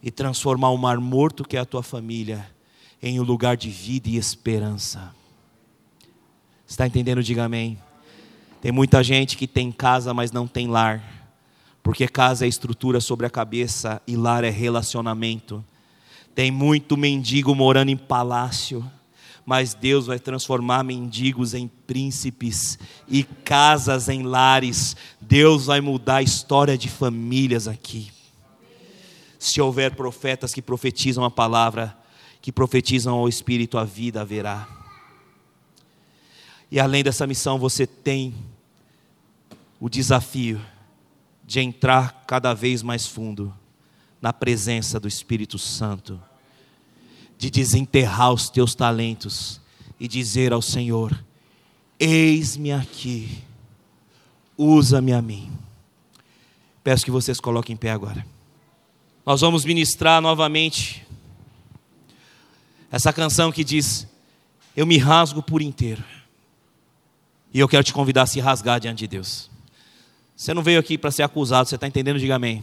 e 0.03 0.11
transformar 0.11 0.71
o 0.71 0.79
mar 0.79 0.99
morto 0.99 1.45
que 1.45 1.57
é 1.57 1.61
a 1.61 1.65
tua 1.65 1.83
família 1.83 2.51
em 3.03 3.21
um 3.21 3.23
lugar 3.23 3.57
de 3.57 3.69
vida 3.69 4.09
e 4.09 4.17
esperança. 4.17 5.15
Está 6.67 6.87
entendendo? 6.87 7.23
Diga 7.23 7.45
amém. 7.45 7.79
Tem 8.65 8.73
muita 8.73 9.05
gente 9.05 9.37
que 9.37 9.47
tem 9.47 9.71
casa, 9.71 10.15
mas 10.15 10.33
não 10.33 10.47
tem 10.47 10.69
lar, 10.69 11.29
porque 11.83 12.09
casa 12.09 12.47
é 12.47 12.49
estrutura 12.49 12.99
sobre 12.99 13.27
a 13.27 13.31
cabeça 13.31 14.01
e 14.07 14.17
lar 14.17 14.43
é 14.43 14.49
relacionamento. 14.49 15.63
Tem 16.35 16.51
muito 16.51 16.97
mendigo 16.97 17.55
morando 17.55 17.91
em 17.91 17.97
palácio, 17.99 18.91
mas 19.45 19.75
Deus 19.75 20.07
vai 20.07 20.19
transformar 20.19 20.83
mendigos 20.83 21.53
em 21.53 21.69
príncipes 21.69 22.79
e 23.07 23.23
casas 23.23 24.09
em 24.09 24.23
lares. 24.23 24.97
Deus 25.21 25.67
vai 25.67 25.83
mudar 25.83 26.17
a 26.17 26.23
história 26.23 26.79
de 26.79 26.89
famílias 26.89 27.69
aqui. 27.69 28.11
Se 29.39 29.61
houver 29.61 29.95
profetas 29.95 30.55
que 30.55 30.63
profetizam 30.63 31.23
a 31.23 31.31
palavra, 31.31 31.95
que 32.41 32.51
profetizam 32.51 33.15
ao 33.15 33.29
Espírito, 33.29 33.77
a 33.77 33.85
vida 33.85 34.23
haverá. 34.23 34.67
E 36.71 36.81
além 36.81 37.05
dessa 37.05 37.27
missão, 37.27 37.59
você 37.59 37.87
tem 37.87 38.35
o 39.81 39.89
desafio 39.89 40.61
de 41.45 41.61
entrar 41.61 42.25
cada 42.27 42.55
vez 42.55 42.83
mais 42.83 43.07
fundo 43.07 43.55
na 44.21 44.33
presença 44.33 44.99
do 44.99 45.07
Espírito 45.07 45.59
Santo, 45.59 46.21
de 47.37 47.51
desenterrar 47.51 48.33
os 48.33 48.49
teus 48.49 48.75
talentos 48.75 49.61
e 50.01 50.09
dizer 50.09 50.53
ao 50.53 50.63
Senhor: 50.63 51.23
Eis-me 51.99 52.73
aqui, 52.73 53.43
usa-me 54.57 55.13
a 55.13 55.21
mim. 55.21 55.53
Peço 56.83 57.05
que 57.05 57.11
vocês 57.11 57.41
coloquem 57.41 57.75
em 57.75 57.77
pé 57.77 57.91
agora. 57.91 58.25
Nós 59.27 59.41
vamos 59.41 59.65
ministrar 59.65 60.21
novamente 60.21 61.07
essa 62.91 63.13
canção 63.13 63.51
que 63.51 63.65
diz: 63.65 64.07
Eu 64.75 64.87
me 64.87 64.99
rasgo 64.99 65.43
por 65.43 65.61
inteiro. 65.61 66.05
E 67.53 67.59
eu 67.59 67.69
quero 67.69 67.85
te 67.85 67.93
convidar 67.93 68.23
a 68.23 68.27
se 68.27 68.41
rasgar 68.41 68.81
diante 68.81 69.01
de 69.01 69.07
Deus. 69.07 69.54
Você 70.37 70.53
não 70.53 70.63
veio 70.63 70.81
aqui 70.81 70.99
para 70.99 71.11
ser 71.11 71.23
acusado, 71.23 71.69
você 71.69 71.77
está 71.77 71.87
entendendo? 71.87 72.19
Diga 72.19 72.35
amém. 72.35 72.63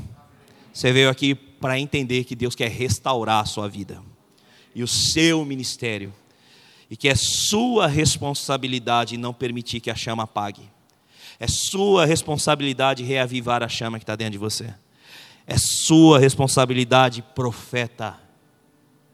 Você 0.73 0.91
veio 0.91 1.09
aqui 1.09 1.33
para 1.35 1.79
entender 1.79 2.23
que 2.23 2.35
Deus 2.35 2.55
quer 2.55 2.69
restaurar 2.69 3.41
a 3.41 3.45
sua 3.45 3.67
vida 3.67 4.01
e 4.73 4.83
o 4.83 4.87
seu 4.87 5.43
ministério, 5.45 6.13
e 6.89 6.97
que 6.97 7.07
é 7.07 7.15
sua 7.15 7.87
responsabilidade 7.87 9.17
não 9.17 9.33
permitir 9.33 9.79
que 9.79 9.89
a 9.89 9.95
chama 9.95 10.23
apague. 10.23 10.69
É 11.39 11.47
sua 11.47 12.05
responsabilidade 12.05 13.03
reavivar 13.03 13.63
a 13.63 13.69
chama 13.69 13.97
que 13.97 14.03
está 14.03 14.15
dentro 14.15 14.33
de 14.33 14.37
você. 14.37 14.73
É 15.47 15.57
sua 15.57 16.19
responsabilidade, 16.19 17.21
profeta 17.33 18.19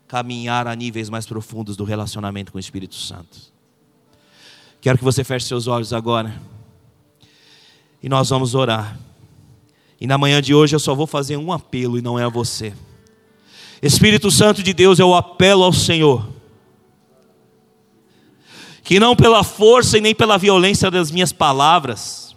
caminhar 0.07 0.67
a 0.67 0.75
níveis 0.75 1.09
mais 1.09 1.25
profundos 1.25 1.75
do 1.75 1.84
relacionamento 1.84 2.51
com 2.51 2.57
o 2.57 2.61
Espírito 2.61 2.95
Santo. 2.95 3.38
Quero 4.79 4.97
que 4.97 5.03
você 5.03 5.23
feche 5.23 5.47
seus 5.47 5.67
olhos 5.67 5.91
agora. 5.91 6.39
E 8.01 8.09
nós 8.09 8.29
vamos 8.29 8.55
orar. 8.55 8.97
E 9.99 10.05
na 10.05 10.17
manhã 10.17 10.41
de 10.41 10.53
hoje 10.53 10.75
eu 10.75 10.79
só 10.79 10.93
vou 10.93 11.07
fazer 11.07 11.37
um 11.37 11.51
apelo 11.51 11.97
e 11.97 12.01
não 12.01 12.19
é 12.19 12.23
a 12.23 12.29
você. 12.29 12.73
Espírito 13.81 14.31
Santo 14.31 14.61
de 14.63 14.73
Deus, 14.73 14.99
eu 14.99 15.13
apelo 15.13 15.63
ao 15.63 15.73
Senhor. 15.73 16.27
Que 18.83 18.99
não 18.99 19.15
pela 19.15 19.43
força 19.43 19.97
e 19.97 20.01
nem 20.01 20.15
pela 20.15 20.37
violência 20.37 20.89
das 20.89 21.11
minhas 21.11 21.33
palavras, 21.33 22.35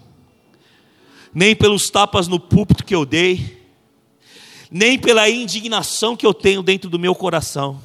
nem 1.33 1.55
pelos 1.55 1.89
tapas 1.89 2.27
no 2.27 2.41
púlpito 2.41 2.85
que 2.85 2.95
eu 2.95 3.07
dei, 3.07 3.61
nem 4.71 4.99
pela 4.99 5.29
indignação 5.29 6.17
que 6.17 6.27
eu 6.27 6.35
tenho 6.35 6.63
dentro 6.63 6.91
do 6.91 6.99
meu 6.99 7.15
coração, 7.15 7.81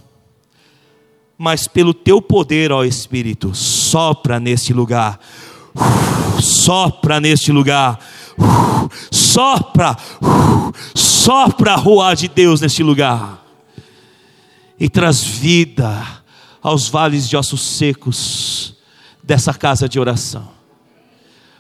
mas 1.38 1.68
pelo 1.68 1.94
teu 1.94 2.22
poder, 2.22 2.72
ó 2.72 2.84
Espírito, 2.84 3.54
sopra 3.54 4.40
neste 4.40 4.74
lugar, 4.74 5.20
sopra 6.42 7.20
neste 7.20 7.52
lugar, 7.52 8.00
sopra, 9.12 9.96
sopra 10.94 11.74
a 11.74 11.76
rua 11.76 12.16
de 12.16 12.28
Deus 12.28 12.62
neste 12.62 12.84
lugar, 12.84 13.44
e 14.80 14.90
traz 14.90 15.24
vida 15.24 16.06
aos 16.62 16.88
vales 16.88 17.28
de 17.30 17.38
ossos 17.38 17.62
secos 17.62 18.76
dessa 19.24 19.54
casa 19.54 19.88
de 19.88 20.00
oração, 20.00 20.50